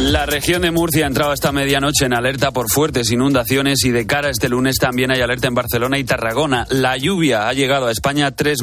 La 0.00 0.24
región 0.24 0.62
de 0.62 0.70
Murcia 0.70 1.04
ha 1.04 1.08
entrado 1.08 1.34
esta 1.34 1.52
medianoche 1.52 2.06
en 2.06 2.14
alerta 2.14 2.52
por 2.52 2.70
fuertes 2.72 3.10
inundaciones 3.10 3.84
y 3.84 3.90
de 3.90 4.06
cara 4.06 4.28
a 4.28 4.30
este 4.30 4.48
lunes 4.48 4.76
también 4.76 5.10
hay 5.10 5.20
alerta 5.20 5.46
en 5.46 5.54
Barcelona 5.54 5.98
y 5.98 6.04
Tarragona. 6.04 6.66
La 6.70 6.96
lluvia 6.96 7.48
ha 7.48 7.52
llegado 7.52 7.86
a 7.86 7.92
España 7.92 8.30
tras, 8.30 8.56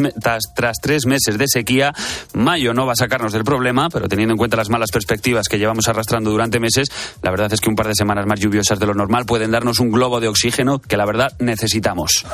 tres 0.82 1.06
meses 1.06 1.38
de 1.38 1.46
sequía. 1.48 1.94
Mayo 2.34 2.74
no 2.74 2.88
va 2.88 2.94
a 2.94 2.96
sacarnos 2.96 3.34
del 3.34 3.44
problema, 3.44 3.88
pero 3.90 4.08
teniendo 4.08 4.34
en 4.34 4.38
cuenta 4.38 4.58
las 4.58 4.70
malas 4.70 4.90
perspectivas 4.92 5.48
que 5.48 5.60
llevamos 5.60 5.88
arrastrando 5.88 6.32
durante 6.32 6.60
meses, 6.60 6.90
la 7.22 7.30
verdad 7.30 7.54
es 7.54 7.62
que 7.62 7.70
un 7.70 7.76
par 7.76 7.88
de 7.88 7.96
semanas 7.96 8.26
más 8.26 8.40
lluviosas 8.40 8.80
de 8.80 8.88
lo 8.88 8.96
normal 8.96 9.26
pueden 9.28 9.52
darnos 9.52 9.80
un 9.80 9.92
globo 9.92 10.20
de 10.20 10.30
oxígeno 10.30 10.80
que 10.80 10.98
la 10.98 11.06
verdad 11.06 11.34
necesitamos. 11.40 12.26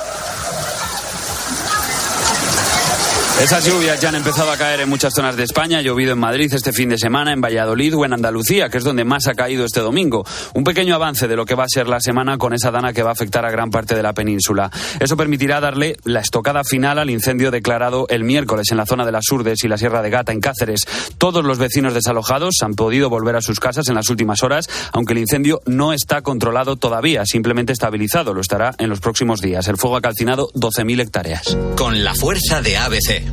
Esas 3.41 3.65
lluvias 3.65 3.99
ya 3.99 4.09
han 4.09 4.15
empezado 4.15 4.51
a 4.51 4.57
caer 4.57 4.81
en 4.81 4.89
muchas 4.89 5.11
zonas 5.13 5.35
de 5.35 5.43
España. 5.43 5.79
Ha 5.79 5.81
llovido 5.81 6.13
en 6.13 6.19
Madrid 6.19 6.53
este 6.53 6.71
fin 6.71 6.87
de 6.87 6.97
semana, 6.97 7.33
en 7.33 7.41
Valladolid 7.41 7.97
o 7.97 8.05
en 8.05 8.13
Andalucía, 8.13 8.69
que 8.69 8.77
es 8.77 8.85
donde 8.85 9.03
más 9.03 9.27
ha 9.27 9.33
caído 9.33 9.65
este 9.65 9.81
domingo. 9.81 10.23
Un 10.53 10.63
pequeño 10.63 10.95
avance 10.95 11.27
de 11.27 11.35
lo 11.35 11.45
que 11.45 11.55
va 11.55 11.63
a 11.63 11.67
ser 11.67 11.87
la 11.87 11.99
semana 11.99 12.37
con 12.37 12.53
esa 12.53 12.71
dana 12.71 12.93
que 12.93 13.03
va 13.03 13.09
a 13.09 13.13
afectar 13.13 13.43
a 13.43 13.51
gran 13.51 13.69
parte 13.69 13.95
de 13.95 14.03
la 14.03 14.13
península. 14.13 14.71
Eso 14.99 15.17
permitirá 15.17 15.59
darle 15.59 15.97
la 16.05 16.21
estocada 16.21 16.63
final 16.63 16.99
al 16.99 17.09
incendio 17.09 17.51
declarado 17.51 18.05
el 18.07 18.23
miércoles 18.23 18.67
en 18.71 18.77
la 18.77 18.85
zona 18.85 19.05
de 19.05 19.11
las 19.11 19.29
Urdes 19.29 19.63
y 19.63 19.67
la 19.67 19.77
Sierra 19.77 20.01
de 20.01 20.09
Gata, 20.09 20.31
en 20.31 20.39
Cáceres. 20.39 20.85
Todos 21.17 21.43
los 21.43 21.57
vecinos 21.57 21.93
desalojados 21.93 22.55
han 22.61 22.75
podido 22.75 23.09
volver 23.09 23.35
a 23.35 23.41
sus 23.41 23.59
casas 23.59 23.89
en 23.89 23.95
las 23.95 24.09
últimas 24.09 24.43
horas, 24.43 24.69
aunque 24.93 25.13
el 25.13 25.19
incendio 25.19 25.59
no 25.65 25.91
está 25.91 26.21
controlado 26.21 26.77
todavía, 26.77 27.25
simplemente 27.25 27.73
estabilizado. 27.73 28.33
Lo 28.33 28.41
estará 28.41 28.73
en 28.77 28.89
los 28.89 29.01
próximos 29.01 29.41
días. 29.41 29.67
El 29.67 29.77
fuego 29.77 29.97
ha 29.97 30.01
calcinado 30.01 30.49
12.000 30.53 31.01
hectáreas. 31.01 31.57
Con 31.75 32.03
la 32.03 32.13
fuerza 32.15 32.61
de 32.61 32.77
ABC. 32.77 33.32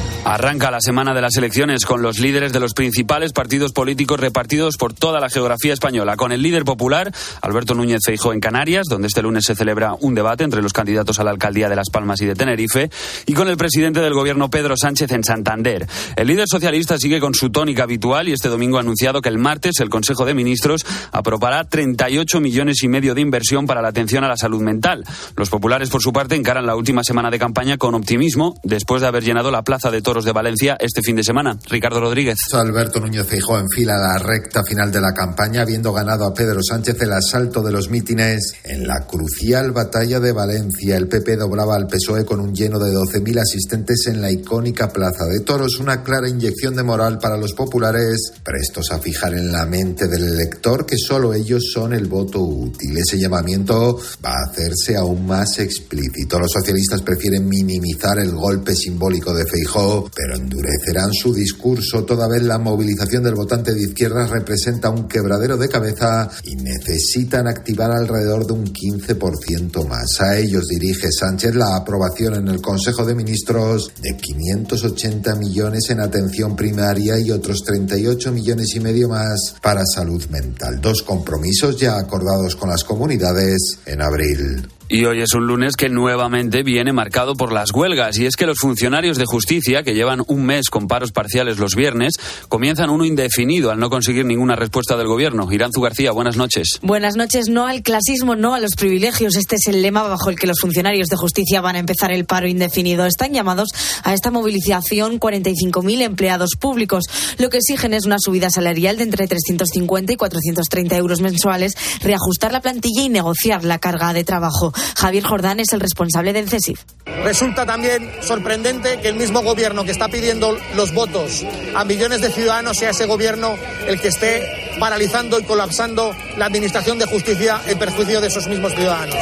Arranca 0.23 0.69
la 0.69 0.79
semana 0.79 1.15
de 1.15 1.21
las 1.21 1.35
elecciones 1.35 1.83
con 1.83 2.03
los 2.03 2.19
líderes 2.19 2.53
de 2.53 2.59
los 2.59 2.75
principales 2.75 3.33
partidos 3.33 3.73
políticos 3.73 4.19
repartidos 4.19 4.77
por 4.77 4.93
toda 4.93 5.19
la 5.19 5.29
geografía 5.29 5.73
española. 5.73 6.15
Con 6.15 6.31
el 6.31 6.43
líder 6.43 6.63
popular, 6.63 7.11
Alberto 7.41 7.73
Núñez 7.73 8.01
Feijóo 8.05 8.31
en 8.31 8.39
Canarias, 8.39 8.85
donde 8.87 9.07
este 9.07 9.23
lunes 9.23 9.45
se 9.45 9.55
celebra 9.55 9.95
un 9.99 10.13
debate 10.13 10.43
entre 10.43 10.61
los 10.61 10.73
candidatos 10.73 11.19
a 11.19 11.23
la 11.23 11.31
alcaldía 11.31 11.69
de 11.69 11.75
Las 11.75 11.89
Palmas 11.89 12.21
y 12.21 12.27
de 12.27 12.35
Tenerife, 12.35 12.91
y 13.25 13.33
con 13.33 13.49
el 13.49 13.57
presidente 13.57 13.99
del 13.99 14.13
gobierno 14.13 14.51
Pedro 14.51 14.75
Sánchez 14.77 15.11
en 15.11 15.23
Santander. 15.23 15.87
El 16.15 16.27
líder 16.27 16.45
socialista 16.47 16.99
sigue 16.99 17.19
con 17.19 17.33
su 17.33 17.49
tónica 17.49 17.83
habitual 17.83 18.29
y 18.29 18.33
este 18.33 18.47
domingo 18.47 18.77
ha 18.77 18.81
anunciado 18.81 19.21
que 19.21 19.29
el 19.29 19.39
martes 19.39 19.79
el 19.79 19.89
Consejo 19.89 20.25
de 20.25 20.35
Ministros 20.35 20.85
aprobará 21.11 21.63
38 21.63 22.39
millones 22.39 22.83
y 22.83 22.87
medio 22.87 23.15
de 23.15 23.21
inversión 23.21 23.65
para 23.65 23.81
la 23.81 23.87
atención 23.87 24.23
a 24.23 24.27
la 24.27 24.37
salud 24.37 24.61
mental. 24.61 25.03
Los 25.35 25.49
populares, 25.49 25.89
por 25.89 26.03
su 26.03 26.13
parte, 26.13 26.35
encaran 26.35 26.67
la 26.67 26.75
última 26.75 27.03
semana 27.03 27.31
de 27.31 27.39
campaña 27.39 27.77
con 27.77 27.95
optimismo 27.95 28.53
después 28.63 29.01
de 29.01 29.07
haber 29.07 29.23
llenado 29.23 29.49
la 29.49 29.63
plaza 29.63 29.89
de 29.89 30.03
Toros 30.11 30.25
de 30.25 30.33
Valencia 30.33 30.75
este 30.77 30.99
fin 31.01 31.15
de 31.15 31.23
semana. 31.23 31.57
Ricardo 31.69 32.01
Rodríguez. 32.01 32.35
Alberto 32.51 32.99
Núñez 32.99 33.25
Feijóo 33.25 33.57
enfila 33.57 33.95
la 33.95 34.17
recta 34.17 34.61
final 34.61 34.91
de 34.91 34.99
la 34.99 35.13
campaña, 35.13 35.61
habiendo 35.61 35.93
ganado 35.93 36.25
a 36.25 36.33
Pedro 36.33 36.59
Sánchez 36.61 37.01
el 37.01 37.13
asalto 37.13 37.63
de 37.63 37.71
los 37.71 37.89
mítines 37.89 38.55
en 38.65 38.85
la 38.85 39.07
crucial 39.07 39.71
batalla 39.71 40.19
de 40.19 40.33
Valencia. 40.33 40.97
El 40.97 41.07
PP 41.07 41.37
doblaba 41.37 41.77
al 41.77 41.87
PSOE 41.87 42.25
con 42.25 42.41
un 42.41 42.53
lleno 42.53 42.77
de 42.77 42.91
12.000 42.91 43.39
asistentes 43.39 44.05
en 44.07 44.19
la 44.19 44.29
icónica 44.29 44.91
Plaza 44.91 45.23
de 45.27 45.39
Toros, 45.45 45.79
una 45.79 46.03
clara 46.03 46.27
inyección 46.27 46.75
de 46.75 46.83
moral 46.83 47.17
para 47.17 47.37
los 47.37 47.53
populares, 47.53 48.33
prestos 48.43 48.91
a 48.91 48.99
fijar 48.99 49.33
en 49.35 49.49
la 49.49 49.65
mente 49.65 50.09
del 50.09 50.25
elector 50.25 50.85
que 50.85 50.97
solo 50.97 51.33
ellos 51.33 51.71
son 51.73 51.93
el 51.93 52.07
voto 52.07 52.41
útil. 52.41 52.97
Ese 52.97 53.17
llamamiento 53.17 53.97
va 54.25 54.31
a 54.31 54.51
hacerse 54.51 54.97
aún 54.97 55.25
más 55.25 55.57
explícito. 55.59 56.37
Los 56.37 56.51
socialistas 56.51 57.01
prefieren 57.01 57.47
minimizar 57.47 58.19
el 58.19 58.31
golpe 58.31 58.75
simbólico 58.75 59.33
de 59.33 59.45
Feijóo 59.45 60.00
pero 60.15 60.35
endurecerán 60.35 61.11
su 61.13 61.33
discurso 61.33 62.03
toda 62.03 62.27
vez 62.27 62.43
la 62.43 62.57
movilización 62.57 63.23
del 63.23 63.35
votante 63.35 63.73
de 63.73 63.83
izquierda 63.83 64.27
representa 64.27 64.89
un 64.89 65.07
quebradero 65.07 65.57
de 65.57 65.69
cabeza 65.69 66.29
y 66.43 66.55
necesitan 66.55 67.47
activar 67.47 67.91
alrededor 67.91 68.45
de 68.45 68.53
un 68.53 68.65
15% 68.65 69.87
más. 69.87 70.21
A 70.21 70.37
ellos 70.37 70.67
dirige 70.67 71.11
Sánchez 71.11 71.55
la 71.55 71.75
aprobación 71.75 72.35
en 72.35 72.47
el 72.47 72.61
Consejo 72.61 73.05
de 73.05 73.15
Ministros 73.15 73.91
de 74.01 74.17
580 74.17 75.35
millones 75.35 75.89
en 75.89 75.99
atención 75.99 76.55
primaria 76.55 77.19
y 77.19 77.31
otros 77.31 77.63
38 77.63 78.31
millones 78.31 78.75
y 78.75 78.79
medio 78.79 79.09
más 79.09 79.55
para 79.61 79.81
salud 79.85 80.23
mental. 80.29 80.79
Dos 80.81 81.01
compromisos 81.03 81.77
ya 81.77 81.97
acordados 81.97 82.55
con 82.55 82.69
las 82.69 82.83
comunidades 82.83 83.79
en 83.85 84.01
abril. 84.01 84.67
Y 84.93 85.05
hoy 85.05 85.21
es 85.21 85.33
un 85.35 85.47
lunes 85.47 85.77
que 85.77 85.87
nuevamente 85.87 86.63
viene 86.63 86.91
marcado 86.91 87.35
por 87.35 87.53
las 87.53 87.71
huelgas. 87.71 88.17
Y 88.19 88.25
es 88.25 88.35
que 88.35 88.45
los 88.45 88.57
funcionarios 88.57 89.17
de 89.17 89.23
justicia, 89.25 89.83
que 89.83 89.93
llevan 89.93 90.21
un 90.27 90.45
mes 90.45 90.69
con 90.69 90.89
paros 90.89 91.13
parciales 91.13 91.59
los 91.59 91.75
viernes, 91.75 92.15
comienzan 92.49 92.89
uno 92.89 93.05
indefinido 93.05 93.71
al 93.71 93.79
no 93.79 93.89
conseguir 93.89 94.25
ninguna 94.25 94.57
respuesta 94.57 94.97
del 94.97 95.07
gobierno. 95.07 95.49
Iranzu 95.49 95.79
García, 95.79 96.11
buenas 96.11 96.35
noches. 96.35 96.79
Buenas 96.81 97.15
noches. 97.15 97.47
No 97.47 97.67
al 97.67 97.83
clasismo, 97.83 98.35
no 98.35 98.53
a 98.53 98.59
los 98.59 98.75
privilegios. 98.75 99.37
Este 99.37 99.55
es 99.55 99.67
el 99.67 99.81
lema 99.81 100.03
bajo 100.03 100.29
el 100.29 100.37
que 100.37 100.45
los 100.45 100.59
funcionarios 100.59 101.07
de 101.07 101.15
justicia 101.15 101.61
van 101.61 101.77
a 101.77 101.79
empezar 101.79 102.11
el 102.11 102.25
paro 102.25 102.49
indefinido. 102.49 103.05
Están 103.05 103.31
llamados 103.31 103.69
a 104.03 104.13
esta 104.13 104.29
movilización 104.29 105.21
45.000 105.21 106.01
empleados 106.01 106.57
públicos. 106.59 107.05
Lo 107.37 107.49
que 107.49 107.59
exigen 107.59 107.93
es 107.93 108.05
una 108.05 108.17
subida 108.19 108.49
salarial 108.49 108.97
de 108.97 109.03
entre 109.03 109.25
350 109.25 110.11
y 110.11 110.17
430 110.17 110.97
euros 110.97 111.21
mensuales, 111.21 111.77
reajustar 112.01 112.51
la 112.51 112.59
plantilla 112.59 113.03
y 113.03 113.07
negociar 113.07 113.63
la 113.63 113.79
carga 113.79 114.11
de 114.11 114.25
trabajo. 114.25 114.73
Javier 114.97 115.23
Jordán 115.23 115.59
es 115.59 115.71
el 115.73 115.79
responsable 115.79 116.33
del 116.33 116.49
CESIF. 116.49 116.81
Resulta 117.23 117.65
también 117.65 118.11
sorprendente 118.21 118.99
que 118.99 119.09
el 119.09 119.15
mismo 119.15 119.41
gobierno 119.41 119.83
que 119.83 119.91
está 119.91 120.07
pidiendo 120.07 120.57
los 120.75 120.93
votos 120.93 121.45
a 121.75 121.85
millones 121.85 122.21
de 122.21 122.31
ciudadanos 122.31 122.77
sea 122.77 122.91
ese 122.91 123.05
gobierno 123.05 123.55
el 123.87 123.99
que 123.99 124.07
esté 124.07 124.71
paralizando 124.79 125.39
y 125.39 125.43
colapsando 125.43 126.15
la 126.37 126.45
administración 126.45 126.97
de 126.97 127.05
justicia 127.05 127.61
en 127.67 127.77
perjuicio 127.77 128.21
de 128.21 128.27
esos 128.27 128.47
mismos 128.47 128.73
ciudadanos. 128.73 129.15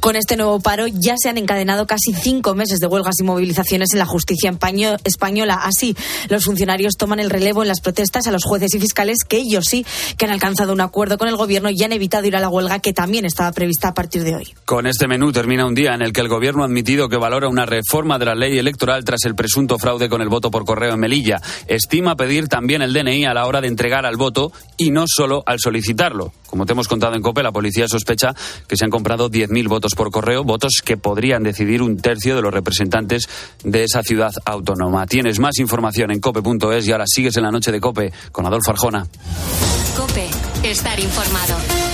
Con 0.00 0.14
este 0.14 0.36
nuevo 0.36 0.60
paro 0.60 0.86
ya 0.86 1.14
se 1.16 1.28
han 1.28 1.38
encadenado 1.38 1.86
casi 1.86 2.12
cinco 2.12 2.54
meses 2.54 2.78
de 2.78 2.86
huelgas 2.86 3.16
y 3.18 3.24
movilizaciones 3.24 3.92
en 3.92 3.98
la 3.98 4.06
justicia 4.06 4.56
española. 5.04 5.60
Así, 5.64 5.96
los 6.28 6.44
funcionarios 6.44 6.94
toman 6.96 7.20
el 7.20 7.30
relevo 7.30 7.62
en 7.62 7.68
las 7.68 7.80
protestas 7.80 8.26
a 8.26 8.30
los 8.30 8.44
jueces 8.44 8.74
y 8.74 8.80
fiscales 8.80 9.18
que 9.28 9.38
ellos 9.38 9.64
sí 9.68 9.84
que 10.16 10.24
han 10.24 10.30
alcanzado 10.30 10.72
un 10.72 10.80
acuerdo 10.80 11.18
con 11.18 11.28
el 11.28 11.36
gobierno 11.36 11.70
y 11.70 11.82
han 11.82 11.92
evitado 11.92 12.26
ir 12.26 12.36
a 12.36 12.40
la 12.40 12.48
huelga 12.48 12.78
que 12.78 12.92
también 12.92 13.24
estaba 13.24 13.50
prevista 13.52 13.88
a 13.88 13.94
partir 13.94 14.22
de 14.22 14.36
hoy. 14.36 14.54
Con 14.64 14.86
este 14.86 15.08
menú 15.08 15.32
termina 15.32 15.66
un 15.66 15.74
día 15.74 15.94
en 15.94 16.02
el 16.02 16.12
que 16.12 16.20
el 16.20 16.28
gobierno 16.28 16.62
ha 16.62 16.66
admitido 16.66 17.08
que 17.08 17.16
valora 17.16 17.48
una 17.48 17.66
reforma 17.66 18.18
de 18.18 18.26
la 18.26 18.34
ley 18.34 18.58
electoral 18.58 19.04
tras 19.04 19.24
el 19.24 19.34
presunto 19.34 19.78
fraude 19.78 20.08
con 20.08 20.22
el 20.22 20.28
voto 20.28 20.50
por 20.50 20.64
correo 20.64 20.94
en 20.94 21.00
Melilla. 21.00 21.40
Estima 21.66 22.16
pedir 22.16 22.48
también 22.48 22.82
el 22.82 22.92
DNI 22.92 23.24
a 23.24 23.34
la 23.34 23.46
hora 23.46 23.60
de 23.60 23.68
entregar 23.68 24.06
al 24.06 24.16
voto 24.16 24.52
y 24.76 24.90
no 24.90 25.04
solo 25.06 25.42
al 25.46 25.58
solicitarlo. 25.58 26.32
Como 26.46 26.64
te 26.64 26.72
hemos 26.72 26.88
contado 26.88 27.14
en 27.14 27.22
COPE, 27.22 27.42
la 27.42 27.52
policía 27.52 27.88
sospecha 27.88 28.34
que 28.66 28.76
se 28.76 28.84
han 28.84 28.90
comprado 28.90 29.30
10.000 29.30 29.68
votos 29.68 29.87
por 29.94 30.10
correo, 30.10 30.44
votos 30.44 30.82
que 30.84 30.96
podrían 30.96 31.42
decidir 31.42 31.82
un 31.82 31.96
tercio 31.96 32.36
de 32.36 32.42
los 32.42 32.52
representantes 32.52 33.28
de 33.64 33.84
esa 33.84 34.02
ciudad 34.02 34.32
autónoma. 34.44 35.06
Tienes 35.06 35.38
más 35.38 35.58
información 35.58 36.10
en 36.10 36.20
cope.es 36.20 36.86
y 36.86 36.92
ahora 36.92 37.04
sigues 37.06 37.36
en 37.36 37.44
la 37.44 37.50
noche 37.50 37.72
de 37.72 37.80
Cope 37.80 38.12
con 38.32 38.46
Adolfo 38.46 38.70
Arjona. 38.70 39.06
Cope, 39.96 40.28
estar 40.62 40.98
informado. 41.00 41.87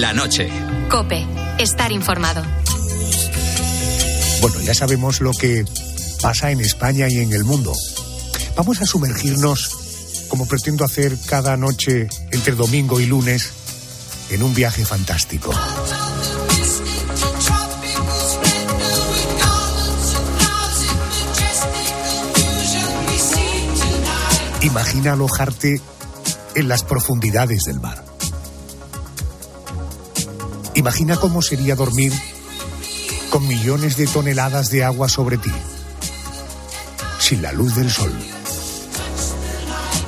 La 0.00 0.14
noche. 0.14 0.48
Cope, 0.88 1.26
estar 1.58 1.92
informado. 1.92 2.42
Bueno, 4.40 4.58
ya 4.62 4.72
sabemos 4.72 5.20
lo 5.20 5.30
que 5.32 5.62
pasa 6.22 6.50
en 6.50 6.62
España 6.62 7.06
y 7.10 7.18
en 7.18 7.34
el 7.34 7.44
mundo. 7.44 7.74
Vamos 8.56 8.80
a 8.80 8.86
sumergirnos, 8.86 10.24
como 10.30 10.48
pretendo 10.48 10.86
hacer 10.86 11.18
cada 11.26 11.54
noche 11.58 12.08
entre 12.30 12.54
domingo 12.54 12.98
y 12.98 13.04
lunes, 13.04 13.52
en 14.30 14.42
un 14.42 14.54
viaje 14.54 14.86
fantástico. 14.86 15.52
Imagina 24.62 25.12
alojarte 25.12 25.78
en 26.54 26.68
las 26.68 26.84
profundidades 26.84 27.64
del 27.64 27.80
mar 27.80 28.09
Imagina 30.80 31.18
cómo 31.18 31.42
sería 31.42 31.76
dormir 31.76 32.10
con 33.28 33.46
millones 33.46 33.98
de 33.98 34.06
toneladas 34.06 34.70
de 34.70 34.82
agua 34.82 35.10
sobre 35.10 35.36
ti, 35.36 35.52
sin 37.18 37.42
la 37.42 37.52
luz 37.52 37.74
del 37.74 37.90
sol, 37.90 38.10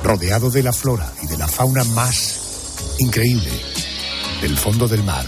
rodeado 0.03 0.49
de 0.49 0.63
la 0.63 0.73
flora 0.73 1.13
y 1.21 1.27
de 1.27 1.37
la 1.37 1.47
fauna 1.47 1.83
más 1.83 2.95
increíble 2.97 3.51
del 4.41 4.57
fondo 4.57 4.87
del 4.87 5.03
mar. 5.03 5.27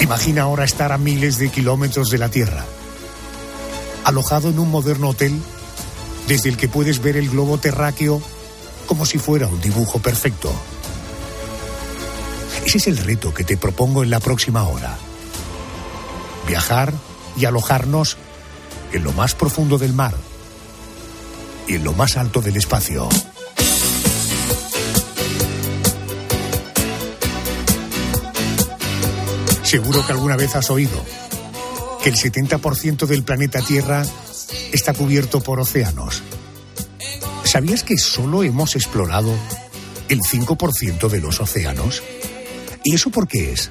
Imagina 0.00 0.42
ahora 0.42 0.64
estar 0.64 0.90
a 0.90 0.98
miles 0.98 1.38
de 1.38 1.48
kilómetros 1.50 2.10
de 2.10 2.18
la 2.18 2.28
Tierra, 2.28 2.64
alojado 4.02 4.48
en 4.48 4.58
un 4.58 4.68
moderno 4.68 5.10
hotel 5.10 5.40
desde 6.26 6.48
el 6.48 6.56
que 6.56 6.66
puedes 6.66 7.00
ver 7.00 7.16
el 7.16 7.30
globo 7.30 7.58
terráqueo 7.58 8.20
como 8.86 9.04
si 9.04 9.18
fuera 9.18 9.46
un 9.46 9.60
dibujo 9.60 9.98
perfecto. 9.98 10.52
Ese 12.64 12.78
es 12.78 12.86
el 12.86 12.96
reto 12.96 13.34
que 13.34 13.44
te 13.44 13.56
propongo 13.56 14.02
en 14.02 14.10
la 14.10 14.20
próxima 14.20 14.64
hora. 14.64 14.96
Viajar 16.48 16.92
y 17.36 17.44
alojarnos 17.44 18.16
en 18.92 19.04
lo 19.04 19.12
más 19.12 19.34
profundo 19.34 19.78
del 19.78 19.92
mar 19.92 20.14
y 21.66 21.74
en 21.74 21.84
lo 21.84 21.92
más 21.92 22.16
alto 22.16 22.40
del 22.40 22.56
espacio. 22.56 23.08
Seguro 29.62 30.06
que 30.06 30.12
alguna 30.12 30.36
vez 30.36 30.54
has 30.54 30.70
oído 30.70 31.04
que 32.02 32.08
el 32.08 32.16
70% 32.16 33.06
del 33.06 33.24
planeta 33.24 33.60
Tierra 33.60 34.04
está 34.72 34.94
cubierto 34.94 35.40
por 35.40 35.58
océanos. 35.58 36.22
¿Sabías 37.56 37.84
que 37.84 37.96
solo 37.96 38.42
hemos 38.42 38.76
explorado 38.76 39.32
el 40.10 40.20
5% 40.20 41.08
de 41.08 41.20
los 41.22 41.40
océanos? 41.40 42.02
¿Y 42.84 42.94
eso 42.94 43.08
por 43.08 43.26
qué 43.26 43.52
es? 43.52 43.70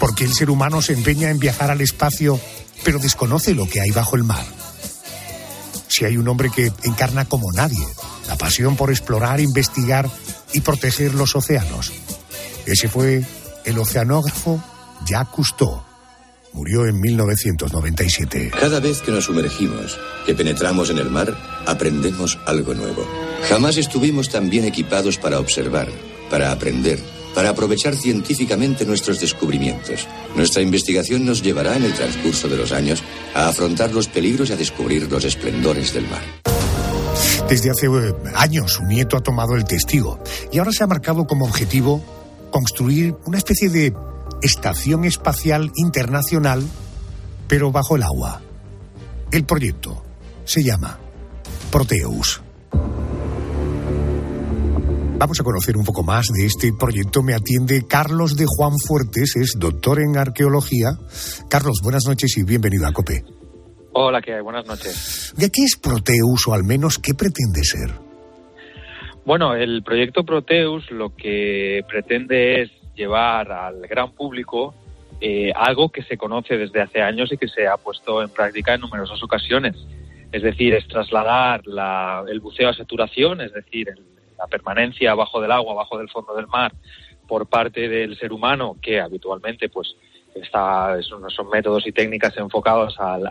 Porque 0.00 0.24
el 0.24 0.34
ser 0.34 0.50
humano 0.50 0.82
se 0.82 0.94
empeña 0.94 1.30
en 1.30 1.38
viajar 1.38 1.70
al 1.70 1.82
espacio, 1.82 2.40
pero 2.82 2.98
desconoce 2.98 3.54
lo 3.54 3.68
que 3.68 3.80
hay 3.80 3.92
bajo 3.92 4.16
el 4.16 4.24
mar. 4.24 4.44
Si 5.86 6.04
hay 6.04 6.16
un 6.16 6.26
hombre 6.26 6.50
que 6.50 6.72
encarna 6.82 7.26
como 7.26 7.52
nadie 7.52 7.86
la 8.26 8.34
pasión 8.34 8.74
por 8.74 8.90
explorar, 8.90 9.38
investigar 9.38 10.10
y 10.52 10.60
proteger 10.60 11.14
los 11.14 11.36
océanos. 11.36 11.92
Ese 12.66 12.88
fue 12.88 13.24
el 13.66 13.78
oceanógrafo 13.78 14.60
Jacques 15.06 15.32
Cousteau. 15.32 15.89
Murió 16.52 16.86
en 16.86 17.00
1997. 17.00 18.50
Cada 18.58 18.80
vez 18.80 19.00
que 19.00 19.12
nos 19.12 19.24
sumergimos, 19.24 19.98
que 20.26 20.34
penetramos 20.34 20.90
en 20.90 20.98
el 20.98 21.10
mar, 21.10 21.36
aprendemos 21.66 22.38
algo 22.46 22.74
nuevo. 22.74 23.06
Jamás 23.48 23.76
estuvimos 23.76 24.28
tan 24.28 24.50
bien 24.50 24.64
equipados 24.64 25.18
para 25.18 25.38
observar, 25.38 25.88
para 26.28 26.52
aprender 26.52 26.98
para 27.34 27.50
aprovechar 27.50 27.94
científicamente 27.94 28.84
nuestros 28.84 29.20
descubrimientos. 29.20 30.06
Nuestra 30.36 30.62
investigación 30.62 31.24
nos 31.24 31.42
llevará 31.42 31.76
en 31.76 31.84
el 31.84 31.94
transcurso 31.94 32.48
de 32.48 32.56
los 32.56 32.72
años 32.72 33.02
a 33.34 33.48
afrontar 33.48 33.92
los 33.92 34.08
peligros 34.08 34.50
y 34.50 34.52
a 34.52 34.56
descubrir 34.56 35.10
los 35.10 35.24
esplendores 35.24 35.92
del 35.94 36.08
mar. 36.08 36.22
Desde 37.48 37.70
hace 37.70 37.86
eh, 37.86 38.14
años 38.34 38.72
su 38.72 38.84
nieto 38.84 39.16
ha 39.16 39.22
tomado 39.22 39.56
el 39.56 39.64
testigo 39.64 40.22
y 40.52 40.58
ahora 40.58 40.72
se 40.72 40.84
ha 40.84 40.86
marcado 40.86 41.26
como 41.26 41.44
objetivo 41.44 42.02
construir 42.50 43.14
una 43.26 43.38
especie 43.38 43.68
de 43.68 43.92
estación 44.42 45.04
espacial 45.04 45.70
internacional, 45.76 46.62
pero 47.48 47.70
bajo 47.70 47.96
el 47.96 48.02
agua. 48.02 48.40
El 49.32 49.44
proyecto 49.44 50.02
se 50.44 50.62
llama 50.62 50.98
Proteus. 51.70 52.42
Vamos 55.18 55.38
a 55.38 55.44
conocer 55.44 55.76
un 55.76 55.84
poco 55.84 56.02
más 56.02 56.28
de 56.28 56.46
este 56.46 56.72
proyecto. 56.72 57.22
Me 57.22 57.34
atiende 57.34 57.86
Carlos 57.86 58.36
de 58.36 58.46
Juan 58.48 58.72
Fuertes, 58.78 59.36
es 59.36 59.54
doctor 59.58 60.00
en 60.00 60.16
arqueología. 60.16 60.92
Carlos, 61.50 61.80
buenas 61.82 62.06
noches 62.06 62.38
y 62.38 62.42
bienvenido 62.42 62.86
a 62.86 62.92
COPE. 62.92 63.22
Hola, 63.92 64.22
¿qué 64.22 64.34
hay? 64.34 64.40
Buenas 64.40 64.66
noches. 64.66 65.34
¿De 65.36 65.50
qué 65.50 65.62
es 65.64 65.76
Proteus 65.76 66.48
o 66.48 66.54
al 66.54 66.64
menos 66.64 66.98
qué 66.98 67.12
pretende 67.12 67.62
ser? 67.64 67.90
Bueno, 69.26 69.54
el 69.54 69.82
proyecto 69.82 70.24
Proteus 70.24 70.90
lo 70.90 71.14
que 71.14 71.82
pretende 71.86 72.62
es 72.62 72.70
llevar 73.00 73.50
al 73.50 73.80
gran 73.88 74.12
público 74.12 74.74
eh, 75.20 75.52
algo 75.54 75.88
que 75.88 76.02
se 76.02 76.16
conoce 76.16 76.56
desde 76.56 76.80
hace 76.80 77.02
años 77.02 77.32
y 77.32 77.38
que 77.38 77.48
se 77.48 77.66
ha 77.66 77.76
puesto 77.76 78.22
en 78.22 78.30
práctica 78.30 78.74
en 78.74 78.82
numerosas 78.82 79.22
ocasiones. 79.22 79.76
Es 80.32 80.42
decir, 80.42 80.74
es 80.74 80.86
trasladar 80.86 81.62
el 82.28 82.40
buceo 82.40 82.68
a 82.68 82.74
saturación, 82.74 83.40
es 83.40 83.52
decir, 83.52 83.88
el, 83.88 84.04
la 84.38 84.46
permanencia 84.46 85.14
bajo 85.14 85.40
del 85.40 85.52
agua, 85.52 85.74
bajo 85.74 85.98
del 85.98 86.08
fondo 86.08 86.34
del 86.34 86.46
mar, 86.46 86.72
por 87.26 87.46
parte 87.48 87.88
del 87.88 88.18
ser 88.18 88.32
humano, 88.32 88.76
que 88.80 89.00
habitualmente 89.00 89.68
pues 89.68 89.94
está, 90.34 91.00
son, 91.02 91.28
son 91.30 91.48
métodos 91.50 91.86
y 91.86 91.92
técnicas 91.92 92.36
enfocados 92.36 92.98
al, 92.98 93.22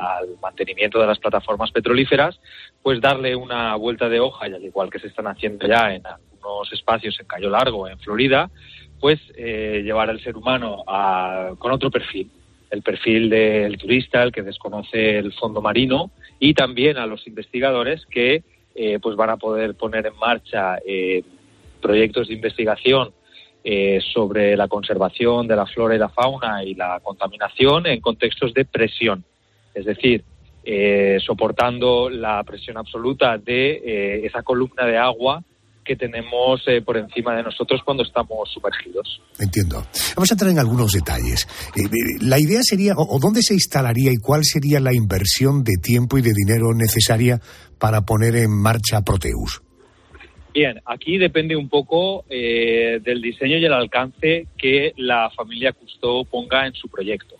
mantenimiento 0.42 1.00
de 1.00 1.07
las 1.07 1.19
plataformas 1.19 1.71
petrolíferas, 1.71 2.39
pues 2.81 3.01
darle 3.01 3.36
una 3.36 3.75
vuelta 3.75 4.07
de 4.10 4.19
hoja, 4.19 4.48
y 4.48 4.54
al 4.54 4.63
igual 4.63 4.89
que 4.89 5.00
se 5.00 5.07
están 5.07 5.27
haciendo 5.27 5.68
ya 5.68 5.94
en 5.94 6.06
algunos 6.06 6.71
espacios 6.71 7.19
en 7.19 7.25
Cayo 7.25 7.50
Largo, 7.50 7.88
en 7.88 8.00
Florida, 8.00 8.50
pues 8.99 9.19
eh, 9.37 9.81
llevar 9.83 10.09
al 10.09 10.21
ser 10.21 10.35
humano 10.35 10.83
a, 10.87 11.53
con 11.57 11.71
otro 11.71 11.89
perfil, 11.89 12.29
el 12.69 12.81
perfil 12.81 13.29
del 13.29 13.77
turista, 13.77 14.23
el 14.23 14.31
que 14.31 14.43
desconoce 14.43 15.17
el 15.17 15.33
fondo 15.33 15.61
marino, 15.61 16.11
y 16.39 16.53
también 16.53 16.97
a 16.97 17.05
los 17.05 17.25
investigadores 17.27 18.05
que 18.05 18.43
eh, 18.75 18.99
pues 19.01 19.15
van 19.15 19.29
a 19.29 19.37
poder 19.37 19.75
poner 19.75 20.05
en 20.05 20.15
marcha 20.17 20.77
eh, 20.85 21.23
proyectos 21.81 22.27
de 22.27 22.35
investigación 22.35 23.11
eh, 23.63 23.99
sobre 24.13 24.55
la 24.55 24.67
conservación 24.67 25.47
de 25.47 25.55
la 25.55 25.65
flora 25.65 25.95
y 25.95 25.97
la 25.97 26.09
fauna 26.09 26.63
y 26.63 26.75
la 26.75 26.99
contaminación 27.01 27.87
en 27.87 27.99
contextos 27.99 28.53
de 28.53 28.65
presión, 28.65 29.23
es 29.73 29.85
decir, 29.85 30.23
soportando 31.25 32.11
la 32.11 32.43
presión 32.43 32.77
absoluta 32.77 33.39
de 33.39 34.21
esa 34.23 34.43
columna 34.43 34.85
de 34.85 34.97
agua 34.97 35.41
que 35.89 35.95
tenemos 35.95 36.62
por 36.86 36.97
encima 36.97 37.36
de 37.36 37.41
nosotros 37.41 37.81
cuando 37.83 38.03
estamos 38.03 38.47
sumergidos. 38.53 39.19
Entiendo. 39.39 39.83
Vamos 40.15 40.30
a 40.30 40.36
entrar 40.36 40.51
en 40.51 40.59
algunos 40.59 40.91
detalles. 40.91 41.47
la 42.21 42.38
idea 42.38 42.59
sería, 42.62 42.94
o, 42.95 43.18
dónde 43.19 43.41
se 43.41 43.56
instalaría 43.56 44.12
y 44.12 44.18
cuál 44.18 44.41
sería 44.44 44.80
la 44.80 44.94
inversión 44.94 45.63
de 45.63 45.77
tiempo 45.81 46.19
y 46.19 46.21
de 46.21 46.33
dinero 46.36 46.75
necesaria 46.75 47.39
para 47.80 48.01
poner 48.01 48.36
en 48.36 48.51
marcha 48.51 49.01
Proteus? 49.01 49.63
Bien, 50.53 50.80
aquí 50.86 51.18
depende 51.18 51.56
un 51.56 51.69
poco 51.69 52.23
eh, 52.30 52.99
del 53.02 53.19
diseño 53.19 53.57
y 53.57 53.66
el 53.66 53.73
alcance 53.73 54.45
que 54.56 54.94
la 54.97 55.31
familia 55.35 55.71
Cousteau 55.71 56.23
ponga 56.25 56.68
en 56.68 56.73
su 56.73 56.87
proyecto. 56.87 57.38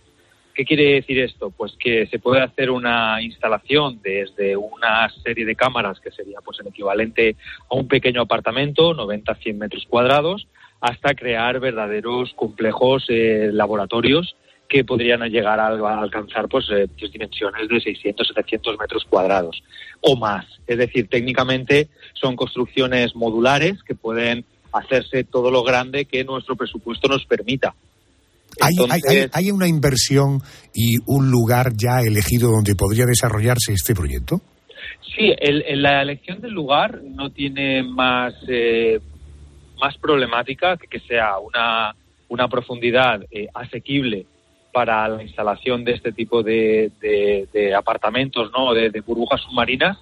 ¿Qué 0.60 0.66
quiere 0.66 0.96
decir 0.96 1.18
esto? 1.20 1.52
Pues 1.52 1.72
que 1.80 2.06
se 2.08 2.20
puede 2.20 2.42
hacer 2.42 2.70
una 2.70 3.22
instalación 3.22 4.02
desde 4.04 4.58
una 4.58 5.10
serie 5.24 5.46
de 5.46 5.56
cámaras 5.56 6.02
que 6.02 6.12
sería 6.12 6.40
pues 6.44 6.60
el 6.60 6.68
equivalente 6.68 7.38
a 7.72 7.76
un 7.76 7.88
pequeño 7.88 8.24
apartamento, 8.24 8.94
90-100 8.94 9.56
metros 9.56 9.86
cuadrados, 9.88 10.50
hasta 10.82 11.14
crear 11.14 11.62
verdaderos 11.62 12.34
complejos 12.34 13.06
eh, 13.08 13.52
laboratorios 13.54 14.36
que 14.68 14.84
podrían 14.84 15.22
llegar 15.30 15.62
a, 15.62 15.68
alcanzar 15.68 16.50
pues, 16.50 16.70
eh, 16.72 16.90
dimensiones 17.10 17.70
de 17.70 17.80
600, 17.80 18.28
700 18.28 18.78
metros 18.78 19.06
cuadrados 19.06 19.64
o 20.02 20.18
más. 20.18 20.46
Es 20.68 20.78
decir, 20.78 21.08
técnicamente 21.08 21.88
son 22.12 22.36
construcciones 22.36 23.16
modulares 23.16 23.82
que 23.84 23.96
pueden 23.96 24.44
hacerse 24.74 25.24
todo 25.24 25.52
lo 25.52 25.64
grande 25.64 26.04
que 26.04 26.26
nuestro 26.26 26.58
presupuesto 26.58 27.08
nos 27.08 27.26
permita. 27.26 27.76
¿Hay, 28.62 29.52
una 29.52 29.68
inversión 29.68 30.42
y 30.74 30.98
un 31.06 31.30
lugar 31.30 31.72
ya 31.76 32.02
elegido 32.02 32.52
donde 32.52 32.76
podría 32.76 33.06
desarrollarse 33.06 33.74
este 33.74 33.94
proyecto? 33.94 34.42
Sí, 35.16 35.34
la 35.76 36.02
elección 36.02 36.42
del 36.42 36.52
lugar 36.52 37.02
no 37.04 37.32
tiene 37.32 37.84
más, 37.84 38.34
eh, 38.48 39.00
más 39.82 39.98
problemática 39.98 40.78
que 40.78 40.88
que 40.88 41.00
sea 41.00 41.40
una, 41.40 41.96
una 42.30 42.48
profundidad 42.48 43.22
eh, 43.32 43.48
asequible 43.54 44.26
para 44.72 45.08
la 45.08 45.24
instalación 45.24 45.84
de 45.84 45.94
este 45.94 46.12
tipo 46.12 46.44
de, 46.44 46.92
apartamentos, 47.76 48.52
¿no? 48.56 48.74
De, 48.74 49.02
burbujas 49.02 49.42
submarinas, 49.42 49.98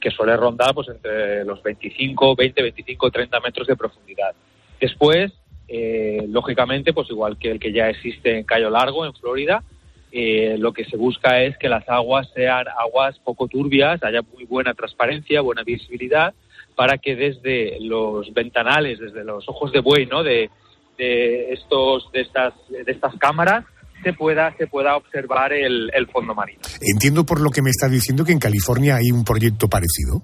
que 0.00 0.10
suele 0.10 0.36
rondar 0.36 0.74
pues 0.74 0.88
entre 0.88 1.44
los 1.44 1.62
25, 1.62 2.34
20, 2.34 2.62
25, 2.62 3.10
30 3.10 3.40
metros 3.40 3.66
de 3.66 3.76
profundidad. 3.76 4.32
Después, 4.80 5.32
eh, 5.68 6.24
lógicamente, 6.28 6.92
pues 6.92 7.10
igual 7.10 7.38
que 7.38 7.50
el 7.50 7.60
que 7.60 7.72
ya 7.72 7.88
existe 7.88 8.38
en 8.38 8.44
Cayo 8.44 8.70
Largo, 8.70 9.06
en 9.06 9.14
Florida, 9.14 9.62
eh, 10.10 10.56
lo 10.58 10.72
que 10.72 10.84
se 10.84 10.96
busca 10.96 11.42
es 11.42 11.56
que 11.56 11.68
las 11.68 11.88
aguas 11.88 12.28
sean 12.34 12.66
aguas 12.68 13.18
poco 13.20 13.48
turbias, 13.48 14.02
haya 14.02 14.20
muy 14.22 14.44
buena 14.44 14.74
transparencia, 14.74 15.40
buena 15.40 15.62
visibilidad, 15.62 16.34
para 16.74 16.98
que 16.98 17.16
desde 17.16 17.78
los 17.80 18.32
ventanales, 18.34 18.98
desde 18.98 19.24
los 19.24 19.48
ojos 19.48 19.72
de 19.72 19.80
buey, 19.80 20.06
¿no? 20.06 20.22
De, 20.22 20.50
de 20.98 21.52
estos, 21.52 22.10
de 22.12 22.20
estas, 22.20 22.54
de 22.68 22.92
estas 22.92 23.14
cámaras, 23.16 23.64
se 24.02 24.12
pueda, 24.12 24.54
se 24.56 24.66
pueda 24.66 24.96
observar 24.96 25.52
el, 25.52 25.90
fondo 26.12 26.34
marino. 26.34 26.60
Entiendo 26.80 27.24
por 27.24 27.40
lo 27.40 27.50
que 27.50 27.62
me 27.62 27.70
está 27.70 27.88
diciendo 27.88 28.24
que 28.24 28.32
en 28.32 28.38
California 28.38 28.96
hay 28.96 29.10
un 29.10 29.24
proyecto 29.24 29.68
parecido. 29.68 30.22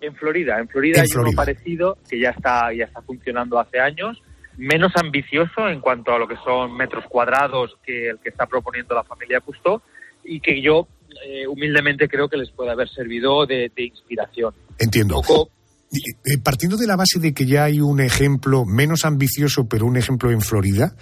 En 0.00 0.14
Florida, 0.16 0.58
en 0.58 0.68
Florida 0.68 1.02
hay 1.02 1.08
uno 1.14 1.30
parecido 1.32 1.96
que 2.08 2.18
ya 2.18 2.30
está, 2.30 2.72
ya 2.72 2.86
está 2.86 3.02
funcionando 3.02 3.60
hace 3.60 3.78
años, 3.78 4.20
menos 4.56 4.92
ambicioso 4.96 5.68
en 5.68 5.80
cuanto 5.80 6.12
a 6.12 6.18
lo 6.18 6.28
que 6.28 6.36
son 6.44 6.76
metros 6.76 7.04
cuadrados 7.08 7.76
que 7.84 8.10
el 8.10 8.18
que 8.18 8.28
está 8.28 8.46
proponiendo 8.46 8.94
la 8.94 9.04
familia 9.04 9.40
Cousteau 9.40 9.80
y 10.24 10.40
que 10.40 10.60
yo 10.60 10.86
eh, 11.26 11.46
humildemente 11.46 12.08
creo 12.08 12.28
que 12.28 12.36
les 12.36 12.50
puede 12.50 12.70
haber 12.70 12.88
servido 12.88 13.46
de, 13.46 13.70
inspiración. 13.76 14.54
Entiendo. 14.78 15.20
Eh, 16.24 16.38
partiendo 16.42 16.76
de 16.76 16.86
la 16.86 16.96
base 16.96 17.18
de 17.20 17.34
que 17.34 17.44
ya 17.44 17.64
hay 17.64 17.80
un 17.80 18.00
ejemplo 18.00 18.64
menos 18.64 19.04
ambicioso, 19.04 19.68
pero 19.68 19.84
un 19.84 19.96
ejemplo 19.96 20.30
en 20.30 20.40
Florida, 20.40 20.94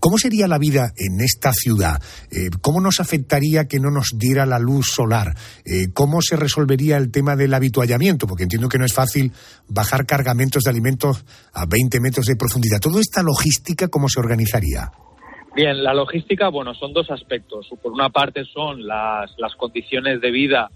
¿cómo 0.00 0.18
sería 0.18 0.48
la 0.48 0.58
vida 0.58 0.92
en 0.96 1.20
esta 1.20 1.52
ciudad? 1.52 2.00
¿Cómo 2.60 2.80
nos 2.80 3.00
afectaría 3.00 3.66
que 3.66 3.78
no 3.78 3.90
nos 3.90 4.10
diera 4.16 4.46
la 4.46 4.58
luz 4.58 4.86
solar? 4.94 5.34
¿Cómo 5.94 6.20
se 6.22 6.36
resolvería 6.36 6.96
el 6.96 7.10
tema 7.10 7.36
del 7.36 7.54
habituallamiento? 7.54 8.26
Porque 8.26 8.44
entiendo 8.44 8.68
que 8.68 8.78
no 8.78 8.84
es 8.84 8.94
fácil 8.94 9.32
bajar 9.68 10.06
cargamentos 10.06 10.64
de 10.64 10.70
alimentos 10.70 11.24
a 11.52 11.66
20 11.66 12.00
metros 12.00 12.26
de 12.26 12.36
profundidad. 12.36 12.80
¿Toda 12.80 13.00
esta 13.00 13.22
logística 13.22 13.88
cómo 13.88 14.08
se 14.08 14.20
organizaría? 14.20 14.90
Bien, 15.54 15.82
la 15.82 15.94
logística, 15.94 16.48
bueno, 16.48 16.74
son 16.74 16.92
dos 16.92 17.10
aspectos. 17.10 17.68
Por 17.82 17.92
una 17.92 18.10
parte 18.10 18.44
son 18.44 18.86
las, 18.86 19.32
las 19.38 19.54
condiciones 19.56 20.20
de 20.20 20.30
vida 20.30 20.70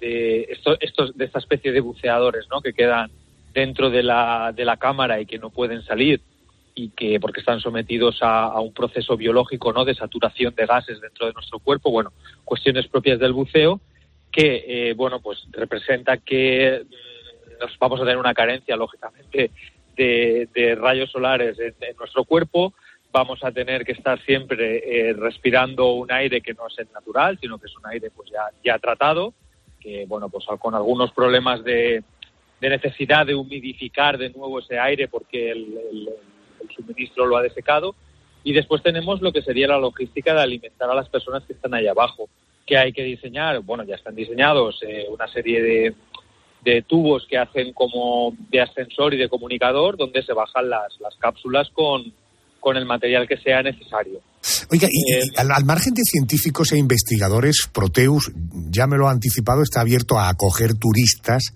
de, 0.00 0.46
estos, 0.80 1.16
de 1.16 1.24
esta 1.24 1.38
especie 1.38 1.72
de 1.72 1.80
buceadores, 1.80 2.46
¿no? 2.50 2.60
Que 2.60 2.72
quedan 2.72 3.10
dentro 3.52 3.90
de 3.90 4.02
la, 4.02 4.52
de 4.54 4.64
la 4.64 4.76
cámara 4.76 5.20
y 5.20 5.26
que 5.26 5.38
no 5.38 5.50
pueden 5.50 5.82
salir 5.82 6.20
y 6.74 6.90
que 6.90 7.20
porque 7.20 7.40
están 7.40 7.60
sometidos 7.60 8.18
a, 8.22 8.58
un 8.60 8.72
proceso 8.72 9.16
biológico, 9.16 9.72
¿no? 9.72 9.84
De 9.84 9.94
saturación 9.94 10.54
de 10.54 10.66
gases 10.66 11.00
dentro 11.00 11.26
de 11.26 11.32
nuestro 11.32 11.58
cuerpo. 11.58 11.90
Bueno, 11.90 12.12
cuestiones 12.44 12.88
propias 12.88 13.18
del 13.18 13.32
buceo 13.32 13.80
que, 14.30 14.64
eh, 14.66 14.94
bueno, 14.94 15.20
pues 15.20 15.46
representa 15.50 16.16
que 16.16 16.84
mm, 16.84 17.60
nos 17.60 17.78
vamos 17.78 18.00
a 18.00 18.04
tener 18.04 18.18
una 18.18 18.34
carencia, 18.34 18.76
lógicamente, 18.76 19.50
de, 19.96 20.76
rayos 20.80 21.10
solares 21.10 21.58
en 21.58 21.96
nuestro 21.98 22.24
cuerpo 22.24 22.72
vamos 23.12 23.44
a 23.44 23.52
tener 23.52 23.84
que 23.84 23.92
estar 23.92 24.20
siempre 24.24 25.10
eh, 25.10 25.12
respirando 25.12 25.92
un 25.92 26.10
aire 26.10 26.40
que 26.40 26.54
no 26.54 26.66
es 26.66 26.90
natural, 26.92 27.38
sino 27.40 27.58
que 27.58 27.66
es 27.66 27.76
un 27.76 27.86
aire 27.86 28.10
pues 28.10 28.30
ya, 28.30 28.48
ya 28.64 28.78
tratado, 28.78 29.34
que 29.78 30.06
bueno, 30.08 30.28
pues 30.30 30.46
con 30.58 30.74
algunos 30.74 31.12
problemas 31.12 31.62
de, 31.62 32.02
necesidad 32.60 33.26
de 33.26 33.34
humidificar 33.34 34.16
de 34.16 34.30
nuevo 34.30 34.60
ese 34.60 34.78
aire 34.78 35.08
porque 35.08 35.50
el, 35.50 36.10
suministro 36.70 37.26
lo 37.26 37.36
ha 37.36 37.42
desecado. 37.42 37.94
Y 38.44 38.52
después 38.52 38.82
tenemos 38.82 39.20
lo 39.20 39.32
que 39.32 39.42
sería 39.42 39.68
la 39.68 39.78
logística 39.78 40.34
de 40.34 40.42
alimentar 40.42 40.90
a 40.90 40.94
las 40.94 41.08
personas 41.08 41.44
que 41.44 41.52
están 41.52 41.74
ahí 41.74 41.86
abajo, 41.86 42.28
que 42.66 42.76
hay 42.76 42.92
que 42.92 43.02
diseñar, 43.02 43.60
bueno, 43.60 43.84
ya 43.84 43.94
están 43.94 44.14
diseñados 44.14 44.80
eh, 44.82 45.06
una 45.08 45.28
serie 45.28 45.62
de, 45.62 45.94
de 46.64 46.82
tubos 46.82 47.26
que 47.28 47.38
hacen 47.38 47.72
como 47.72 48.34
de 48.50 48.60
ascensor 48.60 49.14
y 49.14 49.18
de 49.18 49.28
comunicador, 49.28 49.96
donde 49.96 50.22
se 50.22 50.32
bajan 50.32 50.68
las, 50.68 50.98
las 51.00 51.14
cápsulas 51.16 51.68
con, 51.70 52.12
con 52.60 52.76
el 52.76 52.86
material 52.86 53.26
que 53.26 53.36
sea 53.36 53.62
necesario. 53.62 54.20
Oiga, 54.70 54.88
y, 54.90 55.12
eh, 55.12 55.22
al, 55.36 55.64
margen 55.64 55.94
de 55.94 56.02
científicos 56.04 56.72
e 56.72 56.78
investigadores, 56.78 57.68
Proteus, 57.72 58.32
ya 58.70 58.86
me 58.86 58.96
lo 58.96 59.08
ha 59.08 59.12
anticipado, 59.12 59.62
está 59.62 59.80
abierto 59.80 60.18
a 60.18 60.28
acoger 60.28 60.74
turistas. 60.74 61.52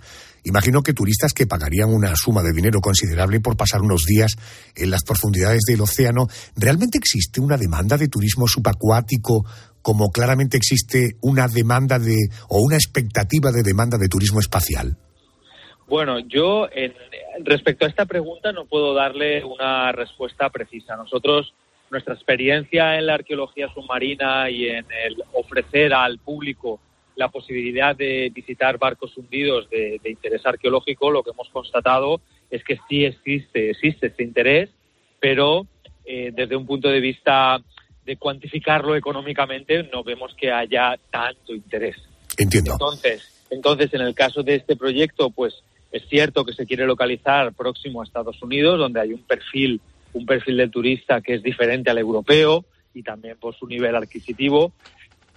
Imagino 0.46 0.80
que 0.80 0.92
turistas 0.92 1.32
que 1.34 1.48
pagarían 1.48 1.92
una 1.92 2.14
suma 2.14 2.40
de 2.40 2.52
dinero 2.52 2.80
considerable 2.80 3.40
por 3.40 3.56
pasar 3.56 3.82
unos 3.82 4.04
días 4.04 4.36
en 4.76 4.92
las 4.92 5.02
profundidades 5.02 5.62
del 5.66 5.80
océano. 5.80 6.28
¿Realmente 6.54 6.98
existe 6.98 7.40
una 7.40 7.56
demanda 7.56 7.98
de 7.98 8.06
turismo 8.06 8.46
subacuático 8.46 9.44
como 9.82 10.10
claramente 10.10 10.56
existe 10.56 11.16
una 11.20 11.48
demanda 11.48 11.98
de 11.98 12.14
o 12.48 12.60
una 12.60 12.76
expectativa 12.76 13.50
de 13.50 13.64
demanda 13.64 13.98
de 13.98 14.06
turismo 14.08 14.38
espacial? 14.38 14.96
Bueno, 15.88 16.20
yo 16.20 16.68
en, 16.70 16.94
respecto 17.44 17.84
a 17.84 17.88
esta 17.88 18.06
pregunta 18.06 18.52
no 18.52 18.66
puedo 18.66 18.94
darle 18.94 19.42
una 19.42 19.90
respuesta 19.90 20.48
precisa. 20.50 20.94
Nosotros, 20.94 21.54
nuestra 21.90 22.14
experiencia 22.14 22.96
en 22.96 23.06
la 23.06 23.14
arqueología 23.14 23.66
submarina 23.74 24.48
y 24.48 24.68
en 24.68 24.86
el 25.06 25.24
ofrecer 25.32 25.92
al 25.92 26.20
público 26.20 26.78
la 27.16 27.28
posibilidad 27.28 27.96
de 27.96 28.30
visitar 28.32 28.78
barcos 28.78 29.16
hundidos 29.16 29.68
de, 29.70 29.98
interés 30.04 30.44
arqueológico, 30.46 31.10
lo 31.10 31.22
que 31.22 31.30
hemos 31.30 31.48
constatado 31.48 32.20
es 32.50 32.62
que 32.62 32.78
sí 32.88 33.04
existe, 33.04 33.70
existe 33.70 34.08
este 34.08 34.22
interés, 34.22 34.70
pero 35.18 35.66
eh, 36.04 36.30
desde 36.32 36.54
un 36.54 36.66
punto 36.66 36.88
de 36.88 37.00
vista 37.00 37.58
de 38.04 38.16
cuantificarlo 38.16 38.94
económicamente 38.94 39.82
no 39.92 40.04
vemos 40.04 40.34
que 40.34 40.52
haya 40.52 40.96
tanto 41.10 41.54
interés. 41.54 41.96
Entiendo. 42.36 42.72
Entonces, 42.72 43.44
entonces 43.50 43.92
en 43.94 44.02
el 44.02 44.14
caso 44.14 44.42
de 44.42 44.56
este 44.56 44.76
proyecto, 44.76 45.30
pues 45.30 45.54
es 45.90 46.06
cierto 46.08 46.44
que 46.44 46.52
se 46.52 46.66
quiere 46.66 46.86
localizar 46.86 47.52
próximo 47.54 48.02
a 48.02 48.04
Estados 48.04 48.40
Unidos, 48.42 48.78
donde 48.78 49.00
hay 49.00 49.12
un 49.12 49.22
perfil, 49.22 49.80
un 50.12 50.26
perfil 50.26 50.58
del 50.58 50.70
turista 50.70 51.22
que 51.22 51.34
es 51.34 51.42
diferente 51.42 51.90
al 51.90 51.98
europeo 51.98 52.64
y 52.92 53.02
también 53.02 53.36
por 53.38 53.56
su 53.56 53.66
nivel 53.66 53.96
adquisitivo. 53.96 54.72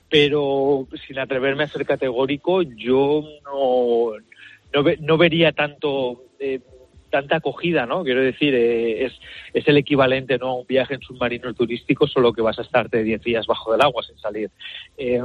Pero 0.10 0.88
sin 1.08 1.20
atreverme 1.20 1.64
a 1.64 1.68
ser 1.68 1.86
categórico, 1.86 2.64
yo 2.64 3.24
no, 3.44 4.14
no, 5.00 5.18
vería 5.18 5.52
tanto 5.52 6.24
eh, 6.40 6.60
tanta 7.10 7.38
acogida, 7.38 7.86
¿no? 7.86 8.04
Quiero 8.04 8.22
decir, 8.22 8.54
eh, 8.56 9.06
es, 9.06 9.14
es 9.54 9.68
el 9.68 9.78
equivalente 9.78 10.38
¿no? 10.38 10.48
a 10.48 10.56
un 10.56 10.68
viaje 10.68 10.96
en 10.96 11.02
submarino 11.02 11.54
turístico, 11.54 12.08
solo 12.08 12.34
que 12.34 12.42
vas 12.42 12.60
a 12.60 12.64
estarte 12.64 13.04
10 13.04 13.22
días 13.22 13.48
bajo 13.48 13.72
del 13.72 13.82
agua 13.82 14.04
sin 14.04 14.18
salir. 14.18 14.50
Eh, 14.98 15.22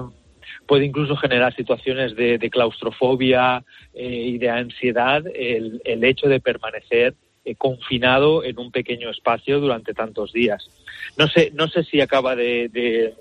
puede 0.67 0.85
incluso 0.85 1.17
generar 1.17 1.55
situaciones 1.55 2.17
de, 2.17 2.51
claustrofobia 2.51 3.65
eh, 3.93 4.07
y 4.07 4.39
de 4.39 4.51
ansiedad 4.51 5.25
el, 5.35 5.81
hecho 6.05 6.29
de 6.29 6.41
permanecer 6.41 7.15
confinado 7.59 8.43
en 8.43 8.59
un 8.59 8.73
pequeño 8.73 9.11
espacio 9.11 9.61
durante 9.61 9.93
tantos 9.93 10.33
días. 10.33 10.67
No 11.19 11.29
sé, 11.29 11.51
no 11.53 11.69
sé 11.69 11.85
si 11.85 12.01
acaba 12.01 12.35
de, 12.35 12.71
de, 12.71 13.15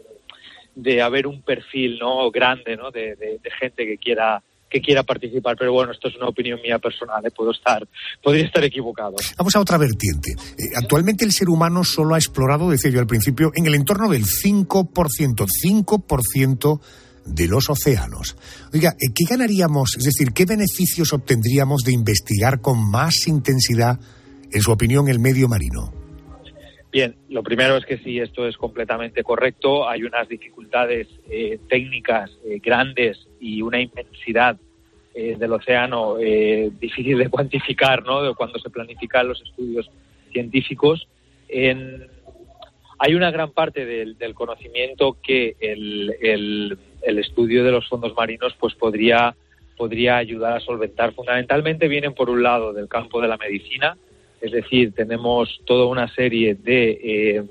haber 1.02 1.28
un 1.28 1.42
perfil 1.42 1.98
no 2.00 2.30
grande 2.32 2.76
¿no? 2.76 2.92
De, 2.92 3.40
gente 3.60 3.86
que 3.86 3.98
quiera 3.98 4.42
que 4.70 4.82
quiera 4.82 5.04
participar, 5.04 5.56
pero 5.56 5.72
bueno, 5.72 5.92
esto 5.92 6.08
es 6.08 6.16
una 6.16 6.28
opinión 6.28 6.60
mía 6.60 6.80
personal, 6.80 7.24
¿eh? 7.24 7.30
puedo 7.30 7.52
estar, 7.52 7.88
podría 8.24 8.46
estar 8.46 8.64
equivocado. 8.64 9.14
Vamos 9.38 9.56
a 9.56 9.60
otra 9.60 9.78
vertiente. 9.78 10.34
actualmente 10.76 11.24
el 11.24 11.32
ser 11.32 11.48
humano 11.50 11.84
solo 11.84 12.16
ha 12.16 12.18
explorado, 12.18 12.72
decía 12.72 12.90
yo 12.90 13.00
al 13.00 13.06
principio, 13.06 13.52
en 13.54 13.68
el 13.68 13.76
entorno 13.76 14.10
del 14.10 14.24
5%, 14.24 15.46
5% 15.64 16.82
de 17.26 17.48
los 17.48 17.70
océanos. 17.70 18.36
Oiga, 18.74 18.96
eh, 19.00 19.14
¿qué 19.14 19.26
ganaríamos? 19.30 19.96
Es 19.98 20.06
decir, 20.06 20.34
¿qué 20.34 20.46
beneficios 20.46 21.14
obtendríamos 21.14 21.84
de 21.84 21.94
investigar 21.94 22.60
con 22.60 22.90
más 22.90 23.28
intensidad, 23.28 24.00
en 24.52 24.62
su 24.62 24.72
opinión, 24.72 25.08
el 25.08 25.20
medio 25.20 25.48
marino? 25.48 26.03
Bien, 26.94 27.16
lo 27.30 27.44
primero 27.44 27.76
es 27.76 27.86
que 27.86 27.98
sí, 27.98 28.20
esto 28.20 28.48
es 28.48 28.56
completamente 28.56 29.24
correcto. 29.24 29.90
Hay 29.90 30.04
unas 30.04 30.30
dificultades 30.30 31.08
eh, 31.30 31.60
técnicas 31.68 32.32
eh, 32.46 32.60
grandes 32.64 33.28
y 33.40 33.62
una 33.62 33.82
inmensidad 33.82 34.58
del 35.16 35.54
océano 35.54 36.16
difícil 36.16 37.20
de 37.20 37.30
cuantificar, 37.30 38.04
¿no? 38.04 38.34
Cuando 38.34 38.58
se 38.58 38.72
planifican 38.72 39.28
los 39.28 39.40
estudios 39.44 39.88
científicos. 40.32 41.08
En, 41.48 42.08
hay 43.06 43.16
una 43.16 43.32
gran 43.32 43.52
parte 43.52 43.86
del, 43.86 44.34
conocimiento 44.34 45.18
que 45.22 45.58
el, 45.60 46.78
estudio 47.02 47.66
de 47.66 47.72
los 47.72 47.88
fondos 47.90 48.16
marinos 48.16 48.56
pues 48.58 48.76
podría, 48.76 49.36
podría 49.76 50.16
ayudar 50.16 50.56
a 50.56 50.60
solventar. 50.62 51.14
Fundamentalmente 51.14 51.90
vienen 51.90 52.14
por 52.14 52.30
un 52.30 52.44
lado 52.44 52.72
del 52.72 52.88
campo 52.88 53.20
de 53.20 53.28
la 53.28 53.36
medicina, 53.36 53.98
es 54.44 54.52
decir, 54.52 54.94
tenemos 54.94 55.62
toda 55.66 55.86
una 55.86 56.14
serie 56.14 56.54
de, 56.54 57.00
eh, 57.02 57.44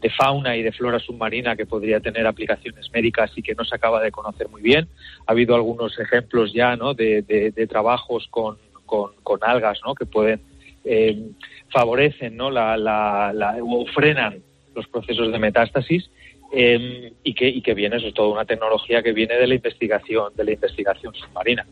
de 0.00 0.10
fauna 0.10 0.56
y 0.56 0.62
de 0.62 0.72
flora 0.72 0.98
submarina 0.98 1.56
que 1.56 1.66
podría 1.66 2.00
tener 2.00 2.26
aplicaciones 2.26 2.90
médicas 2.90 3.30
y 3.36 3.42
que 3.42 3.54
no 3.54 3.66
se 3.66 3.74
acaba 3.74 4.02
de 4.02 4.10
conocer 4.10 4.48
muy 4.48 4.62
bien. 4.62 4.88
Ha 5.26 5.32
habido 5.32 5.54
algunos 5.54 5.98
ejemplos 5.98 6.54
ya 6.54 6.74
¿no? 6.74 6.94
de, 6.94 7.52
trabajos 7.68 8.26
con, 8.30 8.56
con, 8.86 9.38
algas 9.42 9.78
¿no? 9.84 9.94
que 9.94 10.06
pueden 10.06 10.40
eh, 10.86 11.22
favorecen 11.68 12.34
¿no? 12.34 12.50
la, 12.50 13.34
o 13.62 13.84
frenan 13.88 14.42
los 14.74 14.88
procesos 14.88 15.30
de 15.32 15.38
metástasis 15.38 16.10
em, 16.50 17.12
y, 17.22 17.34
que, 17.34 17.46
y 17.46 17.60
que 17.60 17.74
viene, 17.74 17.96
eso 17.96 18.08
es 18.08 18.14
toda 18.14 18.28
una 18.28 18.46
tecnología 18.46 19.02
que 19.02 19.12
viene 19.12 19.34
de 19.34 19.46
la 19.46 19.54
investigación, 19.54 20.32
de 20.34 20.44
la 20.44 20.52
investigación 20.52 21.14
submarina. 21.14 21.66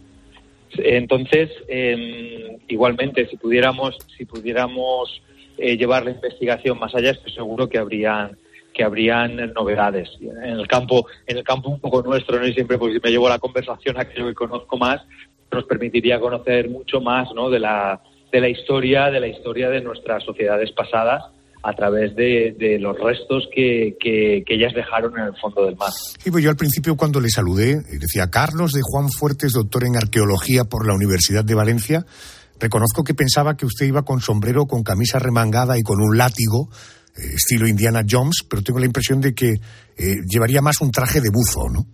Entonces, 0.79 1.51
em, 1.69 2.59
igualmente, 2.69 3.27
si 3.29 3.37
pudiéramos, 3.37 3.99
si 4.17 4.25
pudiéramos 4.25 5.23
eh, 5.59 5.77
llevar 5.77 6.05
la 6.05 6.13
investigación 6.13 6.79
más 6.79 6.95
allá, 6.95 7.11
estoy 7.11 7.33
seguro 7.33 7.69
que 7.69 7.79
habrían 7.79 8.37
que 8.73 8.85
habrían 8.85 9.53
novedades. 9.53 10.09
En 10.21 10.59
el 10.59 10.67
campo 10.67 11.07
en 11.27 11.37
el 11.37 11.45
campo 11.45 11.69
un 11.69 11.79
poco 11.79 12.03
nuestro 12.03 12.39
no 12.39 12.47
y 12.47 12.55
siempre 12.55 12.79
pues 12.79 12.99
me 13.03 13.11
llevo 13.11 13.29
la 13.29 13.39
conversación 13.39 13.99
a 13.99 14.03
aquello 14.03 14.29
que 14.29 14.35
conozco 14.35 14.79
más 14.79 15.03
nos 15.51 15.65
permitiría 15.65 16.19
conocer 16.19 16.71
mucho 16.71 17.03
más 17.03 17.29
no 17.35 17.51
de 17.51 17.59
la 17.59 18.01
de 18.33 18.41
la 18.41 18.49
historia, 18.49 19.11
de 19.11 19.21
la 19.21 19.27
historia 19.27 19.69
de 19.69 19.83
nuestras 19.83 20.25
sociedades 20.25 20.73
pasadas 20.73 21.23
a 21.63 21.73
través 21.75 22.15
de, 22.17 22.79
los 22.81 22.99
restos 22.99 23.49
que, 23.55 23.97
que, 24.01 24.43
ellas 24.49 24.73
dejaron 24.75 25.19
en 25.19 25.27
el 25.27 25.37
fondo 25.41 25.65
del 25.65 25.77
mar. 25.77 25.91
Y 26.25 26.31
pues 26.31 26.43
yo 26.43 26.51
al 26.51 26.57
principio 26.57 26.97
cuando 26.97 27.21
le 27.21 27.29
saludé, 27.29 27.77
decía 27.99 28.31
Carlos 28.31 28.73
de 28.73 28.81
Juan 28.83 29.09
Fuertes, 29.09 29.53
doctor 29.53 29.85
en 29.85 29.97
arqueología 29.97 30.65
por 30.65 30.87
la 30.87 30.95
Universidad 30.95 31.45
de 31.45 31.55
Valencia, 31.55 32.05
reconozco 32.59 33.05
que 33.05 33.15
pensaba 33.15 33.57
que 33.57 33.67
usted 33.67 33.87
iba 33.87 34.03
con 34.03 34.21
sombrero, 34.21 34.67
con 34.67 34.83
camisa 34.83 35.19
remangada 35.19 35.79
y 35.79 35.83
con 35.83 36.01
un 36.01 36.17
látigo, 36.17 36.69
eh, 37.17 37.35
estilo 37.35 37.69
Indiana 37.69 38.03
Jones, 38.09 38.45
pero 38.49 38.63
tengo 38.63 38.81
la 38.81 38.87
impresión 38.87 39.21
de 39.21 39.35
que 39.35 39.51
eh, 39.51 40.17
llevaría 40.29 40.61
más 40.63 40.81
un 40.81 40.91
traje 40.91 41.21
de 41.21 41.31
buzo, 41.31 41.69
¿no? 41.73 41.87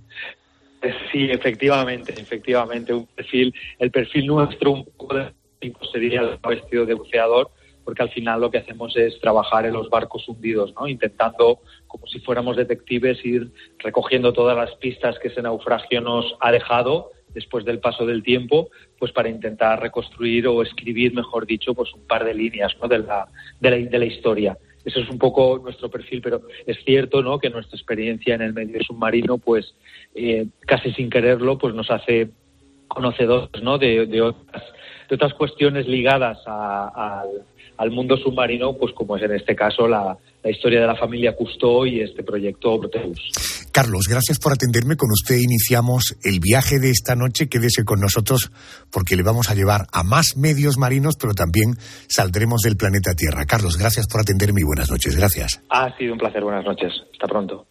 Sí, 1.12 1.26
efectivamente, 1.30 2.14
efectivamente, 2.16 2.94
un 2.94 3.06
perfil, 3.06 3.52
el 3.78 3.90
perfil 3.90 4.26
nuestro 4.26 4.72
un 4.72 4.84
poco 4.84 5.16
de 5.16 5.32
sería 5.92 6.20
el 6.20 6.38
vestido 6.48 6.86
de 6.86 6.94
buceador, 6.94 7.50
porque 7.88 8.02
al 8.02 8.10
final 8.10 8.42
lo 8.42 8.50
que 8.50 8.58
hacemos 8.58 8.94
es 8.98 9.18
trabajar 9.18 9.64
en 9.64 9.72
los 9.72 9.88
barcos 9.88 10.28
hundidos, 10.28 10.74
¿no? 10.74 10.86
Intentando, 10.86 11.60
como 11.86 12.06
si 12.06 12.20
fuéramos 12.20 12.54
detectives, 12.54 13.24
ir 13.24 13.50
recogiendo 13.78 14.34
todas 14.34 14.54
las 14.54 14.74
pistas 14.76 15.18
que 15.18 15.28
ese 15.28 15.40
naufragio 15.40 16.02
nos 16.02 16.36
ha 16.40 16.52
dejado 16.52 17.12
después 17.32 17.64
del 17.64 17.78
paso 17.78 18.04
del 18.04 18.22
tiempo, 18.22 18.68
pues 18.98 19.10
para 19.12 19.30
intentar 19.30 19.80
reconstruir 19.80 20.46
o 20.48 20.60
escribir, 20.60 21.14
mejor 21.14 21.46
dicho, 21.46 21.72
pues 21.72 21.90
un 21.94 22.06
par 22.06 22.26
de 22.26 22.34
líneas 22.34 22.76
de, 22.90 22.98
la, 23.98 24.04
historia. 24.04 24.58
Eso 24.84 25.00
es 25.00 25.08
un 25.08 25.16
poco 25.16 25.58
nuestro 25.58 25.90
perfil, 25.90 26.20
pero 26.20 26.42
es 26.66 26.76
cierto 26.84 27.22
¿no? 27.22 27.38
que 27.38 27.48
nuestra 27.48 27.78
experiencia 27.78 28.34
en 28.34 28.42
el 28.42 28.52
medio 28.52 28.82
submarino, 28.82 29.38
pues 29.38 29.74
eh, 30.14 30.46
casi 30.66 30.92
sin 30.92 31.08
quererlo, 31.08 31.56
pues 31.56 31.72
nos 31.74 31.90
hace 31.90 32.28
conocedores 32.86 33.62
¿no? 33.62 33.78
de, 33.78 34.20
otras, 35.10 35.32
cuestiones 35.32 35.88
ligadas 35.88 36.38
al, 36.46 37.44
al 37.78 37.90
mundo 37.90 38.16
submarino, 38.16 38.76
pues 38.76 38.92
como 38.94 39.16
es 39.16 39.22
en 39.22 39.34
este 39.34 39.54
caso 39.54 39.88
la, 39.88 40.16
la 40.42 40.50
historia 40.50 40.80
de 40.80 40.86
la 40.86 40.96
familia 40.96 41.34
Cousteau 41.36 41.86
y 41.86 42.00
este 42.00 42.22
proyecto 42.22 42.78
Proteus. 42.78 43.20
Carlos, 43.72 44.06
gracias 44.08 44.38
por 44.38 44.52
atenderme. 44.52 44.96
Con 44.96 45.10
usted 45.10 45.36
iniciamos 45.36 46.16
el 46.24 46.40
viaje 46.40 46.80
de 46.80 46.90
esta 46.90 47.14
noche. 47.14 47.48
Quédese 47.48 47.84
con 47.84 48.00
nosotros 48.00 48.50
porque 48.90 49.14
le 49.14 49.22
vamos 49.22 49.50
a 49.50 49.54
llevar 49.54 49.86
a 49.92 50.02
más 50.02 50.36
medios 50.36 50.78
marinos, 50.78 51.16
pero 51.16 51.32
también 51.34 51.76
saldremos 52.08 52.62
del 52.62 52.76
planeta 52.76 53.14
Tierra. 53.14 53.46
Carlos, 53.46 53.78
gracias 53.78 54.08
por 54.08 54.20
atenderme 54.20 54.62
y 54.62 54.64
buenas 54.64 54.90
noches. 54.90 55.16
Gracias. 55.16 55.62
Ha 55.70 55.96
sido 55.96 56.12
un 56.14 56.18
placer. 56.18 56.42
Buenas 56.42 56.64
noches. 56.64 56.92
Hasta 57.12 57.26
pronto. 57.28 57.66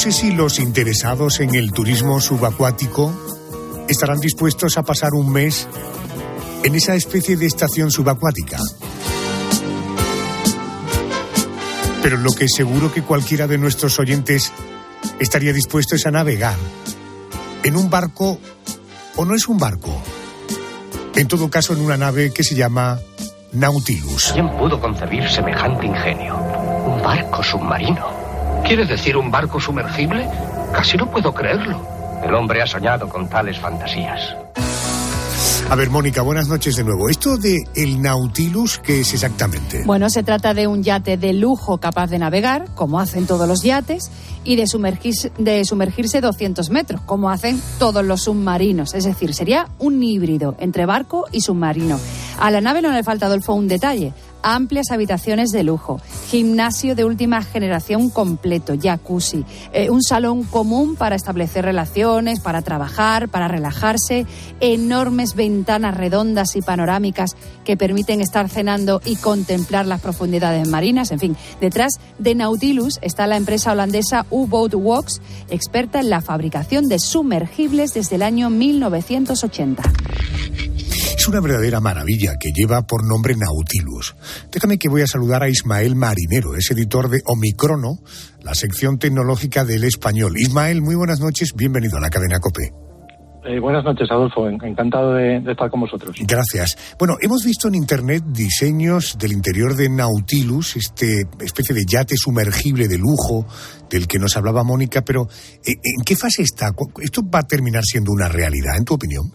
Sé 0.00 0.12
si 0.12 0.32
los 0.32 0.58
interesados 0.58 1.40
en 1.40 1.54
el 1.54 1.72
turismo 1.72 2.22
subacuático 2.22 3.12
estarán 3.86 4.18
dispuestos 4.18 4.78
a 4.78 4.82
pasar 4.82 5.12
un 5.12 5.30
mes 5.30 5.68
en 6.62 6.74
esa 6.74 6.94
especie 6.94 7.36
de 7.36 7.44
estación 7.44 7.90
subacuática. 7.90 8.56
Pero 12.02 12.16
lo 12.16 12.30
que 12.30 12.48
seguro 12.48 12.90
que 12.90 13.02
cualquiera 13.02 13.46
de 13.46 13.58
nuestros 13.58 13.98
oyentes 13.98 14.54
estaría 15.18 15.52
dispuesto 15.52 15.96
es 15.96 16.06
a 16.06 16.10
navegar 16.10 16.56
en 17.62 17.76
un 17.76 17.90
barco 17.90 18.38
o 19.16 19.24
no 19.26 19.34
es 19.34 19.48
un 19.48 19.58
barco. 19.58 20.02
En 21.14 21.28
todo 21.28 21.50
caso, 21.50 21.74
en 21.74 21.82
una 21.82 21.98
nave 21.98 22.32
que 22.32 22.42
se 22.42 22.54
llama 22.54 22.98
Nautilus. 23.52 24.32
¿Quién 24.32 24.48
pudo 24.56 24.80
concebir 24.80 25.28
semejante 25.28 25.84
ingenio? 25.84 26.38
Un 26.38 27.02
barco 27.02 27.42
submarino. 27.42 28.19
¿Quieres 28.66 28.88
decir 28.88 29.16
un 29.16 29.30
barco 29.30 29.60
sumergible? 29.60 30.28
Casi 30.72 30.96
no 30.96 31.10
puedo 31.10 31.34
creerlo. 31.34 31.80
El 32.22 32.34
hombre 32.34 32.62
ha 32.62 32.66
soñado 32.66 33.08
con 33.08 33.28
tales 33.28 33.58
fantasías. 33.58 34.36
A 35.70 35.76
ver, 35.76 35.88
Mónica, 35.88 36.22
buenas 36.22 36.48
noches 36.48 36.74
de 36.74 36.82
nuevo. 36.82 37.08
Esto 37.08 37.36
de 37.36 37.58
el 37.76 38.02
Nautilus, 38.02 38.78
¿qué 38.78 39.02
es 39.02 39.14
exactamente? 39.14 39.84
Bueno, 39.86 40.10
se 40.10 40.24
trata 40.24 40.52
de 40.52 40.66
un 40.66 40.82
yate 40.82 41.16
de 41.16 41.32
lujo 41.32 41.78
capaz 41.78 42.08
de 42.08 42.18
navegar, 42.18 42.66
como 42.74 42.98
hacen 42.98 43.26
todos 43.26 43.46
los 43.46 43.62
yates, 43.62 44.10
y 44.42 44.56
de 44.56 44.66
sumergirse, 44.66 45.30
de 45.38 45.64
sumergirse 45.64 46.20
200 46.20 46.70
metros, 46.70 47.00
como 47.02 47.30
hacen 47.30 47.62
todos 47.78 48.04
los 48.04 48.22
submarinos. 48.22 48.94
Es 48.94 49.04
decir, 49.04 49.32
sería 49.32 49.68
un 49.78 50.02
híbrido 50.02 50.56
entre 50.58 50.86
barco 50.86 51.26
y 51.30 51.40
submarino. 51.40 52.00
A 52.40 52.50
la 52.50 52.60
nave 52.60 52.82
no 52.82 52.90
le 52.90 53.04
falta, 53.04 53.26
Adolfo, 53.26 53.54
un 53.54 53.68
detalle 53.68 54.12
amplias 54.42 54.90
habitaciones 54.90 55.50
de 55.50 55.62
lujo, 55.62 56.00
gimnasio 56.28 56.94
de 56.94 57.04
última 57.04 57.42
generación 57.42 58.10
completo, 58.10 58.74
jacuzzi, 58.80 59.44
eh, 59.72 59.90
un 59.90 60.02
salón 60.02 60.44
común 60.44 60.96
para 60.96 61.16
establecer 61.16 61.64
relaciones, 61.64 62.40
para 62.40 62.62
trabajar, 62.62 63.28
para 63.28 63.48
relajarse, 63.48 64.26
enormes 64.60 65.34
ventanas 65.34 65.96
redondas 65.96 66.56
y 66.56 66.62
panorámicas 66.62 67.36
que 67.64 67.76
permiten 67.76 68.20
estar 68.20 68.48
cenando 68.48 69.00
y 69.04 69.16
contemplar 69.16 69.86
las 69.86 70.00
profundidades 70.00 70.66
marinas. 70.68 71.10
En 71.10 71.18
fin, 71.18 71.36
detrás 71.60 72.00
de 72.18 72.34
Nautilus 72.34 72.98
está 73.02 73.26
la 73.26 73.36
empresa 73.36 73.72
holandesa 73.72 74.26
U-Boat 74.30 74.74
Works, 74.74 75.20
experta 75.48 76.00
en 76.00 76.10
la 76.10 76.20
fabricación 76.20 76.88
de 76.88 76.98
sumergibles 76.98 77.94
desde 77.94 78.16
el 78.16 78.22
año 78.22 78.50
1980. 78.50 79.82
Es 81.16 81.28
una 81.28 81.40
verdadera 81.40 81.80
maravilla 81.80 82.36
que 82.38 82.50
lleva 82.52 82.82
por 82.82 83.06
nombre 83.06 83.34
Nautilus. 83.36 84.16
Déjame 84.50 84.78
que 84.78 84.88
voy 84.88 85.02
a 85.02 85.06
saludar 85.06 85.42
a 85.42 85.48
Ismael 85.48 85.94
Marinero, 85.94 86.54
es 86.56 86.70
editor 86.70 87.10
de 87.10 87.20
Omicrono, 87.26 87.98
la 88.42 88.54
sección 88.54 88.98
tecnológica 88.98 89.64
del 89.64 89.84
español. 89.84 90.32
Ismael, 90.36 90.80
muy 90.80 90.94
buenas 90.94 91.20
noches, 91.20 91.52
bienvenido 91.54 91.98
a 91.98 92.00
la 92.00 92.10
cadena 92.10 92.38
COPE. 92.40 92.72
Eh, 93.44 93.58
buenas 93.58 93.84
noches, 93.84 94.10
Adolfo. 94.10 94.48
Encantado 94.48 95.14
de, 95.14 95.38
estar 95.38 95.70
con 95.70 95.80
vosotros. 95.80 96.14
Gracias. 96.26 96.96
Bueno, 96.98 97.16
hemos 97.20 97.42
visto 97.44 97.68
en 97.68 97.74
Internet 97.74 98.22
diseños 98.26 99.16
del 99.18 99.32
interior 99.32 99.74
de 99.74 99.88
Nautilus, 99.88 100.76
este 100.76 101.22
especie 101.40 101.74
de 101.74 101.84
yate 101.86 102.16
sumergible 102.16 102.86
de 102.86 102.98
lujo 102.98 103.46
del 103.88 104.06
que 104.06 104.18
nos 104.18 104.36
hablaba 104.36 104.62
Mónica, 104.62 105.02
pero 105.02 105.22
eh, 105.64 105.72
¿en 105.72 106.04
qué 106.04 106.16
fase 106.16 106.42
está? 106.42 106.72
¿Esto 107.02 107.22
va 107.22 107.40
a 107.40 107.46
terminar 107.46 107.82
siendo 107.82 108.12
una 108.12 108.28
realidad, 108.28 108.76
en 108.76 108.84
tu 108.84 108.94
opinión? 108.94 109.32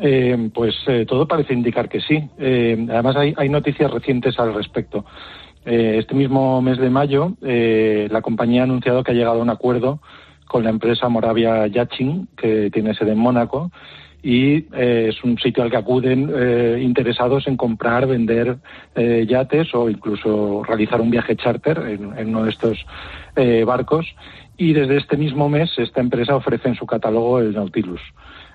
Eh, 0.00 0.50
pues 0.54 0.76
eh, 0.86 1.04
todo 1.06 1.26
parece 1.26 1.54
indicar 1.54 1.88
que 1.88 2.00
sí. 2.00 2.22
Eh, 2.38 2.86
además, 2.88 3.16
hay, 3.16 3.48
noticias 3.48 3.90
recientes 3.90 4.38
al 4.38 4.54
respecto. 4.54 5.04
este 5.64 6.14
mismo 6.14 6.62
mes 6.62 6.78
de 6.78 6.88
mayo, 6.88 7.32
la 7.40 8.22
compañía 8.22 8.62
ha 8.62 8.64
anunciado 8.64 9.02
que 9.02 9.10
ha 9.10 9.14
llegado 9.14 9.40
a 9.40 9.42
un 9.42 9.50
acuerdo 9.50 10.00
con 10.46 10.64
la 10.64 10.70
empresa 10.70 11.08
Moravia 11.08 11.66
Yachting, 11.66 12.28
que 12.36 12.70
tiene 12.70 12.94
sede 12.94 13.12
en 13.12 13.18
Mónaco, 13.18 13.70
y 14.22 14.64
es 14.74 15.22
un 15.22 15.36
sitio 15.38 15.62
al 15.62 15.70
que 15.70 15.76
acuden 15.76 16.32
interesados 16.80 17.46
en 17.46 17.56
comprar, 17.56 18.06
vender 18.06 18.56
yates 18.96 19.74
o 19.74 19.90
incluso 19.90 20.62
realizar 20.64 21.00
un 21.02 21.10
viaje 21.10 21.36
charter 21.36 21.78
en, 21.86 22.18
en 22.18 22.28
uno 22.28 22.44
de 22.44 22.50
estos 22.50 22.86
barcos. 23.66 24.06
Y 24.56 24.72
desde 24.72 24.96
este 24.96 25.16
mismo 25.18 25.48
mes, 25.50 25.70
esta 25.76 26.00
empresa 26.00 26.34
ofrece 26.34 26.68
en 26.68 26.76
su 26.76 26.86
catálogo 26.86 27.40
el 27.40 27.52
Nautilus. 27.52 28.00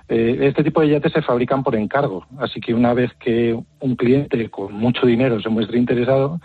Eh, 0.10 0.38
este 0.42 0.64
tipo 0.64 0.82
de 0.82 0.90
yates 0.90 1.14
se 1.14 1.22
fabrican 1.22 1.64
por 1.64 1.76
encargo, 1.76 2.26
así 2.40 2.60
que 2.60 2.74
una 2.74 2.94
vez 2.94 3.12
que 3.20 3.58
un 3.80 3.96
cliente 3.96 4.50
con 4.50 4.74
mucho 4.74 5.06
dinero 5.06 5.42
se 5.42 5.50
muestre 5.50 5.78
interesado, 5.78 6.40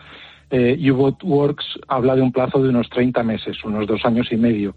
eh, 0.51 0.79
U-Boat 0.91 1.23
Works 1.25 1.65
habla 1.89 2.15
de 2.15 2.23
un 2.23 2.33
plazo 2.33 2.63
de 2.63 2.69
unos 2.71 2.89
30 2.89 3.23
meses, 3.23 3.57
unos 3.65 3.87
dos 3.87 4.05
años 4.05 4.29
y 4.31 4.37
medio, 4.37 4.77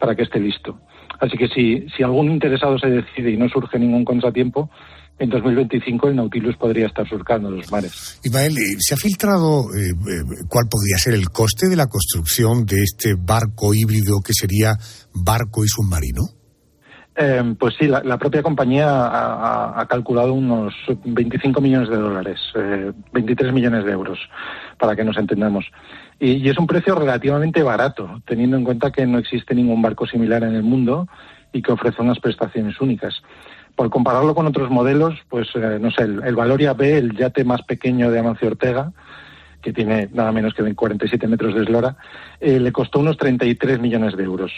para 0.00 0.14
que 0.14 0.22
esté 0.22 0.40
listo. 0.40 0.80
Así 1.20 1.36
que 1.36 1.48
si, 1.48 1.86
si 1.96 2.02
algún 2.02 2.30
interesado 2.30 2.78
se 2.78 2.88
decide 2.88 3.30
y 3.30 3.36
no 3.36 3.48
surge 3.48 3.78
ningún 3.78 4.04
contratiempo, 4.04 4.70
en 5.18 5.30
2025 5.30 6.08
el 6.08 6.16
Nautilus 6.16 6.56
podría 6.56 6.86
estar 6.86 7.08
surcando 7.08 7.50
los 7.50 7.70
mares. 7.70 8.18
Ismael, 8.24 8.56
eh, 8.58 8.76
¿se 8.78 8.94
ha 8.94 8.96
filtrado 8.96 9.72
eh, 9.74 9.90
eh, 9.90 10.44
cuál 10.48 10.66
podría 10.68 10.98
ser 10.98 11.14
el 11.14 11.28
coste 11.28 11.68
de 11.68 11.76
la 11.76 11.86
construcción 11.86 12.64
de 12.66 12.82
este 12.82 13.14
barco 13.14 13.72
híbrido 13.74 14.20
que 14.24 14.32
sería 14.32 14.76
barco 15.14 15.64
y 15.64 15.68
submarino? 15.68 16.41
Pues 17.58 17.74
sí, 17.78 17.86
la, 17.88 18.18
propia 18.18 18.42
compañía 18.42 18.88
ha, 18.88 19.86
calculado 19.88 20.32
unos 20.32 20.74
25 21.04 21.60
millones 21.60 21.88
de 21.90 21.96
dólares, 21.96 22.40
23 23.12 23.52
millones 23.52 23.84
de 23.84 23.92
euros, 23.92 24.18
para 24.78 24.96
que 24.96 25.04
nos 25.04 25.16
entendamos. 25.16 25.66
y, 26.18 26.48
es 26.48 26.58
un 26.58 26.66
precio 26.66 26.94
relativamente 26.94 27.62
barato, 27.62 28.22
teniendo 28.26 28.56
en 28.56 28.64
cuenta 28.64 28.90
que 28.90 29.06
no 29.06 29.18
existe 29.18 29.54
ningún 29.54 29.82
barco 29.82 30.06
similar 30.06 30.42
en 30.42 30.54
el 30.54 30.62
mundo 30.62 31.06
y 31.52 31.60
que 31.60 31.72
ofrece 31.72 32.00
unas 32.00 32.18
prestaciones 32.18 32.80
únicas 32.80 33.22
por 33.74 33.90
compararlo 33.90 34.34
con 34.34 34.46
otros 34.46 34.70
modelos, 34.70 35.18
pues 35.28 35.48
eh, 35.54 35.78
no 35.80 35.90
sé, 35.90 36.02
el, 36.02 36.36
Valoria 36.36 36.74
B, 36.74 36.98
el 36.98 37.16
yate 37.16 37.44
más 37.44 37.62
pequeño 37.62 38.10
de 38.10 38.18
Amancio 38.18 38.48
Ortega, 38.48 38.92
que 39.62 39.72
tiene 39.72 40.08
nada 40.12 40.32
menos 40.32 40.54
que 40.54 40.74
47 40.74 41.26
metros 41.28 41.54
de 41.54 41.62
eslora, 41.62 41.96
eh, 42.40 42.58
le 42.58 42.72
costó 42.72 42.98
unos 42.98 43.16
33 43.16 43.80
millones 43.80 44.16
de 44.16 44.24
euros. 44.24 44.52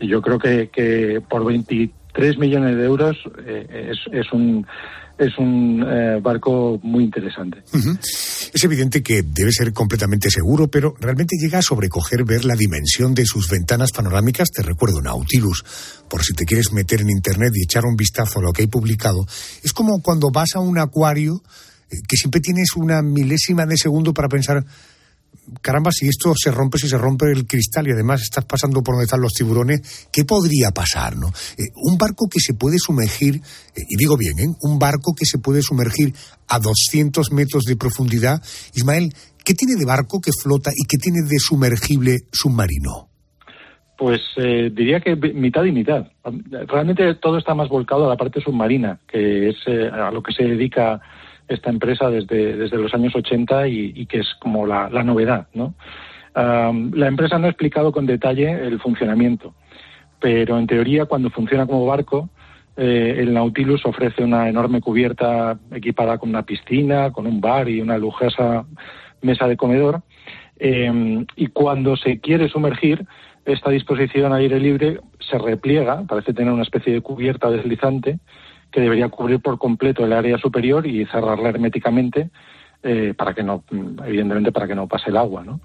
Eh, 0.00 0.06
yo 0.06 0.20
creo 0.22 0.38
que, 0.38 0.68
que 0.68 1.20
por 1.28 1.44
23 1.44 2.38
millones 2.38 2.76
de 2.76 2.84
euros 2.84 3.16
es, 3.46 3.98
es 4.12 4.32
un 4.32 4.66
es 5.20 5.36
un 5.38 5.84
eh, 5.86 6.18
barco 6.22 6.80
muy 6.82 7.04
interesante. 7.04 7.62
Es 7.72 8.64
evidente 8.64 9.02
que 9.02 9.22
debe 9.22 9.52
ser 9.52 9.72
completamente 9.74 10.30
seguro, 10.30 10.68
pero 10.68 10.94
realmente 10.98 11.36
llega 11.38 11.58
a 11.58 11.62
sobrecoger 11.62 12.24
ver 12.24 12.46
la 12.46 12.56
dimensión 12.56 13.14
de 13.14 13.26
sus 13.26 13.48
ventanas 13.50 13.92
panorámicas. 13.92 14.50
Te 14.50 14.62
recuerdo, 14.62 15.02
Nautilus, 15.02 15.62
por 16.08 16.24
si 16.24 16.32
te 16.32 16.46
quieres 16.46 16.72
meter 16.72 17.02
en 17.02 17.10
Internet 17.10 17.52
y 17.54 17.64
echar 17.64 17.84
un 17.84 17.96
vistazo 17.96 18.38
a 18.38 18.42
lo 18.42 18.52
que 18.52 18.62
hay 18.62 18.68
publicado. 18.68 19.26
Es 19.62 19.74
como 19.74 20.00
cuando 20.00 20.30
vas 20.30 20.54
a 20.54 20.60
un 20.60 20.78
acuario 20.78 21.42
eh, 21.90 21.96
que 22.08 22.16
siempre 22.16 22.40
tienes 22.40 22.70
una 22.74 23.02
milésima 23.02 23.66
de 23.66 23.76
segundo 23.76 24.14
para 24.14 24.28
pensar 24.28 24.64
caramba, 25.60 25.90
si 25.92 26.08
esto 26.08 26.32
se 26.34 26.50
rompe, 26.50 26.78
si 26.78 26.88
se 26.88 26.98
rompe 26.98 27.30
el 27.30 27.46
cristal 27.46 27.86
y 27.88 27.92
además 27.92 28.22
estás 28.22 28.44
pasando 28.44 28.82
por 28.82 28.94
donde 28.94 29.04
están 29.04 29.20
los 29.20 29.32
tiburones, 29.32 30.08
¿qué 30.12 30.24
podría 30.24 30.70
pasar? 30.70 31.16
¿no? 31.16 31.28
Eh, 31.58 31.70
un 31.76 31.98
barco 31.98 32.28
que 32.28 32.40
se 32.40 32.54
puede 32.54 32.78
sumergir, 32.78 33.36
eh, 33.36 33.82
y 33.88 33.96
digo 33.96 34.16
bien, 34.16 34.38
¿eh? 34.38 34.54
un 34.62 34.78
barco 34.78 35.14
que 35.16 35.24
se 35.24 35.38
puede 35.38 35.62
sumergir 35.62 36.14
a 36.48 36.58
200 36.58 37.32
metros 37.32 37.64
de 37.64 37.76
profundidad. 37.76 38.42
Ismael, 38.74 39.12
¿qué 39.44 39.54
tiene 39.54 39.76
de 39.76 39.84
barco 39.84 40.20
que 40.20 40.32
flota 40.32 40.70
y 40.74 40.86
qué 40.86 40.98
tiene 40.98 41.22
de 41.28 41.38
sumergible 41.38 42.18
submarino? 42.32 43.08
Pues 43.98 44.20
diría 44.38 45.00
que 45.00 45.14
mitad 45.14 45.62
y 45.64 45.72
mitad. 45.72 46.06
Realmente 46.68 47.16
todo 47.16 47.36
está 47.36 47.54
más 47.54 47.68
volcado 47.68 48.06
a 48.06 48.08
la 48.08 48.16
parte 48.16 48.40
submarina, 48.40 48.98
que 49.06 49.50
es 49.50 49.56
a 49.92 50.10
lo 50.10 50.22
que 50.22 50.32
se 50.32 50.44
dedica 50.44 51.02
esta 51.50 51.68
empresa 51.68 52.08
desde, 52.08 52.56
desde 52.56 52.78
los 52.78 52.94
años 52.94 53.14
80 53.14 53.68
y, 53.68 54.06
que 54.06 54.20
es 54.20 54.34
como 54.38 54.66
la, 54.66 54.88
novedad. 54.88 55.48
¿no? 55.52 55.74
la 56.34 57.08
empresa 57.08 57.38
no 57.38 57.46
ha 57.46 57.50
explicado 57.50 57.90
con 57.92 58.06
detalle 58.06 58.50
el 58.52 58.78
funcionamiento, 58.80 59.54
pero 60.20 60.58
en 60.58 60.66
teoría 60.66 61.06
cuando 61.06 61.28
funciona 61.30 61.66
como 61.66 61.86
barco, 61.86 62.30
eh, 62.76 63.16
el 63.18 63.34
Nautilus 63.34 63.84
ofrece 63.84 64.22
una 64.22 64.48
enorme 64.48 64.80
cubierta 64.80 65.58
equipada 65.72 66.18
con 66.18 66.28
una 66.28 66.44
piscina, 66.44 67.10
con 67.10 67.26
un 67.26 67.40
bar 67.40 67.68
y 67.68 67.80
una 67.80 67.98
lujosa 67.98 68.64
mesa 69.22 69.48
de 69.48 69.56
comedor. 69.56 70.02
Em, 70.56 71.26
y 71.36 71.48
cuando 71.48 71.96
se 71.96 72.20
quiere 72.20 72.48
sumergir, 72.48 73.06
esta 73.44 73.70
disposición 73.70 74.32
al 74.32 74.40
aire 74.40 74.60
libre 74.60 75.00
se 75.18 75.36
repliega, 75.38 76.04
parece 76.06 76.32
tener 76.32 76.52
una 76.52 76.62
especie 76.62 76.92
de 76.92 77.00
cubierta 77.00 77.50
deslizante, 77.50 78.18
que 78.70 78.80
debería 78.80 79.08
cubrir 79.08 79.40
por 79.40 79.58
completo 79.58 80.04
el 80.04 80.12
área 80.12 80.38
superior 80.38 80.86
y 80.86 81.04
cerrarla 81.06 81.48
herméticamente 81.48 82.30
eh, 82.82 83.12
para 83.14 83.34
que 83.34 83.42
no, 83.42 83.62
evidentemente, 84.06 84.52
para 84.52 84.66
que 84.66 84.74
no 84.74 84.88
pase 84.88 85.10
el 85.10 85.18
agua, 85.18 85.44
¿no? 85.44 85.60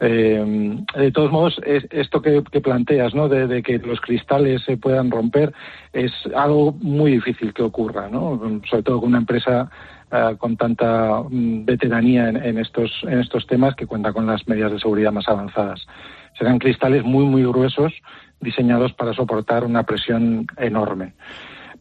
Eh, 0.00 0.76
de 0.96 1.12
todos 1.12 1.30
modos, 1.30 1.60
esto 1.64 2.22
que, 2.22 2.42
planteas, 2.42 3.14
¿no? 3.14 3.28
De, 3.28 3.62
que 3.62 3.78
los 3.78 4.00
cristales 4.00 4.62
se 4.62 4.78
puedan 4.78 5.10
romper, 5.10 5.52
es 5.92 6.10
algo 6.34 6.72
muy 6.80 7.12
difícil 7.12 7.52
que 7.52 7.62
ocurra, 7.62 8.08
¿no? 8.08 8.60
Sobre 8.68 8.82
todo 8.82 9.00
con 9.00 9.10
una 9.10 9.18
empresa 9.18 9.70
eh, 10.10 10.36
con 10.38 10.56
tanta 10.56 11.22
mm, 11.28 11.66
veteranía 11.66 12.30
en, 12.30 12.36
en, 12.36 12.58
estos, 12.58 12.90
en 13.02 13.20
estos 13.20 13.46
temas 13.46 13.74
que 13.74 13.86
cuenta 13.86 14.14
con 14.14 14.26
las 14.26 14.48
medidas 14.48 14.72
de 14.72 14.80
seguridad 14.80 15.12
más 15.12 15.28
avanzadas. 15.28 15.86
Serán 16.38 16.58
cristales 16.58 17.04
muy, 17.04 17.26
muy 17.26 17.42
gruesos, 17.42 17.92
diseñados 18.40 18.94
para 18.94 19.12
soportar 19.12 19.64
una 19.64 19.82
presión 19.82 20.46
enorme 20.56 21.12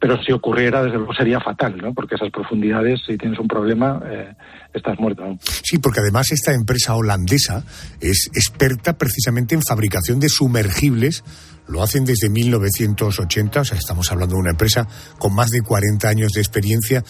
pero 0.04 0.22
si 0.22 0.34
ocurriera, 0.34 0.84
desde 0.84 0.98
luego 0.98 1.14
sería 1.14 1.40
fatal, 1.40 1.78
¿no? 1.78 1.94
Porque 1.94 2.16
esas 2.16 2.30
profundidades, 2.30 3.00
si 3.08 3.18
tienes 3.18 3.40
un 3.40 3.48
problema, 3.48 4.02
eh, 4.06 4.36
estás 4.74 5.00
muerto. 5.00 5.24
Sí, 5.64 5.78
porque 5.78 6.02
además 6.02 6.30
esta 6.34 6.54
empresa 6.54 6.94
holandesa 6.94 7.64
es 8.02 8.30
experta 8.34 8.98
precisamente 8.98 9.56
en 9.56 9.62
fabricación 9.62 10.20
de 10.20 10.28
sumergibles. 10.28 11.24
Lo 11.70 11.82
hacen 11.82 12.04
desde 12.04 12.30
1980, 12.30 13.62
o 13.62 13.64
sea, 13.64 13.78
estamos 13.78 14.12
hablando 14.12 14.36
de 14.36 14.42
una 14.42 14.50
empresa 14.50 14.86
con 15.20 15.34
más 15.34 15.52
de 15.52 15.62
40 15.62 16.06
años 16.10 16.34
de 16.34 16.42
experiencia. 16.42 17.02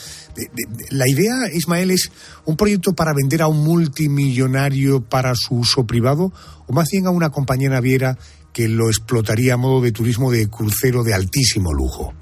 La 0.91 1.09
idea, 1.09 1.51
Ismael, 1.51 1.89
es 1.89 2.11
un 2.45 2.55
proyecto 2.55 2.93
para 2.93 3.15
vender 3.15 3.41
a 3.41 3.47
un 3.47 3.63
multimillonario 3.63 5.01
para 5.01 5.33
su 5.33 5.55
uso 5.55 5.87
privado 5.87 6.31
o 6.67 6.73
más 6.73 6.89
bien 6.91 7.07
a 7.07 7.09
una 7.09 7.31
compañía 7.31 7.71
naviera 7.71 8.19
que 8.53 8.67
lo 8.67 8.89
explotaría 8.89 9.55
a 9.55 9.57
modo 9.57 9.81
de 9.81 9.91
turismo 9.91 10.29
de 10.29 10.47
crucero 10.47 11.03
de 11.03 11.15
altísimo 11.15 11.73
lujo. 11.73 12.13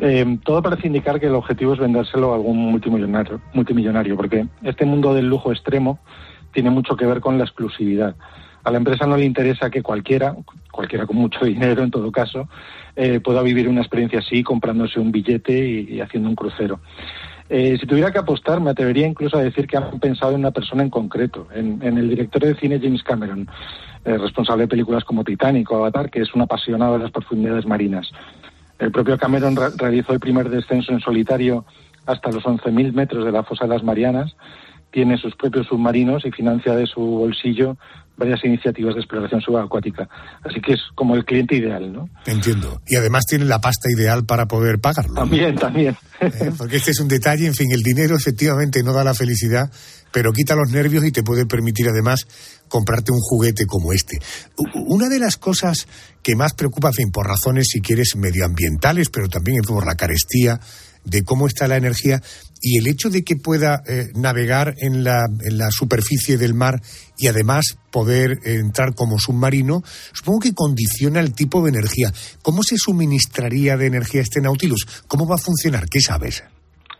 Eh, 0.00 0.38
todo 0.44 0.62
parece 0.62 0.86
indicar 0.86 1.18
que 1.18 1.26
el 1.26 1.34
objetivo 1.34 1.72
es 1.72 1.80
vendérselo 1.80 2.32
a 2.32 2.36
algún 2.36 2.58
multimillonario, 2.70 3.40
multimillonario, 3.52 4.16
porque 4.16 4.46
este 4.62 4.84
mundo 4.84 5.14
del 5.14 5.26
lujo 5.26 5.50
extremo 5.50 5.98
tiene 6.52 6.70
mucho 6.70 6.96
que 6.96 7.06
ver 7.06 7.20
con 7.20 7.38
la 7.38 7.44
exclusividad. 7.44 8.14
A 8.62 8.70
la 8.70 8.76
empresa 8.76 9.06
no 9.06 9.16
le 9.16 9.24
interesa 9.24 9.70
que 9.70 9.82
cualquiera, 9.82 10.36
cualquiera 10.70 11.06
con 11.06 11.16
mucho 11.16 11.44
dinero 11.44 11.82
en 11.82 11.90
todo 11.90 12.12
caso, 12.12 12.48
eh, 12.94 13.20
pueda 13.20 13.42
vivir 13.42 13.68
una 13.68 13.80
experiencia 13.80 14.20
así 14.20 14.42
comprándose 14.42 15.00
un 15.00 15.10
billete 15.10 15.58
y, 15.58 16.00
haciendo 16.00 16.28
un 16.28 16.36
crucero. 16.36 16.80
Eh, 17.48 17.76
si 17.80 17.86
tuviera 17.86 18.12
que 18.12 18.18
apostar, 18.18 18.60
me 18.60 18.70
atrevería 18.70 19.08
incluso 19.08 19.36
a 19.36 19.42
decir 19.42 19.66
que 19.66 19.76
han 19.76 19.98
pensado 19.98 20.34
en 20.34 20.40
una 20.40 20.52
persona 20.52 20.84
en 20.84 20.90
concreto, 20.90 21.48
en, 21.52 21.82
el 21.82 22.08
director 22.08 22.44
de 22.44 22.54
cine 22.54 22.78
James 22.80 23.02
Cameron, 23.02 23.48
responsable 24.04 24.62
de 24.62 24.68
películas 24.68 25.04
como 25.04 25.24
Titanic 25.24 25.70
o 25.72 25.76
Avatar, 25.76 26.10
que 26.10 26.22
es 26.22 26.32
un 26.32 26.42
apasionado 26.42 26.92
de 26.92 27.00
las 27.00 27.10
profundidades 27.10 27.66
marinas. 27.66 28.10
El 28.80 28.90
propio 28.90 29.18
Cameron 29.18 29.56
realizó 29.76 30.12
el 30.12 30.20
primer 30.20 30.48
descenso 30.48 30.92
en 30.92 31.00
solitario 31.00 31.64
hasta 32.06 32.30
los 32.30 32.42
11.000 32.42 32.92
metros 32.92 33.24
de 33.24 33.32
la 33.32 33.44
fosa 33.44 33.66
de 33.66 33.74
las 33.74 33.84
Marianas, 33.84 34.34
tiene 34.90 35.16
sus 35.18 35.36
propios 35.36 35.66
submarinos 35.68 36.24
y 36.24 36.32
financia 36.32 36.74
de 36.74 36.86
su 36.86 37.00
bolsillo 37.00 37.76
varias 38.20 38.44
iniciativas 38.44 38.94
de 38.94 39.00
exploración 39.00 39.40
subacuática. 39.40 40.08
Así 40.44 40.60
que 40.60 40.74
es 40.74 40.80
como 40.94 41.14
el 41.14 41.24
cliente 41.24 41.56
ideal, 41.56 41.90
¿no? 41.90 42.10
Entiendo. 42.26 42.82
Y 42.86 42.96
además 42.96 43.24
tiene 43.26 43.46
la 43.46 43.60
pasta 43.60 43.88
ideal 43.90 44.26
para 44.26 44.46
poder 44.46 44.78
pagarlo. 44.78 45.14
También, 45.14 45.56
también. 45.56 45.96
¿Eh? 46.20 46.52
Porque 46.56 46.76
este 46.76 46.90
es 46.90 47.00
un 47.00 47.08
detalle, 47.08 47.46
en 47.46 47.54
fin, 47.54 47.68
el 47.72 47.80
dinero 47.82 48.14
efectivamente 48.14 48.82
no 48.82 48.92
da 48.92 49.04
la 49.04 49.14
felicidad, 49.14 49.70
pero 50.12 50.32
quita 50.32 50.54
los 50.54 50.70
nervios 50.70 51.04
y 51.04 51.12
te 51.12 51.22
puede 51.22 51.46
permitir 51.46 51.88
además 51.88 52.26
comprarte 52.70 53.12
un 53.12 53.20
juguete 53.20 53.66
como 53.66 53.92
este. 53.92 54.18
Una 54.86 55.10
de 55.10 55.18
las 55.18 55.36
cosas 55.36 55.86
que 56.22 56.36
más 56.36 56.54
preocupa, 56.54 56.92
fin, 56.92 57.10
por 57.10 57.26
razones, 57.26 57.66
si 57.70 57.82
quieres, 57.82 58.16
medioambientales, 58.16 59.10
pero 59.10 59.28
también 59.28 59.60
por 59.62 59.84
la 59.84 59.96
carestía 59.96 60.58
de 61.04 61.24
cómo 61.24 61.46
está 61.46 61.66
la 61.66 61.76
energía 61.76 62.22
y 62.62 62.78
el 62.78 62.86
hecho 62.86 63.08
de 63.08 63.24
que 63.24 63.36
pueda 63.36 63.82
eh, 63.86 64.08
navegar 64.14 64.74
en 64.78 65.02
la, 65.02 65.26
en 65.40 65.58
la 65.58 65.70
superficie 65.70 66.36
del 66.36 66.54
mar 66.54 66.82
y 67.16 67.26
además 67.26 67.78
poder 67.90 68.38
entrar 68.44 68.94
como 68.94 69.18
submarino, 69.18 69.82
supongo 70.12 70.40
que 70.40 70.54
condiciona 70.54 71.20
el 71.20 71.32
tipo 71.32 71.62
de 71.62 71.70
energía. 71.70 72.12
¿Cómo 72.42 72.62
se 72.62 72.76
suministraría 72.76 73.76
de 73.76 73.86
energía 73.86 74.20
este 74.20 74.40
Nautilus? 74.40 74.86
¿Cómo 75.08 75.26
va 75.26 75.36
a 75.36 75.38
funcionar? 75.38 75.88
¿Qué 75.88 76.00
sabes? 76.00 76.42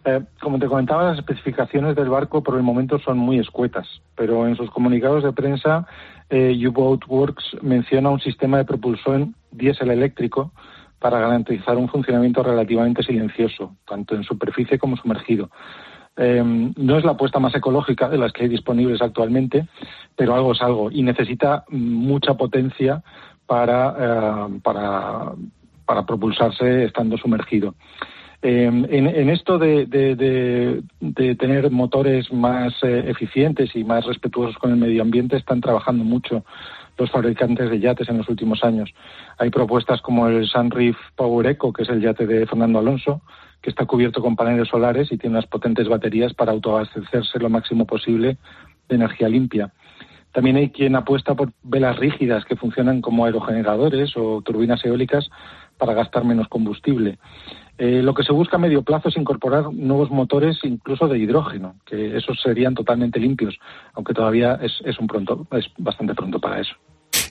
Eh, 0.05 0.21
como 0.41 0.59
te 0.59 0.67
comentaba, 0.67 1.05
las 1.05 1.19
especificaciones 1.19 1.95
del 1.95 2.09
barco 2.09 2.43
por 2.43 2.57
el 2.57 2.63
momento 2.63 2.99
son 3.01 3.19
muy 3.19 3.39
escuetas, 3.39 3.87
pero 4.17 4.47
en 4.47 4.57
sus 4.57 4.71
comunicados 4.71 5.23
de 5.23 5.33
prensa, 5.33 5.87
eh, 6.31 6.57
U-Boat 6.67 7.03
Works 7.07 7.59
menciona 7.61 8.09
un 8.09 8.21
sistema 8.21 8.57
de 8.57 8.65
propulsión 8.65 9.35
diésel 9.51 9.91
eléctrico 9.91 10.53
para 10.99 11.19
garantizar 11.19 11.77
un 11.77 11.89
funcionamiento 11.89 12.43
relativamente 12.43 13.03
silencioso, 13.03 13.77
tanto 13.87 14.15
en 14.15 14.25
superficie 14.25 14.79
como 14.79 14.97
sumergido. 14.97 15.51
Eh, 16.17 16.43
no 16.45 16.99
es 16.99 17.05
la 17.05 17.13
apuesta 17.13 17.39
más 17.39 17.55
ecológica 17.55 18.09
de 18.09 18.19
las 18.19 18.33
que 18.33 18.45
hay 18.45 18.49
disponibles 18.49 19.03
actualmente, 19.03 19.67
pero 20.17 20.35
algo 20.35 20.53
es 20.53 20.63
algo 20.63 20.91
y 20.91 21.03
necesita 21.03 21.65
mucha 21.69 22.35
potencia 22.35 23.03
para, 23.47 24.49
para, 24.63 25.33
para 25.85 26.07
propulsarse 26.07 26.85
estando 26.85 27.17
sumergido. 27.17 27.75
Em, 28.43 28.87
en, 28.89 29.29
esto 29.29 29.59
de, 29.59 29.87
tener 31.39 31.71
motores 31.71 32.33
más 32.33 32.73
eh, 32.83 33.05
eficientes 33.09 33.77
y 33.77 33.85
más 33.85 34.07
respetuosos 34.07 34.57
con 34.57 34.71
el 34.71 34.79
medio 34.79 35.03
ambiente 35.03 35.37
están 35.37 35.61
trabajando 35.61 36.05
mucho 36.05 36.45
los 36.97 37.11
fabricantes 37.11 37.71
de 37.71 37.81
yates 37.81 38.09
en 38.09 38.17
los 38.19 38.29
últimos 38.31 38.65
años. 38.65 38.91
Hay 39.39 39.51
propuestas 39.51 40.01
como 40.01 40.27
el 40.29 40.47
Sunreef 40.47 40.97
Power 41.17 41.47
Eco, 41.49 41.73
que 41.73 41.83
es 41.83 41.89
el 41.91 42.01
yate 42.01 42.27
de 42.27 42.47
Fernando 42.47 42.79
Alonso, 42.79 43.21
que 43.61 43.69
está 43.69 43.85
cubierto 43.85 44.23
con 44.23 44.37
paneles 44.37 44.69
solares 44.69 45.13
y 45.13 45.19
tiene 45.19 45.37
unas 45.37 45.47
potentes 45.47 45.89
baterías 45.89 46.33
para 46.33 46.53
autoabastecerse 46.53 47.39
lo 47.39 47.51
máximo 47.51 47.87
posible 47.87 48.39
de 48.89 48.97
energía 48.97 49.29
limpia. 49.29 49.71
También 50.33 50.57
hay 50.57 50.71
quien 50.71 50.95
apuesta 50.95 51.35
por 51.35 51.53
velas 51.63 51.99
rígidas 51.99 52.45
que 52.45 52.57
funcionan 52.57 53.01
como 53.01 53.25
aerogeneradores 53.25 54.17
o 54.17 54.41
turbinas 54.43 54.85
eólicas 54.85 55.29
para 55.77 55.95
gastar 55.95 56.25
menos 56.25 56.49
combustible. 56.49 57.19
Eh, 57.83 58.03
lo 58.03 58.13
que 58.13 58.23
se 58.23 58.35
busca 58.35 58.57
a 58.57 58.61
medio 58.61 58.83
plazo 58.83 59.09
es 59.09 59.17
incorporar 59.17 59.73
nuevos 59.73 60.11
motores, 60.11 60.59
incluso 60.65 61.09
de 61.09 61.19
hidrógeno, 61.19 61.77
que 61.87 62.15
esos 62.15 62.39
serían 62.45 62.75
totalmente 62.75 63.19
limpios, 63.19 63.57
aunque 63.95 64.13
todavía 64.13 64.61
es, 64.61 64.99
un 64.99 65.07
pronto, 65.07 65.47
es 65.53 65.65
bastante 65.79 66.15
pronto 66.15 66.39
para 66.39 66.61
eso. 66.61 66.75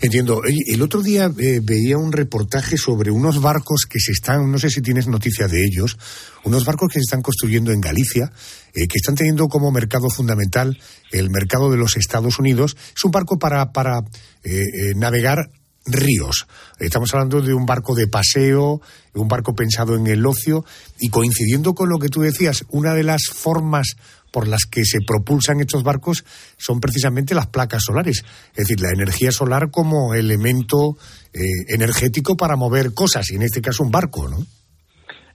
Entiendo. 0.01 0.41
El 0.43 0.81
otro 0.81 1.03
día 1.03 1.29
eh, 1.38 1.59
veía 1.63 1.99
un 1.99 2.12
reportaje 2.12 2.77
sobre 2.77 3.12
unos 3.12 3.39
barcos 3.39 3.85
que 3.88 3.99
se 3.99 4.12
están, 4.12 4.51
no 4.51 4.57
sé 4.57 4.71
si 4.71 4.81
tienes 4.81 5.07
noticia 5.07 5.47
de 5.47 5.63
ellos, 5.63 5.99
unos 6.43 6.65
barcos 6.65 6.88
que 6.91 6.99
se 6.99 7.03
están 7.03 7.21
construyendo 7.21 7.71
en 7.71 7.79
Galicia, 7.79 8.31
eh, 8.73 8.88
que 8.88 8.97
están 8.97 9.13
teniendo 9.13 9.47
como 9.49 9.69
mercado 9.69 10.09
fundamental 10.09 10.75
el 11.12 11.29
mercado 11.29 11.69
de 11.69 11.77
los 11.77 11.95
Estados 11.95 12.39
Unidos. 12.39 12.75
Es 12.95 13.05
un 13.05 13.12
barco 13.12 13.38
para, 13.38 13.71
para 13.71 13.99
eh, 14.43 14.95
navegar 14.95 15.51
ríos. 15.91 16.47
Estamos 16.80 17.13
hablando 17.13 17.41
de 17.41 17.54
un 17.54 17.65
barco 17.65 17.95
de 17.95 18.08
paseo, 18.08 18.82
un 19.13 19.28
barco 19.28 19.54
pensado 19.54 19.95
en 19.95 20.08
el 20.08 20.25
ocio 20.25 20.63
y 20.99 21.10
coincidiendo 21.10 21.73
con 21.73 21.89
lo 21.89 21.97
que 21.97 22.10
tú 22.10 22.21
decías, 22.21 22.65
una 22.69 22.93
de 22.93 23.04
las 23.04 23.23
formas 23.34 23.95
por 24.32 24.47
las 24.47 24.65
que 24.69 24.84
se 24.86 24.99
propulsan 25.06 25.60
estos 25.60 25.84
barcos 25.84 26.23
son 26.58 26.80
precisamente 26.80 27.36
las 27.36 27.47
placas 27.47 27.84
solares, 27.86 28.23
es 28.52 28.67
decir, 28.67 28.80
la 28.82 28.91
energía 28.93 29.32
solar 29.32 29.71
como 29.71 30.13
elemento 30.13 30.97
eh, 31.34 31.39
energético 31.67 32.38
para 32.38 32.56
mover 32.56 32.93
cosas, 32.93 33.32
y 33.32 33.36
en 33.36 33.43
este 33.43 33.62
caso 33.62 33.84
un 33.84 33.91
barco, 33.91 34.28
¿no? 34.28 34.38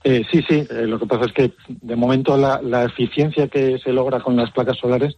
Eh, 0.03 0.21
sí, 0.31 0.43
sí, 0.47 0.67
eh, 0.69 0.85
lo 0.85 0.99
que 0.99 1.07
pasa 1.07 1.25
es 1.25 1.33
que 1.33 1.53
de 1.67 1.95
momento 1.95 2.37
la, 2.37 2.61
la, 2.61 2.85
eficiencia 2.85 3.47
que 3.47 3.79
se 3.83 3.91
logra 3.91 4.21
con 4.21 4.35
las 4.35 4.51
placas 4.51 4.77
solares 4.77 5.15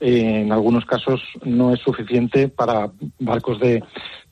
en 0.00 0.52
algunos 0.52 0.84
casos 0.84 1.22
no 1.44 1.72
es 1.72 1.80
suficiente 1.80 2.48
para 2.48 2.90
barcos 3.18 3.58
de, 3.60 3.82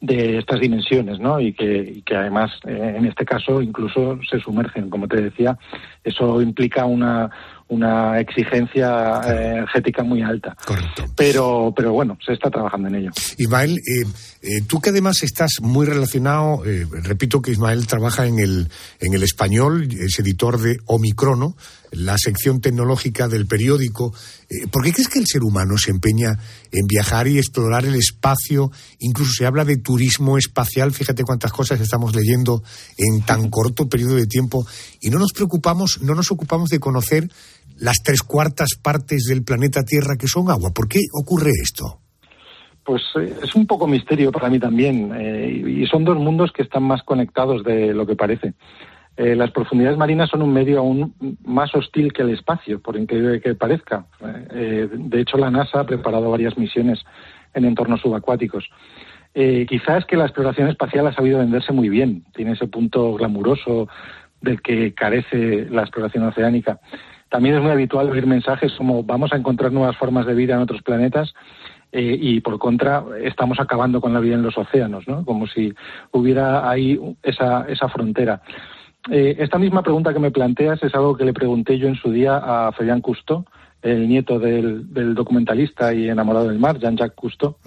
de 0.01 0.39
estas 0.39 0.61
dimensiones, 0.61 1.19
¿no? 1.19 1.41
Y 1.41 1.55
que, 1.55 2.03
que 2.05 2.15
además, 2.15 2.53
en 2.65 3.07
este 3.07 3.25
caso, 3.25 3.63
incluso 3.63 4.19
se 4.29 4.39
sumergen. 4.41 4.91
Como 4.91 5.09
te 5.09 5.23
decía, 5.23 5.57
eso 6.03 6.43
implica 6.43 6.85
una, 6.85 7.31
una 7.69 8.21
exigencia 8.21 9.21
eh, 9.27 9.53
energética 9.53 10.03
muy 10.03 10.23
alta. 10.23 10.55
Correcto. 10.67 11.05
Pero, 11.17 11.73
pero 11.75 11.93
bueno, 11.93 12.19
se 12.25 12.35
está 12.35 12.51
trabajando 12.51 12.89
en 12.89 12.97
ello. 12.97 13.11
Ismael, 13.39 13.79
eh, 13.79 14.05
eh, 14.45 14.63
tú 14.67 14.81
que 14.81 14.91
además 14.91 15.23
estás 15.23 15.53
muy 15.63 15.87
relacionado, 15.87 16.63
repito 17.03 17.41
que 17.41 17.53
Ismael 17.53 17.87
trabaja 17.87 18.27
en 18.27 18.39
el, 18.39 18.69
en 19.01 19.15
el 19.15 19.23
español, 19.23 19.89
es 19.91 20.19
editor 20.19 20.61
de 20.61 20.77
Omicrono, 20.85 21.57
la 21.93 22.19
sección 22.19 22.61
tecnológica 22.61 23.29
del 23.29 23.47
periódico. 23.47 24.13
¿Por 24.71 24.85
qué 24.85 24.93
crees 24.93 25.09
que 25.09 25.19
el 25.19 25.27
ser 25.27 25.43
humano 25.43 25.79
se 25.79 25.93
empeña 25.93 26.39
en 26.71 26.87
viajar 26.87 27.27
y 27.29 27.39
explorar 27.39 27.87
el 27.87 27.95
espacio? 27.95 28.71
Incluso 28.99 29.33
se 29.33 29.47
habla 29.47 29.65
de 29.65 29.79
turismo 29.79 30.37
espacial, 30.37 30.93
fíjate 30.93 31.23
cuántas 31.23 31.53
cosas 31.53 31.81
estamos 31.81 32.15
leyendo 32.15 32.63
en 32.99 33.23
tan 33.25 33.49
corto 33.51 33.89
periodo 33.89 34.17
de 34.17 34.27
tiempo 34.27 34.67
y 35.01 35.11
no 35.11 35.19
nos 35.19 35.33
preocupamos, 35.33 36.01
no 36.03 36.15
nos 36.15 36.31
ocupamos 36.31 36.69
de 36.69 36.81
conocer 36.81 37.31
las 37.77 37.97
tres 38.05 38.21
cuartas 38.23 38.71
partes 38.81 39.25
del 39.25 39.43
planeta 39.43 39.83
Tierra 39.85 40.17
que 40.17 40.29
son 40.29 40.51
agua. 40.51 40.73
¿Por 40.73 40.89
qué 40.89 41.01
ocurre 41.13 41.51
esto? 41.63 42.04
Pues 42.85 43.03
eh, 43.17 43.35
es 43.43 43.55
un 43.55 43.67
poco 43.67 43.87
misterio 43.87 44.31
para 44.31 44.51
mí 44.51 44.59
también. 44.59 45.13
Eh, 45.15 45.65
y 45.67 45.87
son 45.87 46.05
dos 46.05 46.17
mundos 46.17 46.53
que 46.53 46.63
están 46.63 46.83
más 46.83 47.03
conectados 47.03 47.65
de 47.65 47.95
lo 47.95 48.07
que 48.07 48.17
parece. 48.17 48.55
Eh, 49.17 49.35
las 49.37 49.53
profundidades 49.53 49.97
marinas 49.97 50.29
son 50.29 50.43
un 50.43 50.53
medio 50.53 50.81
aún 50.81 51.15
más 51.45 51.75
hostil 51.75 52.13
que 52.13 52.23
el 52.23 52.31
espacio, 52.31 52.81
por 52.81 52.97
increíble 52.97 53.41
que 53.41 53.55
parezca. 53.55 54.07
de 54.21 55.21
hecho, 55.21 55.39
la 55.39 55.51
NASA 55.51 55.81
ha 55.81 55.87
preparado 55.87 56.31
varias 56.31 56.59
misiones 56.59 57.05
en 57.55 57.65
entornos 57.65 58.01
subacuáticos. 58.01 58.69
quizás 59.33 60.05
que 60.05 60.17
la 60.17 60.25
exploración 60.25 60.69
espacial 60.69 61.07
ha 61.07 61.15
sabido 61.15 61.39
venderse 61.39 61.73
muy 61.73 61.89
bien. 61.89 62.25
Tiene 62.35 62.53
ese 62.53 62.67
punto 62.67 63.15
glamuroso 63.15 63.89
del 64.41 64.61
que 64.61 64.95
carece 64.95 65.67
la 65.71 65.83
exploración 65.83 66.25
oceánica. 66.25 66.81
También 67.31 67.57
es 67.57 67.63
muy 67.63 67.71
habitual 67.71 68.11
oír 68.11 68.27
mensajes 68.27 68.73
como 68.75 69.03
vamos 69.03 69.33
a 69.33 69.37
encontrar 69.37 69.73
nuevas 69.73 69.97
formas 69.97 70.27
de 70.27 70.35
vida 70.35 70.55
en 70.55 70.61
otros 70.61 70.83
planetas 70.83 71.35
eh, 71.97 72.19
y 72.21 72.41
por 72.41 72.59
contra 72.59 73.05
estamos 73.23 73.61
acabando 73.61 74.01
con 74.01 74.13
la 74.13 74.19
vida 74.19 74.35
en 74.35 74.43
los 74.43 74.59
océanos, 74.59 75.07
¿no? 75.07 75.25
Como 75.25 75.47
si 75.47 75.73
hubiera 76.11 76.69
ahí 76.69 76.99
esa, 77.23 77.67
esa 77.69 77.89
frontera. 77.89 78.43
Eh, 79.13 79.37
esta 79.39 79.59
misma 79.59 79.81
pregunta 79.83 80.13
que 80.13 80.19
me 80.19 80.33
planteas 80.33 80.83
es 80.83 80.93
algo 80.97 81.17
que 81.17 81.25
le 81.25 81.33
pregunté 81.33 81.79
yo 81.79 81.87
en 81.87 81.95
su 81.95 82.11
día 82.11 82.37
a 82.37 82.73
Fabián 82.73 83.01
Cousteau, 83.01 83.45
el 83.81 84.09
nieto 84.09 84.41
del, 84.41 85.15
documentalista 85.15 85.95
y 85.95 86.09
enamorado 86.09 86.49
del 86.49 86.59
mar, 86.59 86.81
Jean-Jacques 86.81 87.15
Cousteau. 87.15 87.59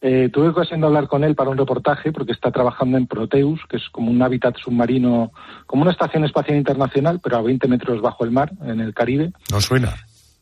Eh, 0.00 0.28
tuve 0.32 0.48
ocasión 0.48 0.80
de 0.80 0.88
hablar 0.88 1.06
con 1.06 1.22
él 1.22 1.36
para 1.36 1.50
un 1.50 1.58
reportaje 1.58 2.10
porque 2.10 2.32
está 2.32 2.50
trabajando 2.50 2.98
en 2.98 3.06
Proteus, 3.06 3.60
que 3.68 3.76
es 3.76 3.88
como 3.92 4.10
un 4.10 4.20
hábitat 4.22 4.56
submarino, 4.56 5.30
como 5.66 5.82
una 5.82 5.92
estación 5.92 6.24
espacial 6.24 6.58
internacional, 6.58 7.20
pero 7.22 7.36
a 7.36 7.42
20 7.42 7.68
metros 7.68 8.00
bajo 8.00 8.24
el 8.24 8.32
mar, 8.32 8.50
en 8.64 8.80
el 8.80 8.92
Caribe. 8.92 9.30
No 9.52 9.60
suena. 9.60 9.94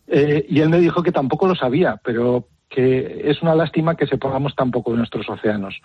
Eh, 0.06 0.46
y 0.48 0.60
él 0.60 0.70
me 0.70 0.78
dijo 0.78 1.02
que 1.02 1.12
tampoco 1.12 1.46
lo 1.46 1.54
sabía, 1.54 2.00
pero 2.02 2.46
que 2.70 3.22
es 3.24 3.42
una 3.42 3.54
lástima 3.54 3.96
que 3.96 4.06
sepamos 4.06 4.54
tan 4.54 4.70
poco 4.70 4.92
de 4.92 4.98
nuestros 4.98 5.28
océanos. 5.28 5.82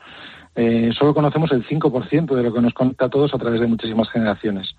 Eh, 0.55 0.91
solo 0.97 1.13
conocemos 1.13 1.51
el 1.51 1.67
5% 1.67 2.35
de 2.35 2.43
lo 2.43 2.53
que 2.53 2.61
nos 2.61 2.73
conecta 2.73 3.05
a 3.05 3.09
todos 3.09 3.33
a 3.33 3.39
través 3.39 3.59
de 3.59 3.67
muchísimas 3.67 4.09
generaciones. 4.11 4.75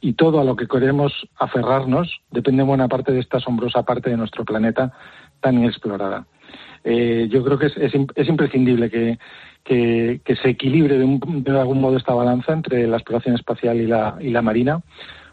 Y 0.00 0.14
todo 0.14 0.40
a 0.40 0.44
lo 0.44 0.56
que 0.56 0.68
queremos 0.68 1.12
aferrarnos 1.36 2.20
depende 2.30 2.62
en 2.62 2.68
buena 2.68 2.88
parte 2.88 3.12
de 3.12 3.18
esta 3.18 3.38
asombrosa 3.38 3.82
parte 3.82 4.08
de 4.08 4.16
nuestro 4.16 4.44
planeta 4.44 4.92
tan 5.40 5.58
inexplorada. 5.58 6.24
Eh, 6.84 7.28
yo 7.30 7.44
creo 7.44 7.58
que 7.58 7.66
es, 7.66 7.76
es, 7.76 8.28
imprescindible 8.28 8.88
que, 8.88 9.18
que, 9.64 10.36
se 10.36 10.48
equilibre 10.48 10.98
de, 10.98 11.04
un, 11.04 11.42
de, 11.44 11.58
algún 11.58 11.80
modo 11.80 11.96
esta 11.98 12.14
balanza 12.14 12.52
entre 12.52 12.86
la 12.86 12.96
exploración 12.96 13.34
espacial 13.34 13.78
y 13.78 13.86
la, 13.86 14.16
y 14.20 14.30
la 14.30 14.40
marina, 14.40 14.80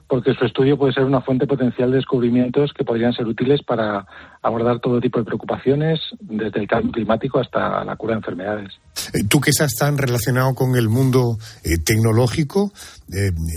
porque 0.08 0.34
su 0.34 0.46
estudio 0.46 0.78
puede 0.78 0.94
ser 0.94 1.04
una 1.04 1.22
fuente 1.22 1.48
potencial 1.48 1.92
de 1.92 1.98
descubrimientos 1.98 2.72
que 2.74 2.84
podrían 2.84 3.14
ser 3.14 3.26
útiles 3.26 3.62
para 3.64 4.06
abordar 4.42 4.80
todo 4.80 5.02
tipo 5.02 5.20
de 5.20 5.26
preocupaciones, 5.26 6.00
desde 6.20 6.62
el 6.62 6.68
cambio 6.68 6.92
climático 6.92 7.40
hasta 7.40 7.84
la 7.84 7.96
cura 7.96 8.14
de 8.14 8.18
enfermedades. 8.20 8.74
Eh, 9.14 9.24
tú 9.28 9.42
que 9.42 9.50
estás 9.52 9.74
tan 9.76 9.98
relacionado 9.98 10.54
con 10.56 10.76
el 10.76 10.90
mundo 10.90 11.38
eh, 11.64 11.78
tecnológico, 11.84 12.72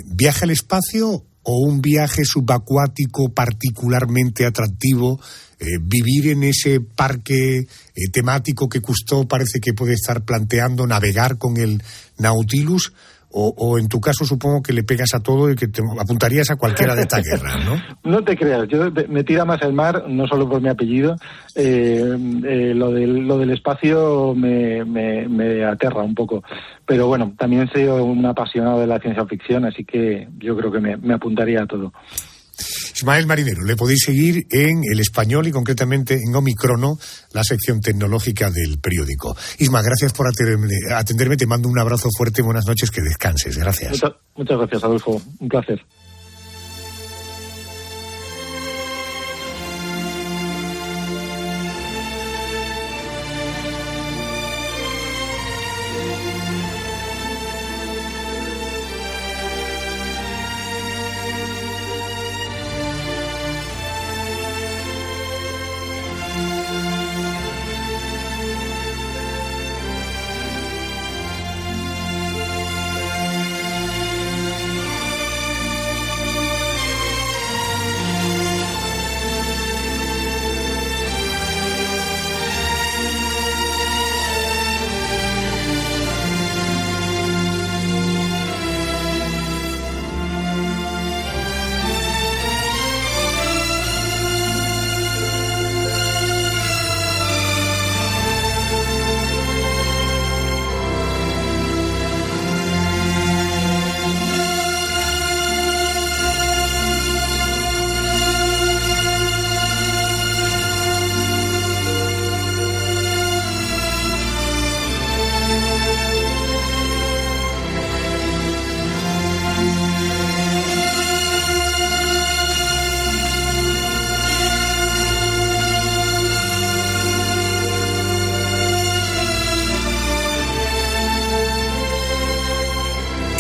¿viaja 0.07 0.45
al 0.45 0.51
espacio 0.51 1.23
o 1.43 1.67
un 1.67 1.81
viaje 1.81 2.25
subacuático 2.25 3.33
particularmente 3.33 4.47
atractivo 4.47 5.21
eh, 5.59 5.79
vivir 5.79 6.29
en 6.29 6.43
ese 6.45 6.81
parque 6.81 7.59
eh, 7.59 7.67
temático 8.11 8.69
que 8.69 8.81
Cousteau 8.81 9.29
parece 9.29 9.61
que 9.61 9.75
puede 9.75 9.93
estar 9.93 10.25
planteando, 10.25 10.87
navegar 10.87 11.37
con 11.37 11.59
el 11.59 11.83
Nautilus, 12.19 12.95
o, 13.33 13.79
en 13.79 13.89
tu 13.89 14.01
caso 14.01 14.25
supongo 14.25 14.63
que 14.63 14.73
le 14.73 14.83
pegas 14.83 15.15
a 15.15 15.21
todo 15.21 15.51
y 15.51 15.55
que 15.55 15.69
te 15.69 15.83
apuntarías 15.99 16.51
a 16.51 16.57
cualquiera 16.57 16.95
de 16.95 17.03
esta 17.03 17.21
guerra, 17.23 17.57
¿no? 17.65 17.81
no 18.11 18.25
te 18.25 18.37
creas, 18.37 18.67
yo 18.69 18.91
me 19.09 19.25
tira 19.25 19.45
más 19.45 19.63
el 19.63 19.73
mar, 19.73 20.05
no 20.09 20.27
solo 20.27 20.49
por 20.49 20.61
mi 20.61 20.69
apellido, 20.69 21.17
eh, 21.55 22.73
lo, 22.75 22.91
del, 22.91 23.27
lo 23.27 23.39
del 23.39 23.51
espacio 23.51 24.35
me, 24.35 24.85
me, 24.85 25.65
aterra 25.65 26.03
un 26.03 26.15
poco, 26.15 26.43
pero 26.85 27.07
bueno, 27.07 27.35
también 27.39 27.69
soy 27.73 27.85
un 27.85 28.25
apasionado 28.27 28.81
de 28.81 28.87
la 28.87 28.99
ciencia 28.99 29.25
ficción, 29.27 29.65
así 29.65 29.85
que 29.85 30.29
yo 30.39 30.57
creo 30.57 30.73
que 30.73 30.81
me 30.81 31.15
apuntaría 31.15 31.63
a 31.63 31.67
todo. 31.67 31.93
Ismael 33.01 33.27
Marinero, 33.27 33.65
le 33.65 33.77
podéis 33.77 34.01
seguir 34.05 34.47
en 34.51 34.83
El 34.85 35.01
Español 35.01 35.47
y 35.47 35.53
concretamente 35.53 36.21
en 36.23 36.37
Omicrono, 36.37 36.99
la 37.33 37.43
sección 37.43 37.81
tecnológica 37.81 38.51
del 38.51 38.79
periódico. 38.79 39.35
Isma, 39.59 39.81
gracias 39.81 40.13
por 40.13 40.27
atenderme, 40.29 41.37
te 41.39 41.47
mando 41.47 41.71
un 41.71 41.79
abrazo 41.79 42.11
fuerte, 42.15 42.43
buenas 42.43 42.67
noches, 42.67 42.91
que 42.91 43.01
descanses. 43.01 43.57
Gracias. 43.57 44.03
muchas 44.37 44.59
gracias, 44.59 44.85
Adolfo. 44.85 45.23
Un 45.39 45.49
placer. 45.49 45.81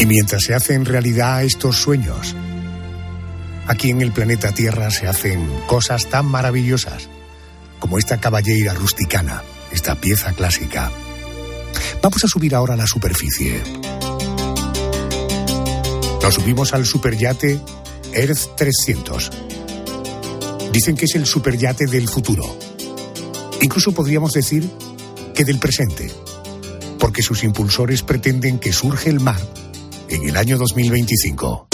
Y 0.00 0.06
mientras 0.06 0.44
se 0.44 0.54
hacen 0.54 0.86
realidad 0.86 1.44
estos 1.44 1.76
sueños, 1.76 2.34
aquí 3.66 3.90
en 3.90 4.00
el 4.00 4.12
planeta 4.12 4.50
Tierra 4.50 4.90
se 4.90 5.06
hacen 5.06 5.46
cosas 5.66 6.08
tan 6.08 6.24
maravillosas 6.24 7.10
como 7.78 7.98
esta 7.98 8.18
caballera 8.18 8.72
rusticana, 8.72 9.42
esta 9.70 9.96
pieza 9.96 10.32
clásica. 10.32 10.90
Vamos 12.00 12.24
a 12.24 12.28
subir 12.28 12.54
ahora 12.54 12.72
a 12.72 12.76
la 12.78 12.86
superficie. 12.86 13.62
Nos 16.22 16.34
subimos 16.34 16.72
al 16.72 16.86
superyate 16.86 17.60
Earth 18.14 18.56
300. 18.56 19.30
Dicen 20.72 20.96
que 20.96 21.04
es 21.04 21.14
el 21.14 21.26
superyate 21.26 21.86
del 21.86 22.08
futuro. 22.08 22.56
Incluso 23.60 23.92
podríamos 23.92 24.32
decir 24.32 24.66
que 25.34 25.44
del 25.44 25.58
presente, 25.58 26.10
porque 26.98 27.20
sus 27.20 27.44
impulsores 27.44 28.02
pretenden 28.02 28.58
que 28.58 28.72
surge 28.72 29.10
el 29.10 29.20
mar 29.20 29.59
en 30.10 30.28
el 30.28 30.36
año 30.36 30.58
2025. 30.58 31.68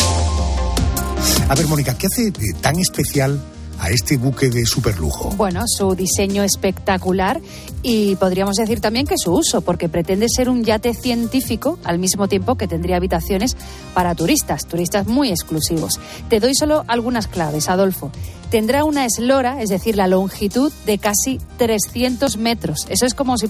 A 1.48 1.54
ver, 1.54 1.66
Mónica, 1.66 1.96
¿qué 1.96 2.06
hace 2.06 2.32
tan 2.60 2.78
especial 2.78 3.40
a 3.78 3.90
este 3.90 4.16
buque 4.16 4.50
de 4.50 4.64
superlujo? 4.64 5.30
Bueno, 5.36 5.62
su 5.66 5.94
diseño 5.94 6.42
espectacular 6.42 7.40
y 7.82 8.16
podríamos 8.16 8.56
decir 8.56 8.80
también 8.80 9.06
que 9.06 9.16
su 9.16 9.32
uso, 9.32 9.60
porque 9.60 9.88
pretende 9.88 10.26
ser 10.28 10.48
un 10.48 10.64
yate 10.64 10.92
científico 10.94 11.78
al 11.84 11.98
mismo 11.98 12.26
tiempo 12.28 12.56
que 12.56 12.66
tendría 12.66 12.96
habitaciones 12.96 13.56
para 13.94 14.14
turistas, 14.14 14.66
turistas 14.66 15.06
muy 15.06 15.30
exclusivos. 15.30 16.00
Te 16.28 16.40
doy 16.40 16.54
solo 16.54 16.84
algunas 16.88 17.28
claves, 17.28 17.68
Adolfo. 17.68 18.10
Tendrá 18.50 18.84
una 18.84 19.04
eslora, 19.04 19.60
es 19.60 19.70
decir, 19.70 19.96
la 19.96 20.06
longitud 20.06 20.72
de 20.84 20.98
casi 20.98 21.40
300 21.58 22.36
metros. 22.36 22.86
Eso 22.88 23.04
es 23.04 23.14
como 23.14 23.38
si 23.38 23.48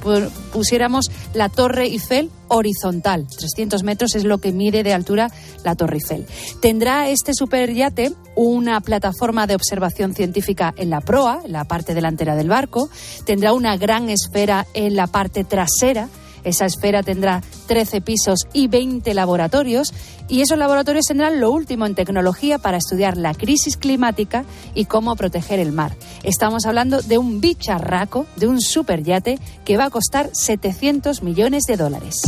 pusiéramos 0.52 1.10
la 1.34 1.50
Torre 1.50 1.84
Eiffel 1.84 2.30
horizontal. 2.48 3.26
300 3.26 3.82
metros 3.82 4.14
es 4.14 4.24
lo 4.24 4.38
que 4.38 4.52
mide 4.52 4.82
de 4.82 4.94
altura 4.94 5.30
la 5.64 5.74
Torre 5.74 5.96
Eiffel. 5.96 6.26
Tendrá 6.60 7.10
este 7.10 7.34
superyate 7.34 8.12
una 8.36 8.80
plataforma 8.80 9.46
de 9.46 9.54
observación 9.54 10.14
científica 10.16 10.74
en 10.76 10.90
la 10.90 11.00
proa, 11.00 11.42
en 11.44 11.52
la 11.52 11.64
parte 11.64 11.94
delantera 11.94 12.34
del 12.34 12.48
barco. 12.48 12.90
Tendrá 13.24 13.52
una 13.52 13.76
gran 13.76 14.08
esfera 14.10 14.66
en 14.74 14.96
la 14.96 15.06
parte 15.06 15.44
trasera 15.44 16.08
esa 16.46 16.64
esfera 16.64 17.02
tendrá 17.02 17.42
13 17.66 18.00
pisos 18.02 18.46
y 18.52 18.68
20 18.68 19.12
laboratorios 19.14 19.92
y 20.28 20.42
esos 20.42 20.56
laboratorios 20.56 21.06
tendrán 21.06 21.40
lo 21.40 21.50
último 21.50 21.86
en 21.86 21.96
tecnología 21.96 22.58
para 22.58 22.76
estudiar 22.76 23.16
la 23.16 23.34
crisis 23.34 23.76
climática 23.76 24.44
y 24.72 24.84
cómo 24.84 25.16
proteger 25.16 25.58
el 25.58 25.72
mar. 25.72 25.96
Estamos 26.22 26.64
hablando 26.64 27.02
de 27.02 27.18
un 27.18 27.40
bicharraco, 27.40 28.26
de 28.36 28.46
un 28.46 28.60
superyate 28.60 29.40
que 29.64 29.76
va 29.76 29.86
a 29.86 29.90
costar 29.90 30.30
700 30.32 31.24
millones 31.24 31.64
de 31.64 31.76
dólares 31.76 32.22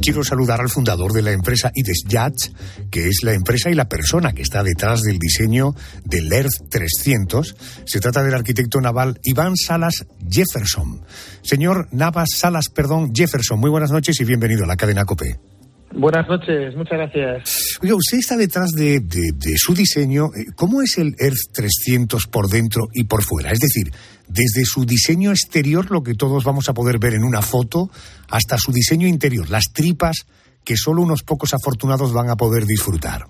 quiero 0.00 0.24
saludar 0.24 0.60
al 0.60 0.68
fundador 0.68 1.12
de 1.12 1.22
la 1.22 1.32
empresa 1.32 1.70
Ides 1.74 2.04
Yachts, 2.06 2.52
que 2.90 3.08
es 3.08 3.22
la 3.22 3.32
empresa 3.32 3.70
y 3.70 3.74
la 3.74 3.88
persona 3.88 4.32
que 4.32 4.42
está 4.42 4.62
detrás 4.62 5.02
del 5.02 5.18
diseño 5.18 5.74
del 6.04 6.32
Earth 6.32 6.68
300. 6.70 7.56
Se 7.84 8.00
trata 8.00 8.22
del 8.22 8.34
arquitecto 8.34 8.80
naval 8.80 9.18
Iván 9.22 9.56
Salas 9.56 10.06
Jefferson. 10.28 11.02
Señor 11.42 11.88
Navas 11.92 12.30
Salas, 12.34 12.68
perdón, 12.68 13.12
Jefferson, 13.14 13.58
muy 13.58 13.70
buenas 13.70 13.90
noches 13.90 14.20
y 14.20 14.24
bienvenido 14.24 14.64
a 14.64 14.68
la 14.68 14.76
cadena 14.76 15.04
COPE. 15.04 15.57
Buenas 15.98 16.28
noches, 16.28 16.76
muchas 16.76 16.96
gracias. 16.96 17.78
Oiga, 17.82 17.96
usted 17.96 18.18
está 18.18 18.36
detrás 18.36 18.70
de, 18.70 19.00
de, 19.00 19.56
su 19.56 19.74
diseño. 19.74 20.26
Eh, 20.26 20.52
¿Cómo 20.54 20.80
es 20.80 20.96
el 20.96 21.16
Earth 21.18 21.52
300 21.52 22.28
por 22.28 22.46
dentro 22.46 22.84
y 22.94 23.02
por 23.02 23.24
fuera? 23.24 23.50
Es 23.50 23.58
decir, 23.58 23.92
desde 24.28 24.64
su 24.64 24.86
diseño 24.86 25.32
exterior, 25.32 25.90
lo 25.90 26.04
que 26.04 26.14
todos 26.14 26.44
vamos 26.44 26.68
a 26.68 26.72
poder 26.72 27.00
ver 27.00 27.14
en 27.14 27.24
una 27.24 27.42
foto, 27.42 27.90
hasta 28.30 28.58
su 28.58 28.70
diseño 28.70 29.08
interior, 29.08 29.50
las 29.50 29.72
tripas 29.72 30.28
que 30.64 30.76
solo 30.76 31.02
unos 31.02 31.24
pocos 31.24 31.52
afortunados 31.52 32.12
van 32.12 32.30
a 32.30 32.36
poder 32.36 32.64
disfrutar. 32.64 33.22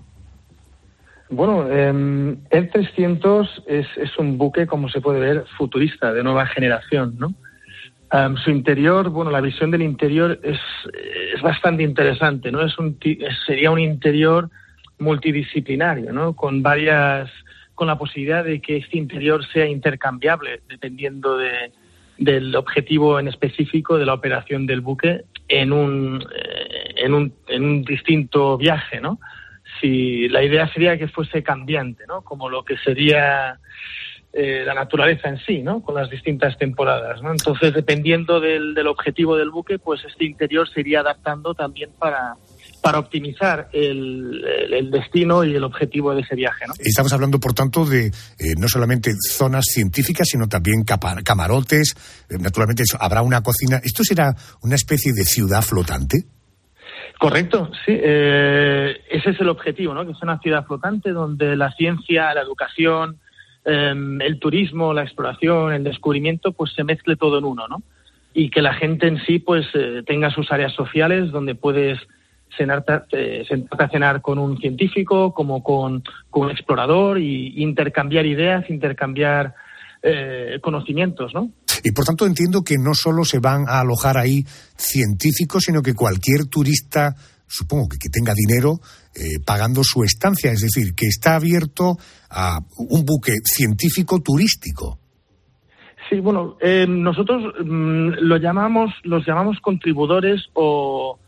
Bueno, 1.31 1.65
eh, 1.71 2.37
el 2.51 2.69
300 2.69 3.63
es, 3.65 3.87
es, 3.97 4.15
un 4.19 4.37
buque, 4.37 4.67
como 4.67 4.89
se 4.89 5.01
puede 5.01 5.19
ver, 5.19 5.45
futurista, 5.57 6.13
de 6.13 6.21
nueva 6.21 6.45
generación, 6.45 7.15
¿no? 7.17 7.33
Su 8.43 8.49
interior, 8.49 9.09
bueno, 9.09 9.31
la 9.31 9.41
visión 9.41 9.71
del 9.71 9.83
interior 9.83 10.39
es, 10.43 10.59
es 11.35 11.41
bastante 11.41 11.83
interesante, 11.83 12.51
¿no? 12.51 12.61
Es 12.61 12.77
un, 12.79 12.97
sería 13.45 13.71
un 13.71 13.79
interior 13.79 14.49
multidisciplinario, 14.97 16.11
¿no? 16.11 16.35
Con 16.35 16.61
varias 16.61 17.29
con 17.75 17.87
la 17.87 17.97
posibilidad 17.97 18.43
de 18.43 18.59
que 18.59 18.75
este 18.77 18.97
interior 18.97 19.45
sea 19.53 19.65
intercambiable 19.65 20.59
dependiendo 20.67 21.37
de, 21.37 21.71
del 22.17 22.53
objetivo 22.55 23.19
en 23.19 23.29
específico 23.29 23.97
de 23.97 24.05
la 24.05 24.13
operación 24.13 24.65
del 24.65 24.81
buque 24.81 25.21
en 25.47 25.71
un, 25.71 26.21
eh, 26.21 26.93
en 26.97 27.13
un, 27.13 27.33
en 27.47 27.63
un 27.63 27.83
distinto 27.83 28.57
viaje, 28.57 28.99
¿no? 28.99 29.19
Si 29.79 30.27
la 30.27 30.43
idea 30.43 30.67
sería 30.73 30.97
que 30.97 31.07
fuese 31.07 31.41
cambiante, 31.41 32.03
¿no? 32.05 32.21
Como 32.21 32.49
lo 32.49 32.63
que 32.63 32.75
sería 32.77 33.59
eh, 34.31 34.63
la 34.65 34.73
naturaleza 34.73 35.29
en 35.29 35.39
sí, 35.39 35.61
¿no? 35.63 35.81
Con 35.81 35.95
las 35.95 36.09
distintas 36.09 36.57
temporadas, 36.57 37.21
¿no? 37.21 37.31
Entonces, 37.31 37.73
dependiendo 37.73 38.39
del, 38.39 38.73
del 38.73 38.87
objetivo 38.87 39.35
del 39.35 39.49
buque, 39.49 39.79
pues 39.79 40.03
este 40.05 40.25
interior 40.25 40.69
se 40.69 40.81
iría 40.81 40.99
adaptando 40.99 41.53
también 41.53 41.89
para, 41.97 42.35
para 42.81 42.99
optimizar 42.99 43.69
el, 43.73 44.89
destino 44.91 45.43
y 45.43 45.55
el 45.55 45.63
objetivo 45.63 46.13
de 46.13 46.21
ese 46.21 46.35
viaje. 46.35 46.65
¿no? 46.67 46.73
Estamos 46.79 47.11
hablando, 47.13 47.39
por 47.39 47.53
tanto, 47.53 47.85
de 47.85 48.07
eh, 48.07 48.11
no 48.57 48.67
solamente 48.67 49.11
zonas 49.29 49.65
científicas, 49.65 50.27
sino 50.29 50.47
también 50.47 50.83
camarotes. 50.83 51.95
Eh, 52.29 52.37
naturalmente, 52.39 52.83
habrá 52.99 53.21
una 53.21 53.41
cocina. 53.41 53.79
¿Esto 53.83 54.03
será 54.03 54.33
una 54.61 54.75
especie 54.75 55.13
de 55.13 55.23
ciudad 55.23 55.61
flotante? 55.61 56.25
Correcto, 57.19 57.69
sí. 57.85 57.91
Eh, 57.91 58.95
ese 59.09 59.31
es 59.31 59.41
el 59.41 59.49
objetivo, 59.49 59.93
¿no? 59.93 60.05
Que 60.05 60.13
sea 60.13 60.23
una 60.23 60.39
ciudad 60.39 60.65
flotante 60.65 61.11
donde 61.11 61.55
la 61.57 61.71
ciencia, 61.73 62.33
la 62.33 62.41
educación, 62.41 63.19
em, 63.65 64.21
el 64.21 64.39
turismo, 64.39 64.93
la 64.93 65.03
exploración, 65.03 65.73
el 65.73 65.83
descubrimiento, 65.83 66.51
pues 66.51 66.73
se 66.73 66.83
mezcle 66.83 67.15
todo 67.15 67.37
en 67.39 67.45
uno, 67.45 67.67
¿no? 67.67 67.81
Y 68.33 68.49
que 68.49 68.61
la 68.61 68.73
gente 68.73 69.07
en 69.07 69.19
sí, 69.25 69.39
pues, 69.39 69.65
tenga 70.05 70.29
sus 70.29 70.51
áreas 70.51 70.73
sociales 70.73 71.31
donde 71.31 71.55
puedes 71.55 71.99
sentarte, 72.57 73.45
a 73.71 73.89
cenar 73.89 74.21
con 74.21 74.39
un 74.39 74.57
científico, 74.57 75.33
como 75.33 75.63
con, 75.63 76.03
un 76.31 76.51
explorador, 76.51 77.19
y 77.19 77.61
intercambiar 77.61 78.25
ideas, 78.25 78.69
intercambiar 78.69 79.55
eh, 80.01 80.59
conocimientos, 80.61 81.33
¿no? 81.33 81.51
Y 81.83 81.91
por 81.91 82.05
tanto 82.05 82.25
entiendo 82.25 82.61
que 82.61 82.75
no 82.77 82.93
solo 82.93 83.23
se 83.23 83.39
van 83.39 83.65
a 83.67 83.79
alojar 83.81 84.17
ahí 84.17 84.45
científicos, 84.77 85.63
sino 85.65 85.81
que 85.81 85.93
cualquier 85.93 86.45
turista, 86.45 87.15
supongo 87.49 87.89
que, 87.89 87.97
que 87.97 88.09
tenga 88.09 88.33
dinero, 88.33 88.79
eh, 89.15 89.39
pagando 89.45 89.81
su 89.83 90.03
estancia, 90.03 90.51
es 90.51 90.61
decir, 90.61 90.93
que 90.95 91.07
está 91.07 91.35
abierto 91.35 91.97
a 92.29 92.59
un 92.77 93.03
buque 93.03 93.33
científico 93.43 94.21
turístico. 94.21 94.99
Sí, 96.09 96.19
bueno, 96.19 96.57
eh, 96.61 96.85
nosotros 96.87 97.53
mm, 97.63 98.21
lo 98.21 98.37
llamamos, 98.37 98.93
los 99.03 99.25
llamamos 99.25 99.59
contribuidores 99.59 100.45
o 100.53 101.19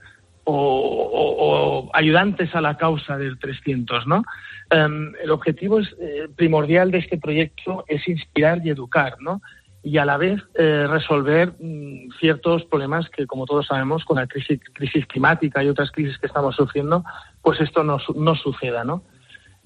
o, 0.43 1.89
ayudantes 1.93 2.53
a 2.55 2.61
la 2.61 2.78
causa 2.78 3.17
del 3.17 3.38
300, 3.38 4.07
¿no? 4.07 4.24
Em, 4.69 5.13
el 5.24 5.32
objetivo 5.32 5.80
es, 5.80 5.89
eh, 5.99 6.28
primordial 6.36 6.91
de 6.91 6.99
este 6.99 7.17
proyecto 7.17 7.84
es 7.88 8.07
inspirar 8.07 8.61
y 8.63 8.69
educar, 8.69 9.17
¿no? 9.19 9.41
Y 9.84 9.97
a 9.97 10.05
la 10.05 10.17
vez 10.17 10.41
eh, 10.55 10.86
resolver 10.88 11.53
mm, 11.59 12.11
ciertos 12.19 12.63
problemas 12.65 13.09
que, 13.09 13.25
como 13.25 13.45
todos 13.45 13.67
sabemos, 13.67 14.05
con 14.05 14.17
la 14.17 14.27
crisis, 14.27 14.59
crisis, 14.73 15.05
climática 15.07 15.63
y 15.63 15.69
otras 15.69 15.91
crisis 15.91 16.17
que 16.17 16.27
estamos 16.27 16.55
sufriendo, 16.55 17.03
pues 17.41 17.59
esto 17.59 17.84
no, 17.84 17.97
no 18.15 18.36
suceda, 18.36 18.84
¿no? 18.84 19.03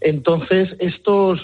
Entonces, 0.01 0.70
estos 0.80 1.39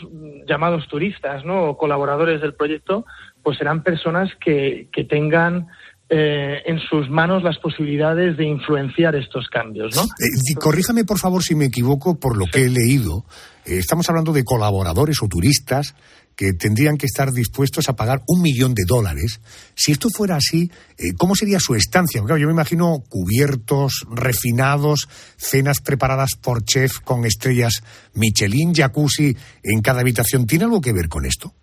llamados 0.47 0.87
turistas, 0.87 1.45
¿no? 1.45 1.69
O 1.69 1.77
colaboradores 1.77 2.41
del 2.41 2.53
proyecto, 2.53 3.05
pues 3.43 3.57
serán 3.57 3.83
personas 3.83 4.29
que, 4.39 4.87
que 4.91 5.03
tengan 5.03 5.67
eh, 6.13 6.61
en 6.65 6.77
sus 6.79 7.09
manos 7.09 7.41
las 7.41 7.57
posibilidades 7.59 8.35
de 8.35 8.43
influenciar 8.43 9.15
estos 9.15 9.47
cambios, 9.47 9.95
¿no? 9.95 10.01
Eh, 10.03 10.55
corríjame, 10.59 11.05
por 11.05 11.17
favor, 11.17 11.41
si 11.41 11.55
me 11.55 11.67
equivoco 11.67 12.19
por 12.19 12.35
lo 12.35 12.47
que 12.47 12.65
he 12.65 12.69
leído. 12.69 13.23
Eh, 13.65 13.77
estamos 13.77 14.09
hablando 14.09 14.33
de 14.33 14.43
colaboradores 14.43 15.23
o 15.23 15.29
turistas 15.29 15.95
que 16.35 16.53
tendrían 16.53 16.97
que 16.97 17.05
estar 17.05 17.31
dispuestos 17.31 17.89
a 17.89 17.95
pagar 17.95 18.21
un 18.27 18.41
millón 18.41 18.73
de 18.73 18.83
dólares. 18.87 19.41
Si 19.75 19.91
esto 19.91 20.09
fuera 20.09 20.35
así, 20.37 20.71
¿cómo 21.17 21.35
sería 21.35 21.59
su 21.59 21.75
estancia? 21.75 22.21
yo 22.21 22.47
me 22.47 22.53
imagino 22.53 23.03
cubiertos, 23.09 24.05
refinados, 24.11 25.07
cenas 25.37 25.81
preparadas 25.81 26.31
por 26.41 26.63
chef 26.63 26.99
con 26.99 27.25
estrellas 27.25 27.83
Michelin, 28.15 28.73
jacuzzi 28.73 29.35
en 29.63 29.81
cada 29.81 30.01
habitación. 30.01 30.47
¿Tiene 30.47 30.65
algo 30.65 30.81
que 30.81 30.93
ver 30.93 31.09
con 31.09 31.25
esto? 31.25 31.53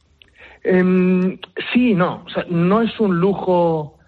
Em, 0.62 1.38
sí, 1.72 1.94
no. 1.94 2.24
O 2.24 2.30
sea, 2.30 2.44
no 2.50 2.82
es 2.82 2.98
un 3.00 3.18
lujo 3.18 3.98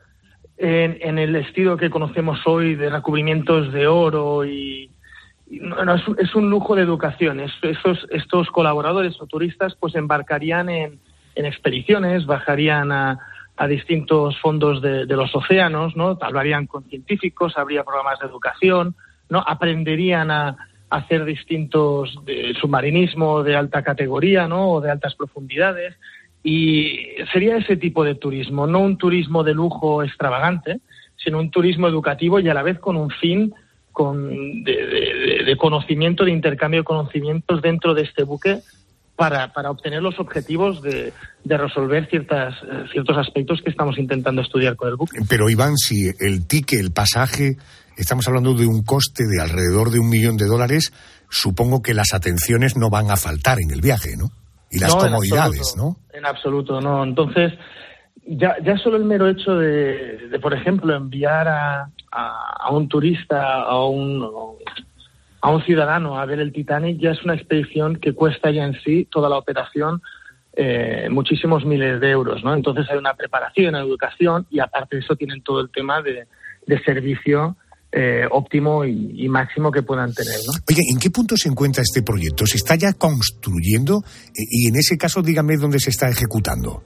en, 0.56 1.18
el 1.18 1.36
estilo 1.36 1.76
que 1.76 1.90
conocemos 1.90 2.38
hoy 2.46 2.74
de 2.74 2.90
recubrimientos 2.90 3.72
de 3.72 3.86
oro 3.86 4.44
y, 4.44 4.90
es, 5.50 6.34
un 6.34 6.50
lujo 6.50 6.76
de 6.76 6.82
educación. 6.82 7.40
estos, 7.40 8.06
estos 8.10 8.48
colaboradores 8.50 9.20
o 9.20 9.26
turistas 9.26 9.74
pues 9.78 9.94
embarcarían 9.94 10.68
en, 10.68 11.00
expediciones, 11.34 12.26
bajarían 12.26 12.92
a, 12.92 13.18
distintos 13.68 14.38
fondos 14.40 14.80
de, 14.80 15.04
los 15.04 15.34
océanos, 15.34 15.94
¿no? 15.94 16.16
hablarían 16.22 16.66
con 16.66 16.84
científicos, 16.84 17.58
habría 17.58 17.84
programas 17.84 18.18
de 18.18 18.26
educación, 18.26 18.94
¿no? 19.28 19.44
Aprenderían 19.46 20.30
a, 20.30 20.56
hacer 20.90 21.24
distintos 21.24 22.18
de 22.24 22.54
submarinismo 22.60 23.42
de 23.42 23.56
alta 23.56 23.82
categoría, 23.82 24.48
¿no? 24.48 24.72
O 24.72 24.80
de 24.80 24.90
altas 24.90 25.14
profundidades. 25.14 25.94
Y 26.42 27.06
sería 27.32 27.56
ese 27.56 27.76
tipo 27.76 28.02
de 28.02 28.16
turismo, 28.16 28.66
no 28.66 28.80
un 28.80 28.96
turismo 28.96 29.44
de 29.44 29.54
lujo 29.54 30.02
extravagante, 30.02 30.80
sino 31.16 31.38
un 31.38 31.50
turismo 31.50 31.86
educativo 31.86 32.40
y 32.40 32.48
a 32.48 32.54
la 32.54 32.62
vez 32.62 32.78
con 32.78 32.96
un 32.96 33.10
fin 33.10 33.54
con, 33.92 34.64
de, 34.64 35.09
conocimiento, 35.56 36.24
de 36.24 36.32
intercambio 36.32 36.80
de 36.80 36.84
conocimientos 36.84 37.62
dentro 37.62 37.94
de 37.94 38.02
este 38.02 38.24
buque 38.24 38.60
para, 39.16 39.52
para 39.52 39.70
obtener 39.70 40.02
los 40.02 40.18
objetivos 40.18 40.80
de, 40.80 41.12
de 41.44 41.58
resolver 41.58 42.08
ciertas, 42.08 42.54
eh, 42.62 42.84
ciertos 42.90 43.18
aspectos 43.18 43.60
que 43.62 43.70
estamos 43.70 43.98
intentando 43.98 44.40
estudiar 44.40 44.76
con 44.76 44.88
el 44.88 44.96
buque. 44.96 45.18
Pero 45.28 45.50
Iván, 45.50 45.76
si 45.76 46.08
el 46.20 46.46
ticket, 46.46 46.80
el 46.80 46.90
pasaje, 46.90 47.56
estamos 47.98 48.26
hablando 48.28 48.54
de 48.54 48.66
un 48.66 48.82
coste 48.82 49.24
de 49.24 49.42
alrededor 49.42 49.90
de 49.90 49.98
un 49.98 50.08
millón 50.08 50.38
de 50.38 50.46
dólares, 50.46 50.92
supongo 51.28 51.82
que 51.82 51.92
las 51.92 52.14
atenciones 52.14 52.76
no 52.76 52.88
van 52.88 53.10
a 53.10 53.16
faltar 53.16 53.58
en 53.60 53.70
el 53.70 53.82
viaje, 53.82 54.16
¿no? 54.16 54.30
Y 54.70 54.78
las 54.78 54.94
comodidades, 54.94 55.74
¿no? 55.76 55.96
En 56.14 56.24
absoluto, 56.24 56.80
no. 56.80 57.04
Entonces, 57.04 57.52
ya, 58.26 58.56
ya 58.64 58.76
solo 58.78 58.96
el 58.96 59.04
mero 59.04 59.28
hecho 59.28 59.52
de, 59.52 60.38
por 60.40 60.54
ejemplo, 60.54 60.94
enviar 60.94 61.48
a, 61.48 61.90
a, 62.10 62.70
un 62.70 62.88
turista, 62.88 63.62
a 63.62 63.84
un, 63.84 64.24
a 65.40 65.50
un 65.50 65.62
ciudadano 65.64 66.18
a 66.18 66.26
ver 66.26 66.40
el 66.40 66.52
Titanic, 66.52 66.98
ya 66.98 67.10
es 67.10 67.22
una 67.24 67.34
expedición 67.34 67.96
que 67.96 68.12
cuesta 68.12 68.50
ya 68.50 68.64
en 68.64 68.74
sí 68.82 69.06
toda 69.10 69.28
la 69.28 69.38
operación 69.38 70.02
eh, 70.52 71.08
muchísimos 71.10 71.64
miles 71.64 72.00
de 72.00 72.10
euros, 72.10 72.42
¿no? 72.42 72.54
Entonces 72.54 72.86
hay 72.90 72.98
una 72.98 73.14
preparación, 73.14 73.68
una 73.68 73.80
educación 73.80 74.46
y 74.50 74.60
aparte 74.60 74.96
de 74.96 75.02
eso 75.02 75.16
tienen 75.16 75.42
todo 75.42 75.60
el 75.60 75.70
tema 75.70 76.02
de, 76.02 76.26
de 76.66 76.82
servicio 76.82 77.56
eh, 77.92 78.24
óptimo 78.30 78.84
y, 78.84 79.28
máximo 79.28 79.72
que 79.72 79.82
puedan 79.82 80.12
tener. 80.12 80.36
¿no? 80.46 80.52
Oye, 80.68 80.82
¿en 80.92 80.98
qué 81.00 81.10
punto 81.10 81.36
se 81.36 81.48
encuentra 81.48 81.82
este 81.82 82.02
proyecto? 82.02 82.46
¿Se 82.46 82.56
está 82.56 82.76
ya 82.76 82.92
construyendo? 82.92 84.02
Eh, 84.28 84.46
y 84.48 84.68
en 84.68 84.76
ese 84.76 84.96
caso, 84.96 85.22
dígame 85.22 85.56
dónde 85.56 85.80
se 85.80 85.90
está 85.90 86.08
ejecutando. 86.08 86.84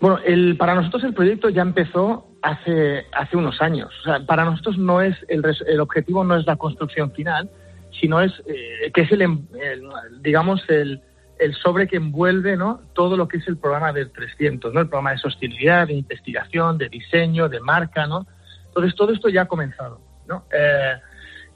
Bueno, 0.00 0.18
el, 0.24 0.56
para 0.56 0.74
nosotros 0.74 1.04
el 1.04 1.14
proyecto 1.14 1.50
ya 1.50 1.62
empezó 1.62 2.28
hace, 2.46 3.06
hace 3.12 3.36
unos 3.36 3.60
años. 3.60 3.92
O 4.00 4.04
sea, 4.04 4.20
para 4.20 4.44
nosotros 4.44 4.78
no 4.78 5.00
es 5.00 5.16
el, 5.28 5.42
el 5.66 5.80
objetivo 5.80 6.24
no 6.24 6.36
es 6.36 6.46
la 6.46 6.56
construcción 6.56 7.10
final, 7.10 7.50
sino 8.00 8.20
es 8.20 8.32
eh, 8.46 8.90
que 8.92 9.02
es 9.02 9.12
el, 9.12 9.40
digamos 10.20 10.62
el, 10.68 11.00
el 11.38 11.54
sobre 11.54 11.88
que 11.88 11.96
envuelve 11.96 12.56
¿no? 12.56 12.80
todo 12.94 13.16
lo 13.16 13.26
que 13.26 13.38
es 13.38 13.48
el 13.48 13.56
programa 13.56 13.92
del 13.92 14.12
300, 14.12 14.72
¿no? 14.72 14.80
el 14.80 14.88
programa 14.88 15.12
de 15.12 15.18
sostenibilidad, 15.18 15.86
de 15.88 15.94
investigación, 15.94 16.78
de 16.78 16.88
diseño, 16.88 17.48
de 17.48 17.60
marca. 17.60 18.06
¿no? 18.06 18.26
Entonces, 18.68 18.94
todo 18.94 19.12
esto 19.12 19.28
ya 19.28 19.42
ha 19.42 19.48
comenzado. 19.48 20.00
¿no? 20.28 20.44
Eh, 20.52 20.94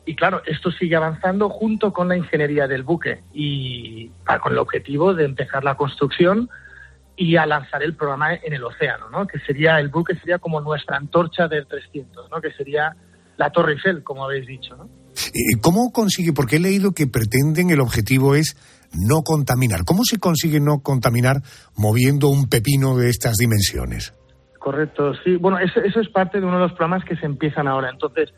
y 0.06 0.16
claro, 0.16 0.42
esto 0.46 0.72
sigue 0.72 0.96
avanzando 0.96 1.48
junto 1.50 1.92
con 1.92 2.08
la 2.08 2.16
ingeniería 2.16 2.66
del 2.66 2.82
buque 2.82 3.20
y 3.32 4.10
con 4.42 4.52
el 4.52 4.58
objetivo 4.58 5.14
de 5.14 5.24
empezar 5.24 5.62
la 5.62 5.76
construcción 5.76 6.48
y 7.20 7.36
a 7.36 7.44
lanzar 7.44 7.82
el 7.82 7.94
programa 7.94 8.32
en 8.34 8.54
el 8.54 8.64
océano, 8.64 9.10
¿no? 9.10 9.26
que 9.26 9.38
sería 9.40 9.78
el 9.78 9.90
buque 9.90 10.14
sería 10.16 10.38
como 10.38 10.58
nuestra 10.62 10.96
antorcha 10.96 11.48
del 11.48 11.66
300, 11.66 12.30
¿no? 12.30 12.40
que 12.40 12.50
sería 12.52 12.96
la 13.36 13.50
Torre 13.50 13.74
Eiffel, 13.74 14.02
como 14.02 14.24
habéis 14.24 14.46
dicho. 14.46 14.74
¿no? 14.74 14.88
¿Cómo 15.60 15.92
consigue? 15.92 16.32
Porque 16.32 16.56
he 16.56 16.60
leído 16.60 16.92
que 16.92 17.06
pretenden, 17.06 17.68
el 17.68 17.80
objetivo 17.80 18.34
es 18.34 18.56
no 19.06 19.20
contaminar. 19.20 19.84
¿Cómo 19.84 20.02
se 20.04 20.18
consigue 20.18 20.60
no 20.60 20.80
contaminar 20.80 21.42
moviendo 21.76 22.30
un 22.30 22.48
pepino 22.48 22.96
de 22.96 23.10
estas 23.10 23.36
dimensiones? 23.36 24.14
Correcto, 24.58 25.12
sí. 25.22 25.36
Bueno, 25.36 25.58
eso, 25.58 25.80
es 25.82 26.08
parte 26.08 26.40
de 26.40 26.46
uno 26.46 26.56
de 26.56 26.68
los 26.68 26.72
programas 26.72 27.04
que 27.04 27.16
se 27.16 27.26
empiezan 27.26 27.68
ahora. 27.68 27.90
Entonces, 27.90 28.32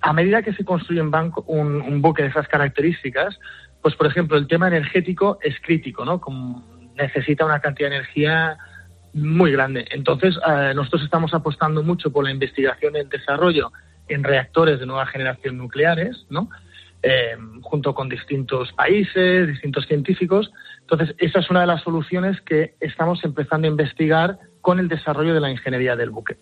a 0.00 0.12
medida 0.12 0.42
que 0.42 0.54
se 0.54 0.64
construye 0.64 1.02
un, 1.02 1.10
banco, 1.10 1.42
un, 1.48 2.00
buque 2.00 2.22
de 2.22 2.28
esas 2.28 2.46
características, 2.46 3.36
pues 3.82 3.96
por 3.96 4.06
ejemplo 4.06 4.38
el 4.38 4.46
tema 4.46 4.68
energético 4.68 5.38
es 5.42 5.56
crítico, 5.60 6.04
¿no? 6.04 6.20
Como 6.20 6.73
necesita 6.96 7.44
una 7.44 7.60
cantidad 7.60 7.90
de 7.90 7.96
energía 7.96 8.58
muy 9.12 9.52
grande. 9.52 9.86
Entonces 9.90 10.34
eh, 10.46 10.72
nosotros 10.74 11.02
estamos 11.02 11.32
apostando 11.34 11.82
mucho 11.82 12.10
por 12.10 12.24
la 12.24 12.30
investigación 12.30 12.96
y 12.96 13.00
el 13.00 13.08
desarrollo 13.08 13.72
en 14.08 14.24
reactores 14.24 14.80
de 14.80 14.86
nueva 14.86 15.06
generación 15.06 15.56
nucleares, 15.56 16.26
¿no? 16.30 16.50
Eh, 17.02 17.36
junto 17.62 17.94
con 17.94 18.08
distintos 18.08 18.72
países, 18.72 19.46
distintos 19.46 19.86
científicos. 19.86 20.50
Entonces, 20.80 21.14
esa 21.18 21.40
es 21.40 21.50
una 21.50 21.60
de 21.60 21.66
las 21.66 21.82
soluciones 21.82 22.40
que 22.40 22.76
estamos 22.80 23.22
empezando 23.24 23.66
a 23.66 23.70
investigar 23.70 24.38
con 24.62 24.78
el 24.78 24.88
desarrollo 24.88 25.34
de 25.34 25.40
la 25.40 25.50
ingeniería 25.50 25.96
del 25.96 26.10
buque. 26.10 26.38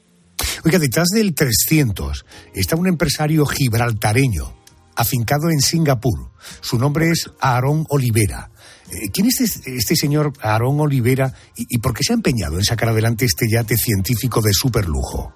Oiga, 0.64 0.78
detrás 0.78 1.09
del 1.09 1.34
300 1.34 2.24
está 2.55 2.76
un 2.76 2.86
empresario 2.86 3.44
gibraltareño, 3.44 4.53
afincado 4.94 5.50
en 5.50 5.59
Singapur. 5.59 6.30
Su 6.61 6.78
nombre 6.78 7.11
es 7.11 7.28
Aarón 7.40 7.84
Olivera. 7.88 8.51
Eh, 8.93 9.11
¿Quién 9.11 9.26
es 9.26 9.40
este, 9.40 9.97
señor 9.97 10.32
Aarón 10.43 10.78
Olivera 10.80 11.32
y, 11.57 11.78
por 11.78 11.95
qué 11.95 12.03
se 12.03 12.12
ha 12.12 12.16
empeñado 12.16 12.57
en 12.57 12.64
sacar 12.64 12.90
adelante 12.90 13.24
este 13.24 13.49
yate 13.49 13.76
científico 13.76 14.43
de 14.43 14.53
superlujo? 14.53 15.34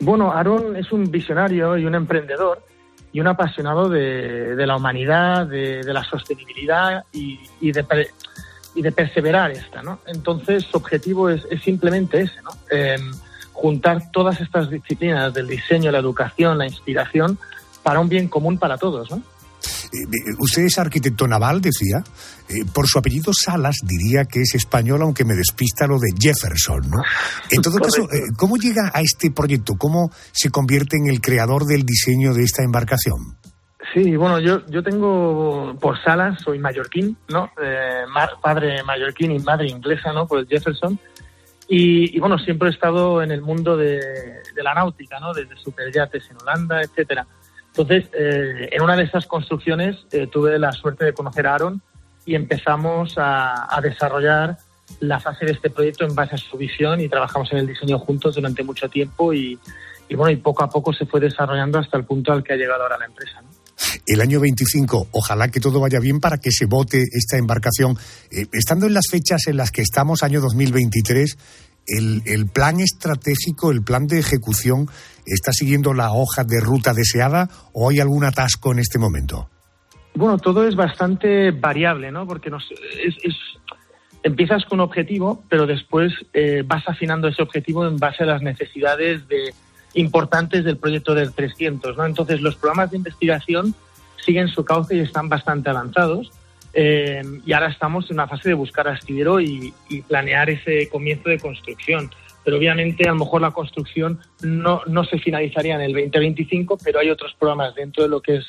Bueno, 0.00 0.32
Aarón 0.32 0.76
es 0.76 0.90
un 0.90 1.10
visionario 1.10 1.76
y 1.78 1.84
un 1.84 1.94
emprendedor 1.94 2.64
y 3.12 3.20
un 3.20 3.28
apasionado 3.28 3.88
de, 3.88 4.54
la 4.66 4.76
humanidad, 4.76 5.46
de, 5.46 5.82
la 5.84 6.02
sostenibilidad 6.02 7.04
y, 7.12 7.38
de, 7.70 7.84
y 8.74 8.82
de 8.82 8.92
perseverar 8.92 9.50
esta, 9.50 9.82
¿no? 9.82 10.00
Entonces, 10.06 10.64
su 10.64 10.76
objetivo 10.76 11.28
es, 11.28 11.46
simplemente 11.62 12.22
ese, 12.22 12.40
¿no? 12.42 12.50
Em, 12.70 13.12
juntar 13.52 14.10
todas 14.10 14.40
estas 14.40 14.70
disciplinas 14.70 15.34
del 15.34 15.46
diseño, 15.46 15.90
la 15.90 15.98
educación, 15.98 16.58
la 16.58 16.66
inspiración, 16.66 17.38
para 17.82 18.00
un 18.00 18.08
bien 18.08 18.28
común 18.28 18.58
para 18.58 18.78
todos, 18.78 19.10
¿no? 19.10 19.22
Eh, 19.92 20.02
eh, 20.02 20.34
usted 20.38 20.62
es 20.62 20.78
arquitecto 20.78 21.26
naval, 21.26 21.60
decía. 21.60 22.02
Eh, 22.48 22.64
por 22.72 22.86
su 22.86 22.98
apellido 22.98 23.32
Salas 23.32 23.76
diría 23.82 24.24
que 24.24 24.40
es 24.40 24.54
español, 24.54 25.02
aunque 25.02 25.24
me 25.24 25.34
despista 25.34 25.86
lo 25.86 25.98
de 25.98 26.08
Jefferson, 26.18 26.80
¿no? 26.90 27.02
En 27.50 27.62
todo 27.62 27.78
caso, 27.78 28.08
¿cómo 28.36 28.56
llega 28.56 28.90
a 28.92 29.00
este 29.00 29.30
proyecto? 29.30 29.74
¿Cómo 29.78 30.10
se 30.32 30.50
convierte 30.50 30.96
en 30.96 31.08
el 31.08 31.20
creador 31.20 31.64
del 31.64 31.84
diseño 31.84 32.34
de 32.34 32.42
esta 32.42 32.62
embarcación? 32.62 33.36
Sí, 33.94 34.14
bueno, 34.16 34.38
yo, 34.38 34.64
yo 34.66 34.82
tengo 34.82 35.76
por 35.80 36.00
Salas, 36.02 36.40
soy 36.42 36.58
mallorquín, 36.58 37.16
¿no? 37.28 37.50
padre 38.40 38.82
mallorquín 38.84 39.32
y 39.32 39.38
madre 39.40 39.68
inglesa, 39.68 40.12
¿no? 40.12 40.26
Por 40.26 40.46
Jefferson. 40.46 40.98
Y, 41.72 42.18
bueno, 42.18 42.36
siempre 42.36 42.68
he 42.68 42.72
estado 42.72 43.22
en 43.22 43.30
el 43.30 43.42
mundo 43.42 43.76
de, 43.76 44.00
la 44.56 44.74
náutica, 44.74 45.20
¿no? 45.20 45.32
Desde 45.32 45.56
superyates 45.56 46.28
en 46.28 46.36
Holanda, 46.42 46.82
etcétera. 46.82 47.24
Entonces, 47.70 48.06
eh, 48.12 48.68
en 48.72 48.82
una 48.82 48.96
de 48.96 49.04
esas 49.04 49.26
construcciones 49.26 49.96
eh, 50.12 50.26
tuve 50.26 50.58
la 50.58 50.72
suerte 50.72 51.04
de 51.04 51.12
conocer 51.12 51.46
a 51.46 51.54
Aaron 51.54 51.80
y 52.26 52.34
empezamos 52.34 53.14
a, 53.16 53.80
desarrollar 53.82 54.58
la 55.00 55.20
fase 55.20 55.46
de 55.46 55.52
este 55.52 55.70
proyecto 55.70 56.04
en 56.04 56.14
base 56.14 56.34
a 56.34 56.38
su 56.38 56.56
visión 56.56 57.00
y 57.00 57.08
trabajamos 57.08 57.50
en 57.52 57.58
el 57.58 57.66
diseño 57.66 57.98
juntos 57.98 58.34
durante 58.34 58.62
mucho 58.64 58.88
tiempo 58.88 59.32
y, 59.32 59.58
bueno, 60.14 60.30
y 60.30 60.36
poco 60.36 60.64
a 60.64 60.68
poco 60.68 60.92
se 60.92 61.06
fue 61.06 61.20
desarrollando 61.20 61.78
hasta 61.78 61.96
el 61.96 62.04
punto 62.04 62.32
al 62.32 62.42
que 62.42 62.52
ha 62.52 62.56
llegado 62.56 62.82
ahora 62.82 62.98
la 62.98 63.06
empresa. 63.06 63.40
El 64.06 64.20
año 64.20 64.40
25, 64.40 65.08
ojalá 65.12 65.48
que 65.48 65.60
todo 65.60 65.80
vaya 65.80 66.00
bien 66.00 66.20
para 66.20 66.38
que 66.38 66.50
se 66.50 66.66
vote 66.66 67.04
esta 67.12 67.38
embarcación. 67.38 67.96
Eh, 68.30 68.46
estando 68.52 68.86
en 68.86 68.94
las 68.94 69.06
fechas 69.08 69.46
en 69.46 69.56
las 69.56 69.70
que 69.70 69.82
estamos, 69.82 70.22
año 70.22 70.40
2023, 70.40 71.38
el, 71.96 72.22
el 72.26 72.46
plan 72.46 72.80
estratégico, 72.80 73.70
el 73.70 73.82
plan 73.82 74.06
de 74.06 74.18
ejecución, 74.18 74.88
¿está 75.26 75.52
siguiendo 75.52 75.92
la 75.92 76.12
hoja 76.12 76.44
de 76.44 76.60
ruta 76.60 76.92
deseada 76.94 77.48
o 77.72 77.90
hay 77.90 78.00
algún 78.00 78.24
atasco 78.24 78.72
en 78.72 78.78
este 78.78 78.98
momento? 78.98 79.48
Bueno, 80.14 80.38
todo 80.38 80.66
es 80.66 80.74
bastante 80.74 81.50
variable, 81.52 82.10
¿no? 82.10 82.26
Porque 82.26 82.50
es, 82.50 83.36
empiezas 84.22 84.64
con 84.64 84.80
un 84.80 84.84
objetivo, 84.84 85.44
pero 85.48 85.66
después 85.66 86.12
eh, 86.32 86.62
vas 86.66 86.82
afinando 86.86 87.28
ese 87.28 87.42
objetivo 87.42 87.86
en 87.86 87.96
base 87.96 88.24
a 88.24 88.26
las 88.26 88.42
necesidades 88.42 89.26
de, 89.28 89.54
importantes 89.94 90.64
del 90.64 90.76
proyecto 90.76 91.14
del 91.14 91.32
300, 91.32 91.96
¿no? 91.96 92.06
Entonces, 92.06 92.40
los 92.40 92.56
programas 92.56 92.90
de 92.90 92.98
investigación 92.98 93.74
siguen 94.24 94.48
su 94.48 94.64
cauce 94.64 94.96
y 94.96 95.00
están 95.00 95.28
bastante 95.28 95.70
avanzados. 95.70 96.30
Eh, 96.72 97.22
y 97.44 97.52
ahora 97.52 97.68
estamos 97.68 98.08
en 98.10 98.16
una 98.16 98.28
fase 98.28 98.50
de 98.50 98.54
buscar 98.54 98.86
astillero 98.88 99.40
y, 99.40 99.72
planear 100.08 100.50
ese 100.50 100.88
comienzo 100.88 101.28
de 101.28 101.38
construcción. 101.38 102.10
Pero 102.44 102.56
obviamente 102.56 103.06
a 103.06 103.12
lo 103.12 103.18
mejor 103.18 103.42
la 103.42 103.50
construcción 103.50 104.18
no, 104.42 104.82
no 104.86 105.04
se 105.04 105.18
finalizaría 105.18 105.74
en 105.74 105.82
el 105.82 105.92
2025, 105.92 106.78
pero 106.82 107.00
hay 107.00 107.10
otros 107.10 107.34
programas 107.38 107.74
dentro 107.74 108.02
de 108.02 108.08
lo 108.08 108.20
que 108.20 108.36
es 108.36 108.44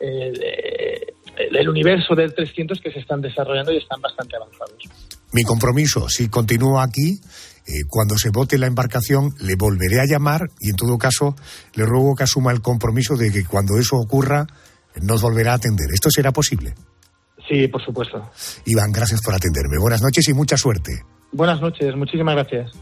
eh, 0.00 1.14
el 1.50 1.68
universo 1.68 2.14
del 2.14 2.34
300 2.34 2.80
que 2.80 2.90
se 2.90 3.00
están 3.00 3.20
desarrollando 3.20 3.72
y 3.72 3.78
están 3.78 4.00
bastante 4.00 4.36
avanzados. 4.36 4.84
Mi 5.32 5.42
compromiso, 5.42 6.08
si 6.08 6.28
continúo 6.28 6.80
aquí, 6.80 7.20
eh, 7.66 7.84
cuando 7.86 8.16
se 8.16 8.30
vote 8.30 8.56
la 8.56 8.66
embarcación, 8.66 9.34
le 9.40 9.56
volveré 9.56 10.00
a 10.00 10.06
llamar 10.06 10.48
y 10.58 10.70
en 10.70 10.76
todo 10.76 10.96
caso 10.96 11.36
le 11.74 11.84
ruego 11.84 12.16
que 12.16 12.24
asuma 12.24 12.50
el 12.50 12.62
compromiso 12.62 13.14
de 13.14 13.30
que 13.30 13.44
cuando 13.44 13.76
eso 13.78 13.96
ocurra 13.96 14.46
nos 15.02 15.20
volverá 15.20 15.52
a 15.52 15.56
atender. 15.56 15.90
¿Esto 15.92 16.10
será 16.10 16.32
posible? 16.32 16.74
Sí, 17.48 17.66
por 17.68 17.82
supuesto. 17.82 18.22
Iván, 18.66 18.92
gracias 18.92 19.22
por 19.22 19.34
atenderme. 19.34 19.78
Buenas 19.80 20.02
noches 20.02 20.28
y 20.28 20.34
mucha 20.34 20.56
suerte. 20.56 21.02
Buenas 21.32 21.60
noches, 21.60 21.94
muchísimas 21.96 22.34
gracias. 22.34 22.72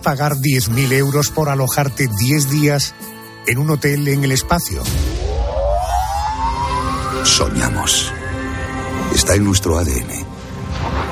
Pagar 0.00 0.36
10.000 0.36 0.92
euros 0.92 1.30
por 1.30 1.48
alojarte 1.48 2.08
10 2.08 2.50
días 2.50 2.94
en 3.46 3.58
un 3.58 3.70
hotel 3.70 4.08
en 4.08 4.24
el 4.24 4.32
espacio? 4.32 4.82
Soñamos. 7.24 8.12
Está 9.14 9.34
en 9.34 9.44
nuestro 9.44 9.78
ADN. 9.78 10.24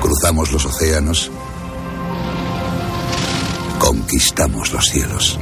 Cruzamos 0.01 0.51
los 0.51 0.65
océanos. 0.65 1.31
Conquistamos 3.79 4.71
los 4.73 4.85
cielos. 4.85 5.39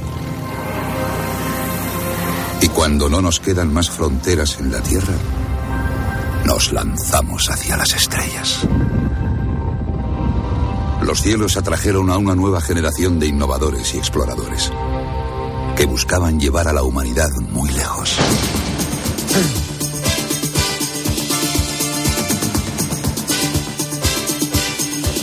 Y 2.61 2.67
cuando 2.69 3.09
no 3.09 3.21
nos 3.21 3.39
quedan 3.39 3.71
más 3.73 3.89
fronteras 3.89 4.57
en 4.59 4.71
la 4.71 4.81
Tierra, 4.81 5.13
nos 6.45 6.71
lanzamos 6.71 7.49
hacia 7.49 7.77
las 7.77 7.93
estrellas. 7.93 8.65
Los 11.07 11.21
cielos 11.21 11.55
atrajeron 11.55 12.09
a 12.09 12.17
una 12.17 12.35
nueva 12.35 12.59
generación 12.59 13.17
de 13.17 13.27
innovadores 13.27 13.93
y 13.93 13.97
exploradores 13.97 14.73
que 15.77 15.85
buscaban 15.85 16.37
llevar 16.37 16.67
a 16.67 16.73
la 16.73 16.83
humanidad 16.83 17.29
muy 17.49 17.71
lejos. 17.71 18.17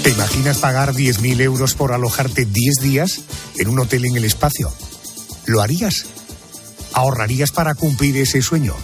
¿Te 0.03 0.09
imaginas 0.09 0.57
pagar 0.57 0.95
10.000 0.95 1.43
euros 1.43 1.74
por 1.74 1.93
alojarte 1.93 2.47
10 2.47 2.76
días 2.80 3.20
en 3.59 3.68
un 3.68 3.78
hotel 3.78 4.07
en 4.07 4.16
el 4.16 4.24
espacio? 4.24 4.72
¿Lo 5.45 5.61
harías? 5.61 6.07
¿Ahorrarías 6.95 7.53
para 7.53 7.74
cumplir 7.74 8.16
ese 8.16 8.41
sueño? 8.41 8.74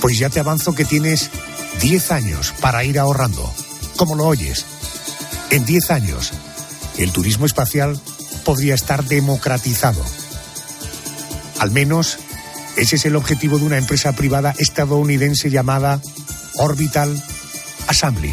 Pues 0.00 0.20
ya 0.20 0.30
te 0.30 0.38
avanzo 0.38 0.72
que 0.72 0.84
tienes 0.84 1.30
10 1.80 2.12
años 2.12 2.54
para 2.60 2.84
ir 2.84 3.00
ahorrando. 3.00 3.52
¿Cómo 3.96 4.14
lo 4.14 4.26
oyes? 4.26 4.64
En 5.50 5.64
10 5.64 5.90
años, 5.90 6.32
el 6.96 7.12
turismo 7.12 7.44
espacial 7.44 7.98
podría 8.44 8.74
estar 8.74 9.04
democratizado. 9.04 10.00
Al 11.58 11.72
menos, 11.72 12.18
ese 12.76 12.96
es 12.96 13.04
el 13.04 13.16
objetivo 13.16 13.58
de 13.58 13.64
una 13.64 13.76
empresa 13.76 14.12
privada 14.12 14.54
estadounidense 14.58 15.50
llamada 15.50 16.00
Orbital 16.54 17.20
Assembly. 17.88 18.32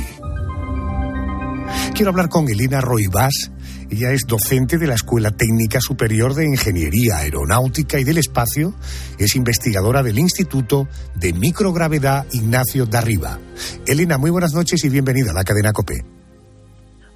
Quiero 1.95 2.11
hablar 2.11 2.30
con 2.30 2.47
Elena 2.49 2.82
Roibás. 2.82 3.51
Ella 3.89 4.11
es 4.11 4.28
docente 4.28 4.78
de 4.78 4.86
la 4.86 4.93
Escuela 4.93 5.32
Técnica 5.32 5.82
Superior 5.82 6.36
de 6.36 6.45
Ingeniería 6.45 7.18
Aeronáutica 7.18 7.99
y 7.99 8.03
del 8.03 8.20
Espacio. 8.20 8.76
Es 9.18 9.36
investigadora 9.36 10.03
del 10.03 10.20
Instituto 10.20 10.88
de 11.15 11.34
Microgravedad 11.34 12.28
Ignacio 12.32 12.86
Darriba. 12.86 13.39
Elena, 13.88 14.20
muy 14.20 14.30
buenas 14.30 14.53
noches 14.53 14.84
y 14.84 14.89
bienvenida 14.89 15.32
a 15.32 15.34
la 15.34 15.43
cadena 15.43 15.74
COPE. 15.74 16.16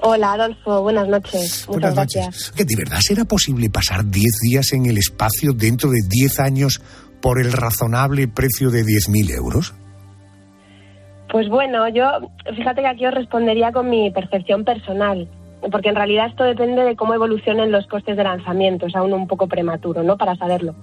Hola, 0.01 0.33
Adolfo. 0.33 0.81
Buenas 0.81 1.07
noches. 1.07 1.65
Muchas 1.67 1.67
Buenas 1.67 1.95
gracias. 1.95 2.25
noches. 2.25 2.51
¿Que 2.51 2.65
¿De 2.65 2.75
verdad 2.75 2.97
será 2.99 3.25
posible 3.25 3.69
pasar 3.69 4.03
10 4.05 4.25
días 4.49 4.73
en 4.73 4.87
el 4.87 4.97
espacio 4.97 5.53
dentro 5.53 5.89
de 5.91 5.99
10 6.07 6.39
años 6.39 6.81
por 7.21 7.39
el 7.39 7.51
razonable 7.51 8.27
precio 8.27 8.71
de 8.71 8.83
10.000 8.83 9.35
euros? 9.35 9.75
Pues 11.31 11.47
bueno, 11.49 11.87
yo 11.89 12.03
fíjate 12.55 12.81
que 12.81 12.87
aquí 12.87 13.05
os 13.05 13.13
respondería 13.13 13.71
con 13.71 13.89
mi 13.89 14.11
percepción 14.11 14.65
personal, 14.65 15.29
porque 15.71 15.89
en 15.89 15.95
realidad 15.95 16.27
esto 16.27 16.43
depende 16.43 16.83
de 16.83 16.95
cómo 16.95 17.13
evolucionen 17.13 17.71
los 17.71 17.87
costes 17.87 18.17
de 18.17 18.23
lanzamiento, 18.23 18.87
es 18.87 18.95
aún 18.95 19.13
un 19.13 19.27
poco 19.27 19.47
prematuro, 19.47 20.03
¿no? 20.03 20.17
Para 20.17 20.35
saberlo, 20.35 20.75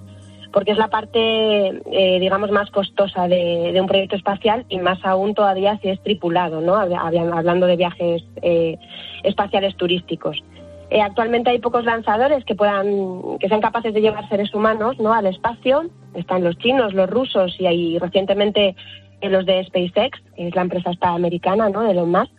porque 0.51 0.71
es 0.71 0.77
la 0.77 0.87
parte, 0.87 1.19
eh, 1.19 2.19
digamos, 2.19 2.49
más 2.51 2.69
costosa 2.71 3.27
de, 3.27 3.77
un 3.79 3.87
proyecto 3.87 4.15
espacial 4.15 4.65
y 4.69 4.79
más 4.79 4.99
aún 5.05 5.33
todavía 5.35 5.77
si 5.81 5.89
es 5.89 6.01
tripulado, 6.01 6.61
¿no? 6.61 6.75
Hab- 6.75 6.97
hab- 6.97 7.37
Hablando 7.37 7.67
de 7.67 7.75
viajes 7.75 8.23
eh, 8.41 8.77
espaciales 9.23 9.75
turísticos. 9.77 10.41
Eh, 10.89 11.01
actualmente 11.01 11.51
hay 11.51 11.59
pocos 11.59 11.85
lanzadores 11.85 12.43
que 12.45 12.55
puedan, 12.55 13.37
que 13.39 13.47
sean 13.47 13.61
capaces 13.61 13.93
de 13.93 14.01
llevar 14.01 14.27
seres 14.27 14.53
humanos, 14.55 14.99
¿no? 14.99 15.13
Al 15.13 15.27
espacio. 15.27 15.83
Están 16.15 16.43
los 16.43 16.57
chinos, 16.57 16.93
los 16.95 17.07
rusos 17.09 17.55
y 17.59 17.67
hay 17.67 17.99
recientemente 17.99 18.75
eh, 19.21 19.29
los 19.29 19.45
de 19.45 19.63
SpaceX, 19.65 20.19
que 20.35 20.47
es 20.47 20.55
la 20.55 20.63
empresa 20.63 20.89
esta 20.89 21.09
americana, 21.13 21.69
¿no? 21.69 21.81
De 21.83 21.91
Elon 21.91 22.09
Musk. 22.09 22.31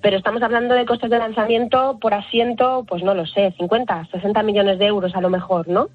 Pero 0.00 0.16
estamos 0.16 0.42
hablando 0.42 0.74
de 0.74 0.86
costes 0.86 1.10
de 1.10 1.18
lanzamiento 1.18 1.98
por 2.00 2.14
asiento, 2.14 2.84
pues 2.88 3.02
no 3.04 3.14
lo 3.14 3.26
sé, 3.26 3.52
50, 3.58 4.08
60 4.10 4.42
millones 4.42 4.78
de 4.78 4.86
euros 4.86 5.14
a 5.14 5.20
lo 5.20 5.30
mejor, 5.30 5.68
¿no? 5.68 5.88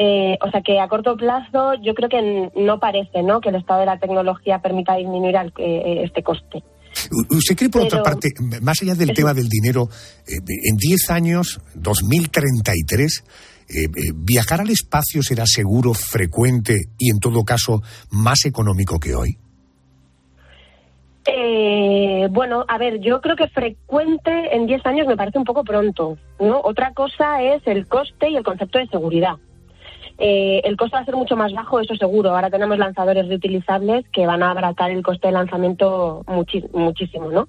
Eh, 0.00 0.38
o 0.40 0.50
sea 0.52 0.60
que 0.62 0.78
a 0.78 0.86
corto 0.86 1.16
plazo 1.16 1.74
yo 1.82 1.92
creo 1.92 2.08
que 2.08 2.52
no 2.54 2.78
parece, 2.78 3.24
¿no? 3.24 3.40
Que 3.40 3.48
el 3.48 3.56
estado 3.56 3.80
de 3.80 3.86
la 3.86 3.98
tecnología 3.98 4.60
permita 4.60 4.94
disminuir 4.94 5.36
al- 5.36 5.52
eh, 5.58 6.02
este 6.04 6.22
coste. 6.22 6.62
¿Usted 7.30 7.56
cree, 7.56 7.68
por 7.68 7.82
otra 7.82 8.02
parte, 8.04 8.28
más 8.62 8.80
allá 8.80 8.94
del 8.94 9.12
tema 9.12 9.34
del 9.34 9.48
dinero, 9.48 9.88
eh, 10.26 10.36
en 10.70 10.76
10 10.76 11.10
años, 11.10 11.60
2033, 11.74 13.24
eh, 13.68 13.84
eh, 13.84 13.88
viajar 14.14 14.60
al 14.60 14.70
espacio 14.70 15.22
será 15.22 15.44
seguro, 15.46 15.92
frecuente 15.94 16.74
y, 16.96 17.10
en 17.10 17.18
todo 17.18 17.42
caso, 17.44 17.82
más 18.10 18.44
económico 18.46 18.98
que 19.00 19.14
hoy? 19.16 19.36
Eh, 21.26 22.26
bueno, 22.30 22.64
a 22.68 22.78
ver, 22.78 23.00
yo 23.00 23.20
creo 23.20 23.36
que 23.36 23.48
frecuente 23.48 24.30
en 24.54 24.66
10 24.66 24.84
años 24.86 25.06
me 25.06 25.16
parece 25.16 25.38
un 25.38 25.44
poco 25.44 25.62
pronto, 25.62 26.16
¿no? 26.40 26.60
Otra 26.62 26.92
cosa 26.94 27.42
es 27.42 27.62
el 27.66 27.86
coste 27.86 28.30
y 28.30 28.36
el 28.36 28.44
concepto 28.44 28.78
de 28.78 28.86
seguridad. 28.86 29.34
Eh, 30.18 30.60
el 30.64 30.76
coste 30.76 30.96
va 30.96 31.02
a 31.02 31.04
ser 31.04 31.16
mucho 31.16 31.36
más 31.36 31.52
bajo, 31.52 31.78
eso 31.78 31.94
seguro. 31.94 32.30
Ahora 32.30 32.50
tenemos 32.50 32.76
lanzadores 32.76 33.28
reutilizables 33.28 34.04
que 34.12 34.26
van 34.26 34.42
a 34.42 34.50
abaratar 34.50 34.90
el 34.90 35.02
coste 35.02 35.28
de 35.28 35.32
lanzamiento 35.32 36.24
muchísimo, 36.26 37.30
¿no? 37.30 37.48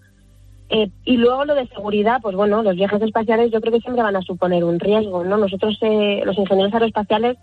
Eh, 0.69 0.91
y 1.03 1.17
luego 1.17 1.45
lo 1.45 1.55
de 1.55 1.67
seguridad, 1.67 2.19
pues 2.21 2.35
bueno, 2.35 2.61
los 2.61 2.75
viajes 2.75 3.01
espaciales 3.01 3.51
yo 3.51 3.59
creo 3.59 3.73
que 3.73 3.79
siempre 3.79 4.03
van 4.03 4.15
a 4.15 4.21
suponer 4.21 4.63
un 4.63 4.79
riesgo, 4.79 5.23
¿no? 5.23 5.37
Nosotros, 5.37 5.79
eh, 5.81 6.21
los 6.23 6.37
ingenieros 6.37 6.71
aeroespaciales, 6.71 7.37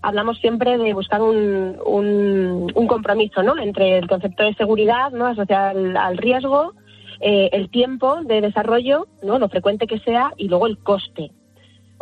hablamos 0.00 0.38
siempre 0.38 0.78
de 0.78 0.94
buscar 0.94 1.20
un, 1.20 1.76
un, 1.84 2.72
un 2.74 2.86
compromiso, 2.86 3.42
¿no? 3.42 3.58
Entre 3.58 3.98
el 3.98 4.08
concepto 4.08 4.44
de 4.44 4.54
seguridad, 4.54 5.10
¿no? 5.12 5.26
Asociado 5.26 5.78
al, 5.78 5.94
al 5.94 6.16
riesgo, 6.16 6.72
eh, 7.20 7.50
el 7.52 7.68
tiempo 7.68 8.22
de 8.24 8.40
desarrollo, 8.40 9.08
¿no? 9.22 9.38
Lo 9.38 9.50
frecuente 9.50 9.86
que 9.86 9.98
sea 9.98 10.32
y 10.38 10.48
luego 10.48 10.66
el 10.66 10.78
coste. 10.78 11.32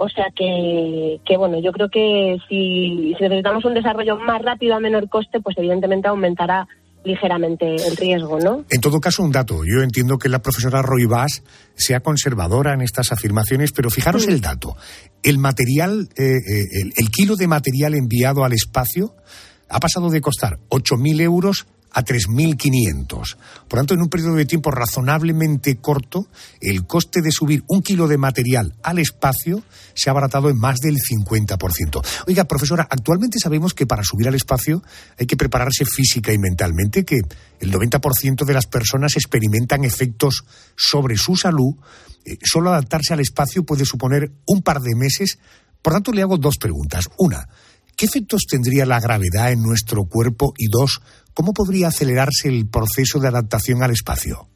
O 0.00 0.08
sea 0.08 0.26
que, 0.34 1.20
que 1.26 1.36
bueno, 1.36 1.58
yo 1.58 1.72
creo 1.72 1.88
que 1.90 2.36
si, 2.48 3.14
si 3.18 3.22
necesitamos 3.22 3.64
un 3.64 3.74
desarrollo 3.74 4.16
más 4.16 4.40
rápido 4.42 4.76
a 4.76 4.80
menor 4.80 5.08
coste, 5.08 5.40
pues 5.40 5.58
evidentemente 5.58 6.06
aumentará 6.06 6.68
ligeramente 7.02 7.74
el 7.74 7.96
riesgo, 7.96 8.38
¿no? 8.38 8.64
En 8.70 8.80
todo 8.80 9.00
caso, 9.00 9.24
un 9.24 9.32
dato. 9.32 9.62
Yo 9.64 9.82
entiendo 9.82 10.16
que 10.16 10.28
la 10.28 10.40
profesora 10.40 10.82
Roy 10.82 11.06
Bass 11.06 11.42
sea 11.74 11.98
conservadora 11.98 12.74
en 12.74 12.82
estas 12.82 13.10
afirmaciones, 13.10 13.72
pero 13.72 13.90
fijaros 13.90 14.28
el 14.28 14.40
dato. 14.40 14.76
El 15.24 15.38
material, 15.38 16.08
eh, 16.16 16.22
eh, 16.22 16.64
el, 16.80 16.92
el 16.96 17.10
kilo 17.10 17.34
de 17.34 17.48
material 17.48 17.94
enviado 17.94 18.44
al 18.44 18.52
espacio 18.52 19.16
ha 19.68 19.80
pasado 19.80 20.10
de 20.10 20.20
costar 20.20 20.60
8.000 20.68 21.20
euros 21.22 21.66
a 21.92 22.04
3.500. 22.04 23.36
Por 23.68 23.78
tanto, 23.78 23.94
en 23.94 24.00
un 24.00 24.08
periodo 24.08 24.34
de 24.34 24.46
tiempo 24.46 24.70
razonablemente 24.70 25.76
corto, 25.76 26.28
el 26.60 26.86
coste 26.86 27.20
de 27.22 27.30
subir 27.30 27.64
un 27.68 27.82
kilo 27.82 28.08
de 28.08 28.18
material 28.18 28.74
al 28.82 28.98
espacio 28.98 29.62
se 29.94 30.08
ha 30.08 30.12
abaratado 30.12 30.50
en 30.50 30.58
más 30.58 30.78
del 30.78 30.96
50%. 30.96 32.06
Oiga, 32.26 32.44
profesora, 32.44 32.86
actualmente 32.90 33.38
sabemos 33.38 33.74
que 33.74 33.86
para 33.86 34.04
subir 34.04 34.28
al 34.28 34.34
espacio 34.34 34.82
hay 35.18 35.26
que 35.26 35.36
prepararse 35.36 35.84
física 35.84 36.32
y 36.32 36.38
mentalmente, 36.38 37.04
que 37.04 37.20
el 37.60 37.72
90% 37.72 38.44
de 38.44 38.54
las 38.54 38.66
personas 38.66 39.16
experimentan 39.16 39.84
efectos 39.84 40.44
sobre 40.76 41.16
su 41.16 41.36
salud. 41.36 41.74
Eh, 42.24 42.38
solo 42.44 42.70
adaptarse 42.70 43.14
al 43.14 43.20
espacio 43.20 43.64
puede 43.64 43.84
suponer 43.84 44.32
un 44.46 44.62
par 44.62 44.80
de 44.80 44.94
meses. 44.94 45.38
Por 45.82 45.92
tanto, 45.92 46.12
le 46.12 46.22
hago 46.22 46.36
dos 46.36 46.58
preguntas. 46.58 47.08
Una, 47.18 47.48
¿Qué 47.98 48.06
efectos 48.06 48.42
tendría 48.48 48.86
la 48.86 49.00
gravedad 49.00 49.50
en 49.50 49.60
nuestro 49.60 50.04
cuerpo? 50.04 50.54
Y 50.56 50.68
dos, 50.68 51.00
¿cómo 51.38 51.52
podría 51.52 51.86
acelerarse 51.86 52.48
el 52.48 52.68
proceso 52.68 53.20
de 53.20 53.28
adaptación 53.28 53.80
al 53.84 53.92
espacio? 53.92 54.48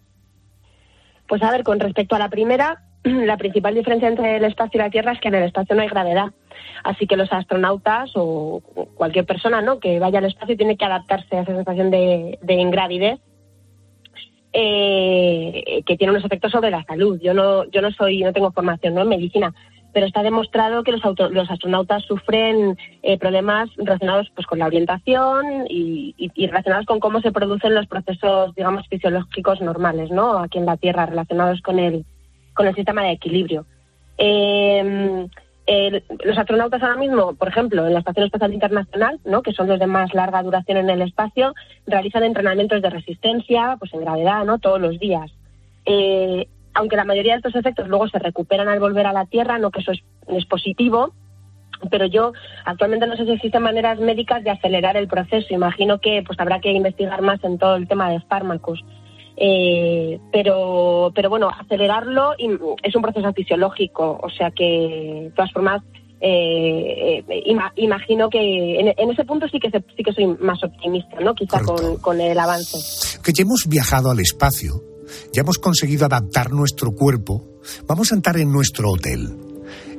Pues 1.28 1.40
a 1.44 1.52
ver, 1.52 1.62
con 1.62 1.78
respecto 1.78 2.16
a 2.16 2.18
la 2.18 2.28
primera, 2.28 2.82
la 3.04 3.36
principal 3.36 3.76
diferencia 3.76 4.08
entre 4.08 4.38
el 4.38 4.44
espacio 4.44 4.80
y 4.80 4.82
la 4.82 4.90
Tierra 4.90 5.12
es 5.12 5.20
que 5.20 5.28
en 5.28 5.36
el 5.36 5.44
espacio 5.44 5.76
no 5.76 5.82
hay 5.82 5.88
gravedad. 5.88 6.32
Así 6.82 7.06
que 7.06 7.16
los 7.16 7.32
astronautas 7.32 8.10
o 8.16 8.60
cualquier 8.96 9.24
persona 9.26 9.62
¿no? 9.62 9.78
que 9.78 10.00
vaya 10.00 10.18
al 10.18 10.24
espacio 10.24 10.56
tiene 10.56 10.76
que 10.76 10.84
adaptarse 10.84 11.36
a 11.36 11.42
esa 11.42 11.54
sensación 11.54 11.92
de, 11.92 12.40
de 12.42 12.54
ingravidez 12.54 13.20
eh, 14.52 15.84
que 15.86 15.96
tiene 15.96 16.10
unos 16.10 16.24
efectos 16.24 16.50
sobre 16.50 16.72
la 16.72 16.82
salud. 16.82 17.20
Yo 17.22 17.32
no, 17.32 17.64
yo 17.70 17.80
no 17.80 17.92
soy, 17.92 18.24
no 18.24 18.32
tengo 18.32 18.50
formación 18.50 18.94
¿no? 18.94 19.02
en 19.02 19.08
medicina, 19.08 19.54
pero 19.92 20.06
está 20.06 20.22
demostrado 20.22 20.82
que 20.84 20.92
los, 20.92 21.04
auto- 21.04 21.28
los 21.30 21.50
astronautas 21.50 22.02
sufren 22.04 22.76
eh, 23.02 23.18
problemas 23.18 23.68
relacionados 23.76 24.30
pues, 24.34 24.46
con 24.46 24.58
la 24.58 24.66
orientación 24.66 25.66
y, 25.68 26.14
relacionados 26.46 26.86
con 26.86 27.00
cómo 27.00 27.20
se 27.20 27.32
producen 27.32 27.74
los 27.74 27.86
procesos, 27.86 28.54
digamos, 28.54 28.86
fisiológicos 28.88 29.60
normales, 29.60 30.10
¿no? 30.10 30.38
Aquí 30.38 30.58
en 30.58 30.66
la 30.66 30.76
Tierra, 30.76 31.06
relacionados 31.06 31.60
con 31.62 31.78
el, 31.78 32.04
con 32.54 32.66
el 32.66 32.74
sistema 32.74 33.02
de 33.04 33.12
equilibrio. 33.12 33.66
El- 35.66 36.02
los 36.24 36.36
astronautas 36.36 36.82
ahora 36.82 36.96
mismo, 36.96 37.34
por 37.34 37.48
ejemplo, 37.48 37.86
en 37.86 37.92
la 37.92 38.00
Estación 38.00 38.26
Espacial 38.26 38.52
Internacional, 38.52 39.20
¿no? 39.24 39.42
que 39.42 39.52
son 39.52 39.68
los 39.68 39.78
de 39.78 39.86
más 39.86 40.12
larga 40.12 40.42
duración 40.42 40.78
en 40.78 40.90
el 40.90 41.02
espacio, 41.02 41.54
realizan 41.86 42.24
entrenamientos 42.24 42.82
de 42.82 42.90
resistencia, 42.90 43.76
pues 43.78 43.94
en 43.94 44.00
gravedad, 44.00 44.44
¿no? 44.44 44.58
Todos 44.58 44.80
los 44.80 44.98
días. 44.98 45.30
Eh, 45.86 46.48
aunque 46.74 46.96
la 46.96 47.04
mayoría 47.04 47.32
de 47.32 47.38
estos 47.38 47.54
efectos 47.54 47.88
luego 47.88 48.08
se 48.08 48.18
recuperan 48.18 48.68
al 48.68 48.80
volver 48.80 49.06
a 49.06 49.12
la 49.12 49.26
Tierra, 49.26 49.58
no 49.58 49.70
que 49.70 49.80
eso 49.80 49.92
es, 49.92 50.46
positivo, 50.46 51.12
pero 51.90 52.06
yo 52.06 52.32
actualmente 52.64 53.06
no 53.06 53.16
sé 53.16 53.24
si 53.24 53.32
existen 53.32 53.62
maneras 53.62 53.98
médicas 53.98 54.44
de 54.44 54.50
acelerar 54.50 54.96
el 54.96 55.08
proceso. 55.08 55.52
Imagino 55.52 55.98
que 55.98 56.22
pues 56.24 56.38
habrá 56.38 56.60
que 56.60 56.72
investigar 56.72 57.22
más 57.22 57.42
en 57.44 57.58
todo 57.58 57.76
el 57.76 57.88
tema 57.88 58.10
de 58.10 58.20
fármacos. 58.20 58.84
Eh, 59.36 60.20
pero, 60.30 61.10
pero 61.14 61.30
bueno, 61.30 61.48
acelerarlo 61.48 62.34
es 62.82 62.94
un 62.94 63.02
proceso 63.02 63.32
fisiológico, 63.32 64.20
o 64.22 64.30
sea 64.30 64.50
que 64.50 65.24
de 65.24 65.32
todas 65.34 65.50
formas 65.52 65.82
eh, 66.20 67.24
eh 67.28 67.42
imagino 67.76 68.28
que 68.28 68.78
en, 68.78 69.10
ese 69.10 69.24
punto 69.24 69.48
sí 69.48 69.58
que 69.58 69.70
sí 69.70 70.04
que 70.04 70.12
soy 70.12 70.26
más 70.26 70.62
optimista, 70.62 71.18
¿no? 71.20 71.34
Quizá 71.34 71.60
con, 71.62 71.96
con, 71.96 72.20
el 72.20 72.38
avance. 72.38 73.18
Que 73.24 73.32
ya 73.32 73.42
hemos 73.42 73.66
viajado 73.68 74.10
al 74.10 74.20
espacio, 74.20 74.74
ya 75.32 75.42
hemos 75.42 75.58
conseguido 75.58 76.06
adaptar 76.06 76.52
nuestro 76.52 76.92
cuerpo, 76.92 77.44
vamos 77.86 78.12
a 78.12 78.14
entrar 78.14 78.36
en 78.38 78.52
nuestro 78.52 78.90
hotel. 78.90 79.36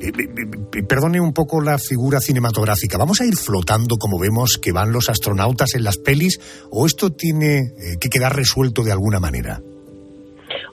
Eh, 0.01 0.83
perdone 0.87 1.19
un 1.21 1.33
poco 1.33 1.61
la 1.61 1.77
figura 1.77 2.19
cinematográfica. 2.19 2.97
¿Vamos 2.97 3.21
a 3.21 3.25
ir 3.25 3.35
flotando 3.35 3.95
como 3.97 4.19
vemos 4.19 4.57
que 4.57 4.71
van 4.71 4.91
los 4.91 5.09
astronautas 5.09 5.75
en 5.75 5.83
las 5.83 5.97
pelis 5.97 6.39
o 6.71 6.85
esto 6.85 7.11
tiene 7.11 7.57
eh, 7.57 7.97
que 7.99 8.09
quedar 8.09 8.35
resuelto 8.35 8.83
de 8.83 8.91
alguna 8.91 9.19
manera? 9.19 9.61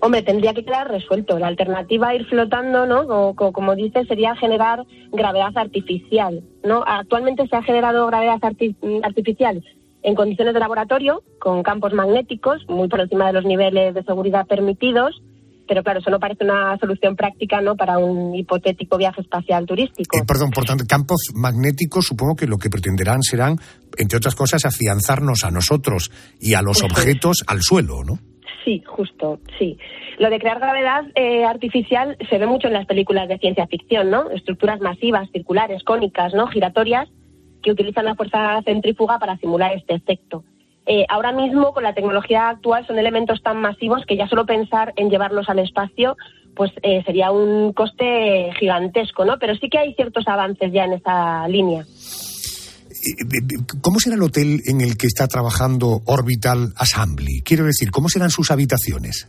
Hombre, 0.03 0.23
tendría 0.23 0.55
que 0.55 0.65
quedar 0.65 0.89
resuelto. 0.89 1.39
La 1.39 1.49
alternativa 1.49 2.09
a 2.09 2.15
ir 2.15 2.27
flotando, 2.27 2.87
¿no? 2.87 3.35
Como, 3.35 3.75
dice, 3.75 4.05
sería 4.07 4.35
generar 4.37 4.85
gravedad 5.13 5.53
artificial, 5.55 6.43
¿no? 6.65 6.83
Actualmente 6.87 7.47
se 7.47 7.57
ha 7.57 7.63
generado 7.63 8.07
gravedad 8.07 8.39
artificial 8.43 9.63
en 10.03 10.15
condiciones 10.15 10.55
de 10.55 10.61
laboratorio, 10.61 11.23
con 11.39 11.63
campos 11.63 11.93
magnéticos, 11.93 12.63
muy 12.69 12.89
por 12.89 13.01
encima 13.01 13.27
de 13.27 13.35
los 13.35 13.45
niveles 13.45 13.95
de 13.95 14.03
seguridad 14.03 14.47
permitidos, 14.47 15.21
pero 15.71 15.85
claro, 15.85 16.01
eso 16.01 16.11
no 16.11 16.19
parece 16.19 16.43
una 16.43 16.77
solución 16.79 17.15
práctica 17.15 17.61
¿no? 17.61 17.77
para 17.77 17.99
un 17.99 18.35
hipotético 18.35 18.99
viaje 18.99 19.21
espacial 19.21 19.67
turístico. 19.67 20.19
Eh, 20.19 20.25
perdón, 20.27 20.51
por 20.51 20.65
tanto, 20.65 20.85
campos 20.85 21.31
magnéticos 21.33 22.07
supongo 22.07 22.35
que 22.35 22.49
lo 22.49 22.59
que 22.59 22.69
pretenderán 22.69 23.23
serán, 23.23 23.57
entre 23.97 24.17
otras 24.17 24.35
cosas, 24.35 24.65
afianzarnos 24.65 25.45
a 25.45 25.53
nosotros 25.53 26.11
y 26.41 26.55
a 26.55 26.63
los 26.63 26.83
objetos 26.83 27.45
al 27.47 27.61
suelo, 27.63 28.03
¿no? 28.05 28.19
Sí, 28.65 28.83
justo, 28.85 29.39
sí. 29.61 29.79
Lo 30.19 30.29
de 30.29 30.41
crear 30.41 30.59
gravedad 30.59 31.05
eh, 31.15 31.45
artificial 31.45 32.17
se 32.29 32.39
ve 32.39 32.49
mucho 32.49 32.67
en 32.67 32.73
las 32.73 32.87
películas 32.87 33.29
de 33.29 33.39
ciencia 33.39 33.69
ficción, 33.69 34.11
¿no? 34.11 34.29
Estructuras 34.33 34.81
masivas, 34.81 35.31
circulares, 35.31 35.85
cónicas, 35.85 36.35
¿no? 36.35 36.49
Giratorias, 36.49 37.09
que 37.63 37.71
utilizan 37.71 38.05
la 38.05 38.15
fuerza 38.15 38.63
centrífuga 38.65 39.19
para 39.19 39.37
simular 39.39 39.73
este 39.73 39.95
efecto. 39.95 40.45
Eh, 40.87 41.05
ahora 41.09 41.33
mismo, 41.33 41.73
con 41.73 41.83
la 41.83 41.95
tecnología 41.95 42.49
actual, 42.49 42.87
son 42.87 42.99
elementos 42.99 43.43
tan 43.43 43.61
masivos 43.61 44.05
que 44.07 44.17
ya 44.17 44.29
solo 44.29 44.47
pensar 44.47 44.93
en 44.97 45.11
llevarlos 45.11 45.49
al 45.49 45.59
espacio 45.59 46.17
pues 46.55 46.73
eh, 46.83 47.03
sería 47.07 47.31
un 47.31 47.73
coste 47.73 48.51
gigantesco, 48.59 49.25
¿no? 49.25 49.39
Pero 49.39 49.55
sí 49.55 49.69
que 49.71 49.79
hay 49.79 49.95
ciertos 49.95 50.27
avances 50.27 50.73
ya 50.73 50.85
en 50.85 50.95
esa 50.95 51.47
línea. 51.49 51.85
¿Cómo 53.81 53.99
será 53.99 54.17
el 54.17 54.23
hotel 54.23 54.61
en 54.67 54.81
el 54.81 54.97
que 54.97 55.07
está 55.07 55.27
trabajando 55.27 56.03
Orbital 56.05 56.73
Assembly? 56.77 57.43
Quiero 57.43 57.65
decir, 57.65 57.91
¿cómo 57.91 58.09
serán 58.09 58.31
sus 58.31 58.51
habitaciones? 58.51 59.29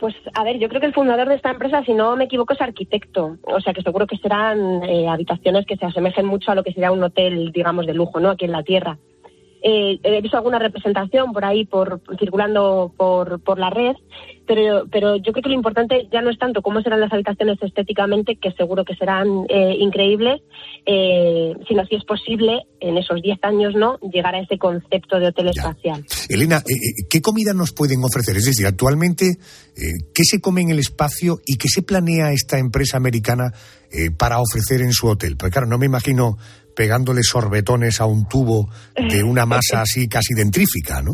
Pues 0.00 0.14
a 0.32 0.44
ver, 0.44 0.58
yo 0.58 0.70
creo 0.70 0.80
que 0.80 0.86
el 0.86 0.94
fundador 0.94 1.28
de 1.28 1.34
esta 1.34 1.50
empresa, 1.50 1.84
si 1.84 1.92
no 1.92 2.16
me 2.16 2.24
equivoco, 2.24 2.54
es 2.54 2.60
arquitecto. 2.62 3.36
O 3.42 3.60
sea 3.60 3.74
que 3.74 3.82
seguro 3.82 4.06
que 4.06 4.16
serán 4.16 4.82
eh, 4.82 5.06
habitaciones 5.06 5.66
que 5.66 5.76
se 5.76 5.84
asemejen 5.84 6.24
mucho 6.24 6.50
a 6.50 6.54
lo 6.54 6.64
que 6.64 6.72
sería 6.72 6.90
un 6.90 7.02
hotel, 7.02 7.52
digamos, 7.52 7.86
de 7.86 7.92
lujo, 7.92 8.18
¿no? 8.18 8.30
Aquí 8.30 8.46
en 8.46 8.52
la 8.52 8.62
Tierra. 8.62 8.96
Eh, 9.62 10.00
he 10.02 10.20
visto 10.22 10.38
alguna 10.38 10.58
representación 10.58 11.32
por 11.32 11.44
ahí 11.44 11.66
por 11.66 12.00
circulando 12.18 12.92
por, 12.96 13.40
por 13.40 13.58
la 13.58 13.68
red, 13.68 13.94
pero, 14.46 14.86
pero 14.90 15.16
yo 15.16 15.32
creo 15.32 15.42
que 15.42 15.48
lo 15.50 15.54
importante 15.54 16.08
ya 16.10 16.22
no 16.22 16.30
es 16.30 16.38
tanto 16.38 16.62
cómo 16.62 16.80
serán 16.80 17.00
las 17.00 17.12
habitaciones 17.12 17.58
estéticamente, 17.62 18.36
que 18.36 18.52
seguro 18.52 18.84
que 18.84 18.96
serán 18.96 19.44
eh, 19.48 19.76
increíbles, 19.78 20.40
eh, 20.86 21.52
sino 21.68 21.84
si 21.84 21.96
es 21.96 22.04
posible 22.04 22.62
en 22.80 22.96
esos 22.96 23.20
10 23.20 23.38
años 23.42 23.74
no 23.76 23.98
llegar 24.12 24.34
a 24.34 24.40
ese 24.40 24.56
concepto 24.56 25.20
de 25.20 25.28
hotel 25.28 25.48
espacial. 25.48 26.04
Elena, 26.28 26.62
¿qué 27.10 27.20
comida 27.20 27.52
nos 27.52 27.72
pueden 27.72 28.02
ofrecer? 28.02 28.36
Es 28.36 28.46
decir, 28.46 28.66
actualmente, 28.66 29.36
¿qué 30.14 30.24
se 30.24 30.40
come 30.40 30.62
en 30.62 30.70
el 30.70 30.78
espacio 30.78 31.38
y 31.44 31.56
qué 31.56 31.68
se 31.68 31.82
planea 31.82 32.32
esta 32.32 32.58
empresa 32.58 32.96
americana 32.96 33.52
para 34.16 34.38
ofrecer 34.40 34.80
en 34.80 34.92
su 34.92 35.06
hotel? 35.06 35.36
Porque 35.36 35.52
claro, 35.52 35.66
no 35.66 35.76
me 35.76 35.86
imagino 35.86 36.38
pegándole 36.80 37.22
sorbetones 37.22 38.00
a 38.00 38.06
un 38.06 38.26
tubo 38.26 38.70
de 38.96 39.22
una 39.32 39.44
masa 39.44 39.82
así 39.82 40.08
casi 40.08 40.32
dentrífica, 40.32 41.02
¿no? 41.02 41.12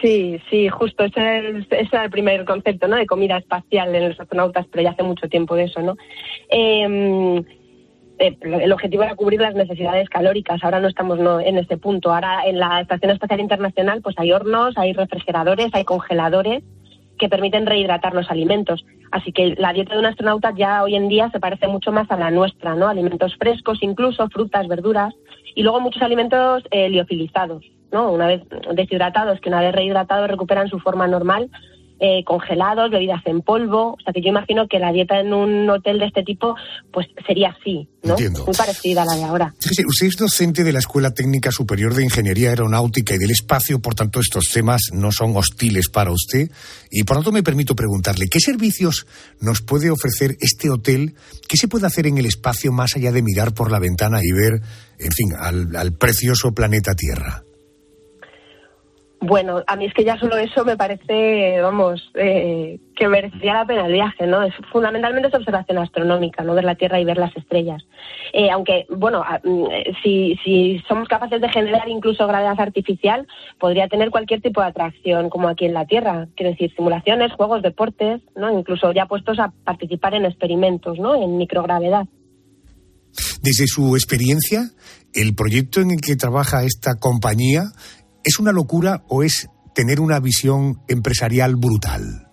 Sí, 0.00 0.40
sí, 0.48 0.68
justo, 0.68 1.02
ese 1.02 1.58
es, 1.70 1.92
el 1.92 2.10
primer 2.10 2.44
concepto, 2.44 2.86
¿no? 2.86 2.94
De 2.94 3.04
comida 3.04 3.36
espacial 3.36 3.92
en 3.96 4.10
los 4.10 4.20
astronautas, 4.20 4.64
pero 4.70 4.84
ya 4.84 4.90
hace 4.90 5.02
mucho 5.02 5.28
tiempo 5.28 5.56
de 5.56 5.64
eso, 5.64 5.80
¿no? 5.82 5.96
Em, 6.48 7.38
eh, 8.20 8.36
el 8.40 8.72
objetivo 8.72 9.02
era 9.02 9.16
cubrir 9.16 9.40
las 9.40 9.56
necesidades 9.56 10.08
calóricas. 10.08 10.62
Ahora 10.62 10.78
no 10.78 10.86
estamos 10.86 11.18
en 11.44 11.58
este 11.58 11.78
punto. 11.78 12.14
Ahora 12.14 12.46
en 12.46 12.60
la 12.60 12.80
Estación 12.80 13.10
Espacial 13.10 13.40
Internacional 13.40 14.02
pues 14.02 14.14
hay 14.20 14.30
hornos, 14.30 14.78
hay 14.78 14.92
refrigeradores, 14.92 15.70
hay 15.72 15.82
congeladores 15.84 16.62
que 17.18 17.28
permiten 17.28 17.66
rehidratar 17.66 18.14
los 18.14 18.30
alimentos. 18.30 18.84
Así 19.10 19.32
que 19.32 19.54
la 19.58 19.72
dieta 19.72 19.94
de 19.94 20.00
un 20.00 20.06
astronauta 20.06 20.52
ya 20.56 20.82
hoy 20.82 20.94
en 20.94 21.08
día 21.08 21.30
se 21.30 21.40
parece 21.40 21.68
mucho 21.68 21.92
más 21.92 22.10
a 22.10 22.16
la 22.16 22.30
nuestra, 22.30 22.74
¿no? 22.74 22.88
Alimentos 22.88 23.36
frescos, 23.36 23.78
incluso 23.82 24.28
frutas, 24.28 24.68
verduras, 24.68 25.14
y 25.54 25.62
luego 25.62 25.80
muchos 25.80 26.02
alimentos 26.02 26.62
eh, 26.70 26.88
liofilizados, 26.88 27.64
¿no? 27.92 28.10
Una 28.10 28.26
vez 28.26 28.42
deshidratados, 28.74 29.40
que 29.40 29.48
una 29.48 29.60
vez 29.60 29.74
rehidratados 29.74 30.28
recuperan 30.28 30.68
su 30.68 30.78
forma 30.78 31.06
normal 31.06 31.50
eh, 31.98 32.24
congelados, 32.24 32.90
bebidas 32.90 33.22
en 33.26 33.40
polvo. 33.40 33.94
O 33.94 34.00
sea 34.04 34.12
que 34.12 34.20
yo 34.20 34.28
imagino 34.28 34.68
que 34.68 34.78
la 34.78 34.92
dieta 34.92 35.18
en 35.20 35.32
un 35.32 35.68
hotel 35.70 35.98
de 35.98 36.06
este 36.06 36.22
tipo 36.22 36.54
pues 36.92 37.06
sería 37.26 37.56
así, 37.58 37.88
¿no? 38.02 38.16
Muy 38.16 38.54
parecida 38.54 39.02
a 39.02 39.06
la 39.06 39.14
de 39.14 39.24
ahora. 39.24 39.54
usted 39.58 40.06
es 40.06 40.16
docente 40.16 40.62
de 40.62 40.72
la 40.72 40.78
Escuela 40.78 41.12
Técnica 41.12 41.50
Superior 41.50 41.94
de 41.94 42.04
Ingeniería 42.04 42.50
Aeronáutica 42.50 43.14
y 43.14 43.18
del 43.18 43.30
Espacio, 43.30 43.80
por 43.80 43.94
tanto 43.94 44.20
estos 44.20 44.44
temas 44.52 44.82
no 44.92 45.10
son 45.10 45.36
hostiles 45.36 45.88
para 45.88 46.10
usted. 46.10 46.50
Y 46.90 47.04
por 47.04 47.16
tanto 47.16 47.32
me 47.32 47.42
permito 47.42 47.74
preguntarle, 47.74 48.26
¿qué 48.30 48.40
servicios 48.40 49.06
nos 49.40 49.62
puede 49.62 49.90
ofrecer 49.90 50.36
este 50.40 50.70
hotel? 50.70 51.14
¿Qué 51.48 51.56
se 51.56 51.68
puede 51.68 51.86
hacer 51.86 52.06
en 52.06 52.18
el 52.18 52.26
espacio 52.26 52.72
más 52.72 52.94
allá 52.96 53.12
de 53.12 53.22
mirar 53.22 53.54
por 53.54 53.70
la 53.70 53.78
ventana 53.78 54.20
y 54.22 54.32
ver, 54.32 54.60
en 54.98 55.12
fin, 55.12 55.28
al 55.38 55.92
precioso 55.94 56.52
planeta 56.52 56.94
Tierra? 56.94 57.45
Bueno, 59.20 59.62
a 59.66 59.76
mí 59.76 59.86
es 59.86 59.94
que 59.94 60.04
ya 60.04 60.18
solo 60.18 60.36
eso 60.36 60.64
me 60.64 60.76
parece, 60.76 61.60
vamos, 61.62 62.10
eh, 62.14 62.78
que 62.94 63.08
merecería 63.08 63.54
la 63.54 63.66
pena 63.66 63.86
el 63.86 63.94
viaje, 63.94 64.26
¿no? 64.26 64.42
Es, 64.42 64.52
fundamentalmente 64.70 65.28
es 65.28 65.34
observación 65.34 65.78
astronómica, 65.78 66.44
¿no? 66.44 66.54
Ver 66.54 66.64
la 66.64 66.74
Tierra 66.74 67.00
y 67.00 67.04
ver 67.06 67.16
las 67.16 67.34
estrellas. 67.34 67.82
Eh, 68.34 68.50
aunque, 68.50 68.84
bueno, 68.90 69.24
mm, 69.42 69.64
si, 70.02 70.38
si 70.44 70.82
somos 70.86 71.08
capaces 71.08 71.40
de 71.40 71.48
generar 71.48 71.88
incluso 71.88 72.26
gravedad 72.26 72.60
artificial, 72.60 73.26
podría 73.58 73.88
tener 73.88 74.10
cualquier 74.10 74.42
tipo 74.42 74.60
de 74.60 74.68
atracción, 74.68 75.30
como 75.30 75.48
aquí 75.48 75.64
en 75.64 75.74
la 75.74 75.86
Tierra. 75.86 76.28
Quiero 76.36 76.50
decir, 76.50 76.74
simulaciones, 76.76 77.32
juegos, 77.32 77.62
deportes, 77.62 78.20
¿no? 78.34 78.56
Incluso 78.56 78.92
ya 78.92 79.06
puestos 79.06 79.38
a 79.38 79.50
participar 79.64 80.12
en 80.14 80.26
experimentos, 80.26 80.98
¿no? 80.98 81.14
En 81.14 81.38
microgravedad. 81.38 82.06
Desde 83.42 83.66
su 83.66 83.96
experiencia, 83.96 84.70
el 85.14 85.34
proyecto 85.34 85.80
en 85.80 85.90
el 85.90 86.00
que 86.00 86.16
trabaja 86.16 86.64
esta 86.64 86.96
compañía 86.96 87.64
¿Es 88.26 88.40
una 88.40 88.50
locura 88.50 89.02
o 89.08 89.22
es 89.22 89.48
tener 89.72 90.00
una 90.00 90.18
visión 90.18 90.80
empresarial 90.88 91.54
brutal? 91.54 92.26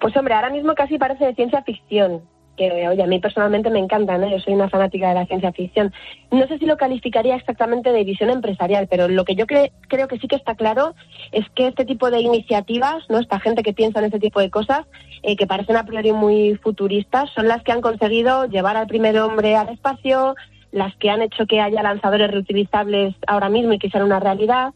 Pues 0.00 0.16
hombre, 0.16 0.34
ahora 0.34 0.50
mismo 0.50 0.74
casi 0.74 0.98
parece 0.98 1.26
de 1.26 1.34
ciencia 1.36 1.62
ficción, 1.62 2.22
que 2.56 2.88
oye, 2.88 3.00
a 3.00 3.06
mí 3.06 3.20
personalmente 3.20 3.70
me 3.70 3.78
encanta, 3.78 4.18
¿no? 4.18 4.28
Yo 4.28 4.40
soy 4.40 4.54
una 4.54 4.68
fanática 4.68 5.10
de 5.10 5.14
la 5.14 5.26
ciencia 5.26 5.52
ficción. 5.52 5.92
No 6.32 6.44
sé 6.48 6.58
si 6.58 6.66
lo 6.66 6.76
calificaría 6.76 7.36
exactamente 7.36 7.92
de 7.92 8.02
visión 8.02 8.30
empresarial, 8.30 8.88
pero 8.90 9.06
lo 9.06 9.24
que 9.24 9.36
yo 9.36 9.46
creo 9.46 10.08
que 10.08 10.18
sí 10.18 10.26
que 10.26 10.34
está 10.34 10.56
claro 10.56 10.96
es 11.30 11.44
que 11.54 11.68
este 11.68 11.84
tipo 11.84 12.10
de 12.10 12.20
iniciativas, 12.20 13.04
¿no? 13.08 13.20
Esta 13.20 13.38
gente 13.38 13.62
que 13.62 13.74
piensa 13.74 14.00
en 14.00 14.06
este 14.06 14.18
tipo 14.18 14.40
de 14.40 14.50
cosas, 14.50 14.86
eh, 15.22 15.36
que 15.36 15.46
parecen 15.46 15.76
a 15.76 15.86
priori 15.86 16.10
muy 16.10 16.56
futuristas, 16.56 17.30
son 17.32 17.46
las 17.46 17.62
que 17.62 17.70
han 17.70 17.80
conseguido 17.80 18.46
llevar 18.46 18.76
al 18.76 18.88
primer 18.88 19.20
hombre 19.20 19.54
al 19.54 19.68
espacio, 19.68 20.34
las 20.72 20.94
que 20.96 21.10
han 21.10 21.22
hecho 21.22 21.46
que 21.46 21.60
haya 21.60 21.82
lanzadores 21.82 22.30
reutilizables 22.30 23.14
ahora 23.26 23.48
mismo 23.48 23.72
y 23.72 23.78
que 23.78 23.90
sean 23.90 24.04
una 24.04 24.20
realidad. 24.20 24.74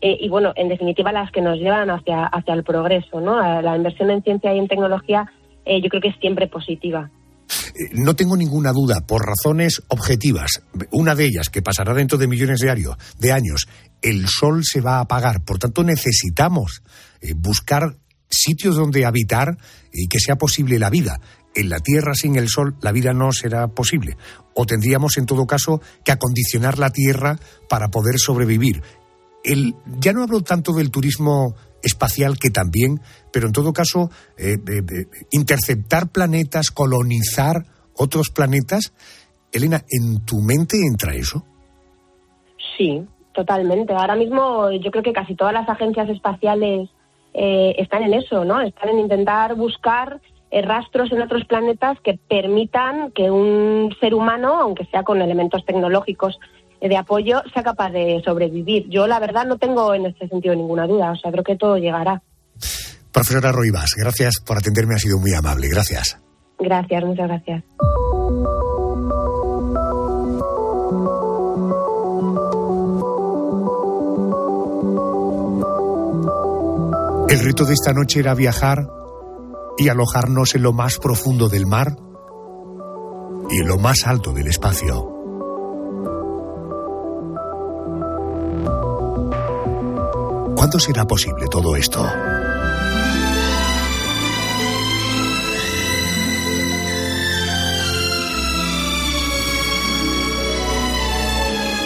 Eh, 0.00 0.16
y 0.20 0.28
bueno, 0.28 0.52
en 0.56 0.68
definitiva, 0.68 1.12
las 1.12 1.30
que 1.30 1.40
nos 1.40 1.58
llevan 1.58 1.90
hacia, 1.90 2.24
hacia 2.26 2.54
el 2.54 2.62
progreso, 2.62 3.20
¿no? 3.20 3.40
La 3.62 3.76
inversión 3.76 4.10
en 4.10 4.22
ciencia 4.22 4.54
y 4.54 4.58
en 4.58 4.68
tecnología 4.68 5.30
eh, 5.64 5.80
yo 5.82 5.88
creo 5.88 6.02
que 6.02 6.08
es 6.08 6.16
siempre 6.20 6.46
positiva. 6.46 7.10
Eh, 7.74 7.90
no 7.94 8.14
tengo 8.14 8.36
ninguna 8.36 8.72
duda, 8.72 9.06
por 9.06 9.22
razones 9.26 9.82
objetivas, 9.88 10.62
una 10.92 11.14
de 11.14 11.26
ellas 11.26 11.48
que 11.48 11.62
pasará 11.62 11.94
dentro 11.94 12.18
de 12.18 12.28
millones 12.28 12.60
de, 12.60 12.90
de 13.18 13.32
años, 13.32 13.66
el 14.02 14.28
sol 14.28 14.62
se 14.62 14.80
va 14.80 14.98
a 14.98 15.00
apagar, 15.00 15.44
por 15.44 15.58
tanto 15.58 15.82
necesitamos 15.82 16.82
buscar 17.36 17.96
sitios 18.28 18.76
donde 18.76 19.06
habitar 19.06 19.56
y 19.92 20.08
que 20.08 20.18
sea 20.18 20.36
posible 20.36 20.78
la 20.78 20.90
vida 20.90 21.18
en 21.54 21.68
la 21.68 21.78
Tierra 21.78 22.14
sin 22.14 22.36
el 22.36 22.48
Sol 22.48 22.76
la 22.80 22.92
vida 22.92 23.12
no 23.12 23.32
será 23.32 23.68
posible. 23.68 24.16
O 24.54 24.66
tendríamos, 24.66 25.16
en 25.18 25.26
todo 25.26 25.46
caso, 25.46 25.80
que 26.04 26.12
acondicionar 26.12 26.78
la 26.78 26.90
Tierra 26.90 27.38
para 27.68 27.88
poder 27.88 28.18
sobrevivir. 28.18 28.82
El, 29.42 29.74
ya 29.98 30.12
no 30.12 30.22
hablo 30.22 30.42
tanto 30.42 30.72
del 30.72 30.90
turismo 30.90 31.54
espacial 31.82 32.38
que 32.38 32.50
también, 32.50 33.00
pero 33.32 33.46
en 33.46 33.52
todo 33.52 33.72
caso, 33.72 34.10
eh, 34.38 34.56
interceptar 35.30 36.08
planetas, 36.08 36.70
colonizar 36.70 37.66
otros 37.96 38.30
planetas. 38.30 38.94
Elena, 39.52 39.84
¿en 39.88 40.24
tu 40.24 40.40
mente 40.40 40.78
entra 40.78 41.14
eso? 41.14 41.44
Sí, 42.76 43.06
totalmente. 43.32 43.92
Ahora 43.92 44.16
mismo 44.16 44.70
yo 44.72 44.90
creo 44.90 45.02
que 45.02 45.12
casi 45.12 45.34
todas 45.34 45.52
las 45.52 45.68
agencias 45.68 46.08
espaciales 46.08 46.88
eh, 47.34 47.74
están 47.78 48.02
en 48.02 48.14
eso, 48.14 48.44
¿no? 48.44 48.60
Están 48.60 48.90
en 48.90 49.00
intentar 49.00 49.54
buscar 49.54 50.20
rastros 50.62 51.10
en 51.12 51.22
otros 51.22 51.44
planetas 51.46 51.98
que 52.00 52.18
permitan 52.28 53.10
que 53.12 53.30
un 53.30 53.94
ser 54.00 54.14
humano, 54.14 54.60
aunque 54.60 54.84
sea 54.86 55.02
con 55.02 55.20
elementos 55.20 55.64
tecnológicos 55.64 56.38
eh, 56.80 56.88
de 56.88 56.96
apoyo, 56.96 57.42
sea 57.52 57.62
capaz 57.62 57.90
de 57.90 58.22
sobrevivir. 58.24 58.88
Yo, 58.88 59.06
la 59.06 59.18
verdad, 59.18 59.46
no 59.46 59.58
tengo 59.58 59.94
en 59.94 60.06
este 60.06 60.28
sentido 60.28 60.54
ninguna 60.54 60.86
duda. 60.86 61.12
O 61.12 61.16
sea, 61.16 61.32
creo 61.32 61.44
que 61.44 61.56
todo 61.56 61.76
llegará. 61.78 62.22
Profesora 63.12 63.52
Roivas, 63.52 63.94
gracias 63.96 64.34
por 64.44 64.58
atenderme. 64.58 64.94
Ha 64.94 64.98
sido 64.98 65.18
muy 65.18 65.32
amable. 65.34 65.68
Gracias. 65.68 66.20
Gracias, 66.58 67.04
muchas 67.04 67.28
gracias. 67.28 67.64
El 77.28 77.40
reto 77.40 77.64
de 77.64 77.72
esta 77.72 77.92
noche 77.92 78.20
era 78.20 78.34
viajar 78.34 78.86
y 79.76 79.88
alojarnos 79.88 80.54
en 80.54 80.62
lo 80.62 80.72
más 80.72 80.98
profundo 80.98 81.48
del 81.48 81.66
mar 81.66 81.96
y 83.50 83.60
en 83.60 83.68
lo 83.68 83.78
más 83.78 84.06
alto 84.06 84.32
del 84.32 84.46
espacio. 84.46 85.10
¿Cuándo 90.56 90.78
será 90.78 91.04
posible 91.06 91.46
todo 91.50 91.76
esto? 91.76 92.06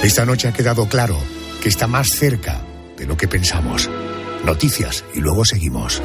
Esta 0.03 0.24
noche 0.24 0.49
ha 0.49 0.53
quedado 0.53 0.86
claro 0.89 1.18
que 1.61 1.68
está 1.68 1.89
más 1.89 2.09
cerca 2.09 2.62
de 2.97 3.05
lo 3.05 3.16
que 3.16 3.26
pensamos. 3.26 3.91
Noticias 4.45 5.05
y 5.12 5.20
luego 5.20 5.45
seguimos. 5.45 6.01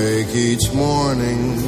Each 0.00 0.72
morning 0.72 1.58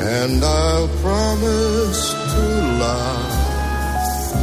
and 0.00 0.42
I'll 0.42 0.88
promise 0.98 2.12
to 2.32 2.44
laugh. 2.82 4.34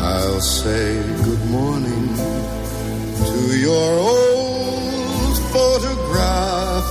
I'll 0.00 0.40
say 0.40 1.02
good 1.24 1.44
morning 1.50 2.08
to 3.26 3.58
your 3.58 3.98
old 3.98 5.38
photograph. 5.52 6.88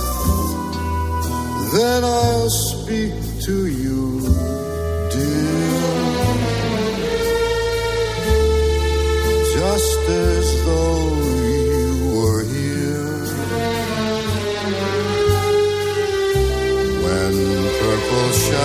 Then 1.72 2.04
I'll 2.04 2.48
speak 2.48 3.14
to 3.46 3.66
you, 3.66 4.20
dear. 5.10 5.66
Just 9.58 10.08
as 10.08 10.64
though 10.64 11.05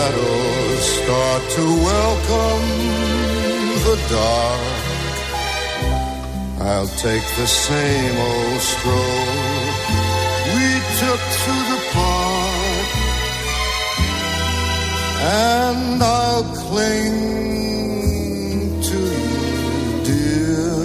shadows 0.02 0.84
start 1.04 1.42
to 1.58 1.64
welcome 1.90 2.66
the 3.86 3.98
dark. 4.10 4.62
I'll 6.70 6.94
take 7.08 7.26
the 7.38 7.48
same 7.48 8.16
old 8.18 8.62
stroll 8.62 9.28
we 10.56 10.68
took 11.02 11.22
through 11.42 11.66
the 11.74 11.82
park, 11.98 12.90
and 15.22 16.02
I'll 16.02 16.48
cling 16.66 17.20
to 18.90 19.00
you, 19.26 19.44
dear, 20.10 20.78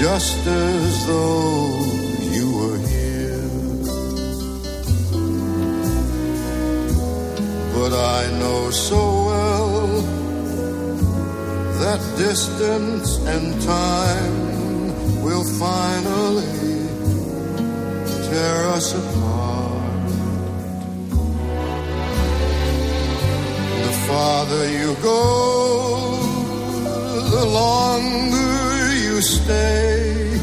just 0.00 0.38
as 0.46 1.06
though 1.06 1.77
I 7.98 8.30
know 8.38 8.70
so 8.70 8.96
well 9.30 9.86
that 11.82 12.00
distance 12.16 13.18
and 13.18 13.60
time 13.62 15.22
will 15.24 15.44
finally 15.58 16.78
tear 18.28 18.66
us 18.76 18.94
apart. 18.94 20.08
The 23.84 23.92
farther 24.06 24.64
you 24.70 24.94
go, 25.02 26.16
the 27.34 27.46
longer 27.46 28.94
you 28.94 29.20
stay, 29.20 30.38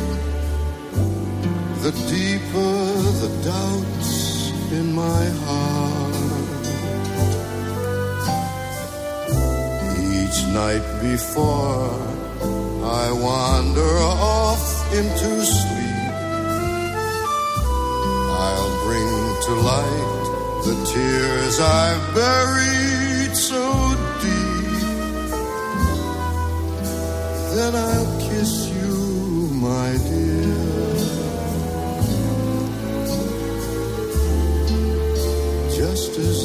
the 1.83 1.91
deeper 2.11 2.75
the 3.23 3.31
doubts 3.43 4.51
in 4.71 4.93
my 4.93 5.25
heart. 5.45 5.64
Night 10.55 10.87
before 11.01 11.91
I 13.01 13.11
wander 13.11 13.95
off 14.07 14.93
into 14.93 15.31
sleep. 15.43 16.13
I'll 18.47 18.75
bring 18.85 19.11
to 19.47 19.53
light 19.71 20.25
the 20.67 20.75
tears 20.93 21.59
I've 21.59 22.05
buried 22.15 23.35
so 23.35 23.63
deep. 24.23 25.29
Then 27.55 27.75
I'll 27.75 28.11
kiss 28.29 28.53
you, 28.77 28.95
my 29.67 29.91
dear. 30.07 30.55
Just 35.75 36.17
as 36.17 36.44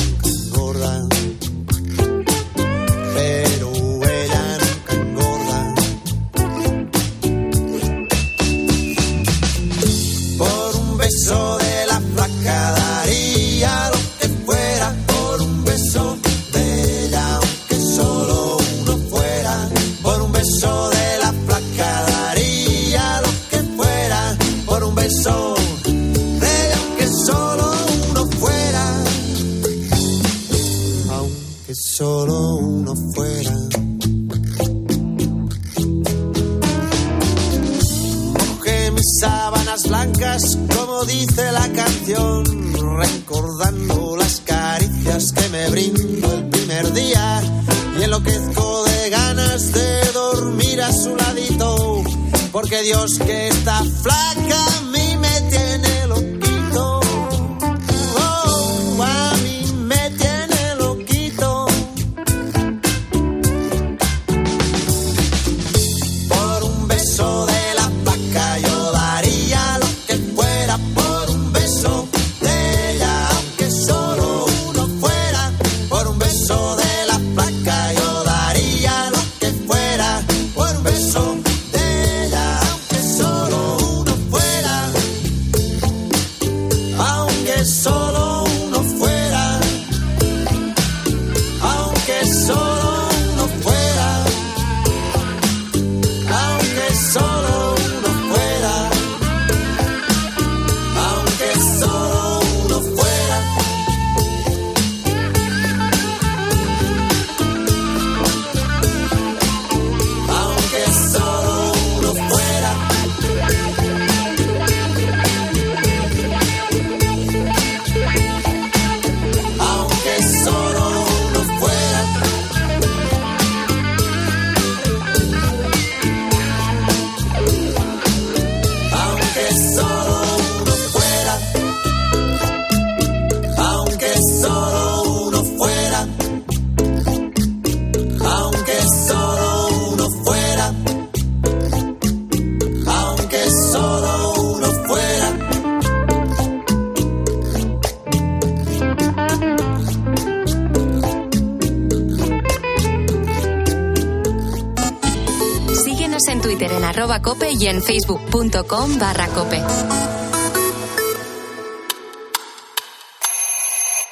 facebook.com 157.81 158.97
barra 158.97 159.27
cope. 159.27 159.61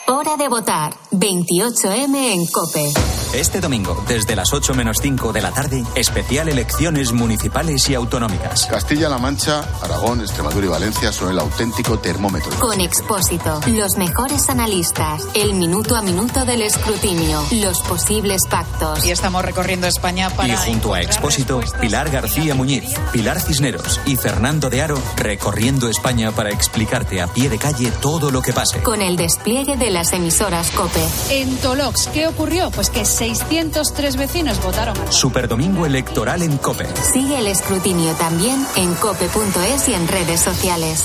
Hora 0.07 0.35
de 0.37 0.47
votar. 0.47 0.93
28M 1.11 2.15
en 2.15 2.45
cope. 2.51 3.18
Este 3.33 3.61
domingo, 3.61 4.03
desde 4.07 4.35
las 4.35 4.53
8 4.53 4.73
menos 4.73 4.97
5 5.03 5.31
de 5.31 5.41
la 5.43 5.51
tarde, 5.51 5.83
especial 5.93 6.49
elecciones 6.49 7.13
municipales 7.13 7.87
y 7.87 7.93
autonómicas. 7.93 8.65
Castilla-La 8.65 9.19
Mancha, 9.19 9.61
Aragón, 9.83 10.21
Extremadura 10.21 10.65
y 10.65 10.69
Valencia 10.69 11.11
son 11.11 11.29
el 11.29 11.37
auténtico 11.37 11.99
termómetro. 11.99 12.49
Con 12.59 12.81
Expósito, 12.81 13.61
los 13.67 13.97
mejores 13.97 14.49
analistas, 14.49 15.27
el 15.35 15.53
minuto 15.53 15.95
a 15.95 16.01
minuto 16.01 16.43
del 16.43 16.63
escrutinio, 16.63 17.43
los 17.51 17.81
posibles 17.81 18.41
pactos. 18.49 19.05
Y 19.05 19.11
estamos 19.11 19.45
recorriendo 19.45 19.85
España 19.85 20.31
para. 20.31 20.53
Y 20.53 20.57
junto 20.57 20.95
a 20.95 21.01
Expósito, 21.01 21.61
Pilar 21.79 22.09
García 22.09 22.55
Muñiz, 22.55 22.95
Pilar 23.11 23.39
Cisneros 23.39 24.01
y 24.07 24.15
Fernando 24.15 24.71
de 24.71 24.81
Aro, 24.81 24.99
recorriendo 25.17 25.87
España 25.87 26.31
para 26.31 26.49
explicarte 26.49 27.21
a 27.21 27.27
pie 27.27 27.47
de 27.47 27.59
calle 27.59 27.91
todo 28.01 28.31
lo 28.31 28.41
que 28.41 28.53
pase. 28.53 28.81
Con 28.81 29.03
el 29.03 29.17
despliegue 29.17 29.77
de 29.77 29.91
las 29.91 30.13
emisoras 30.13 30.71
COPE. 30.71 31.07
En 31.29 31.57
Tolox, 31.57 32.07
¿qué 32.07 32.27
ocurrió? 32.27 32.71
Pues 32.71 32.89
que 32.89 33.05
603 33.19 34.15
vecinos 34.15 34.63
votaron. 34.63 34.95
Superdomingo 35.11 35.85
electoral 35.85 36.41
en 36.41 36.57
COPE. 36.57 36.87
Sigue 37.11 37.37
el 37.39 37.47
escrutinio 37.47 38.13
también 38.13 38.65
en 38.77 38.93
cope.es 38.95 39.89
y 39.89 39.93
en 39.93 40.07
redes 40.07 40.39
sociales. 40.39 41.03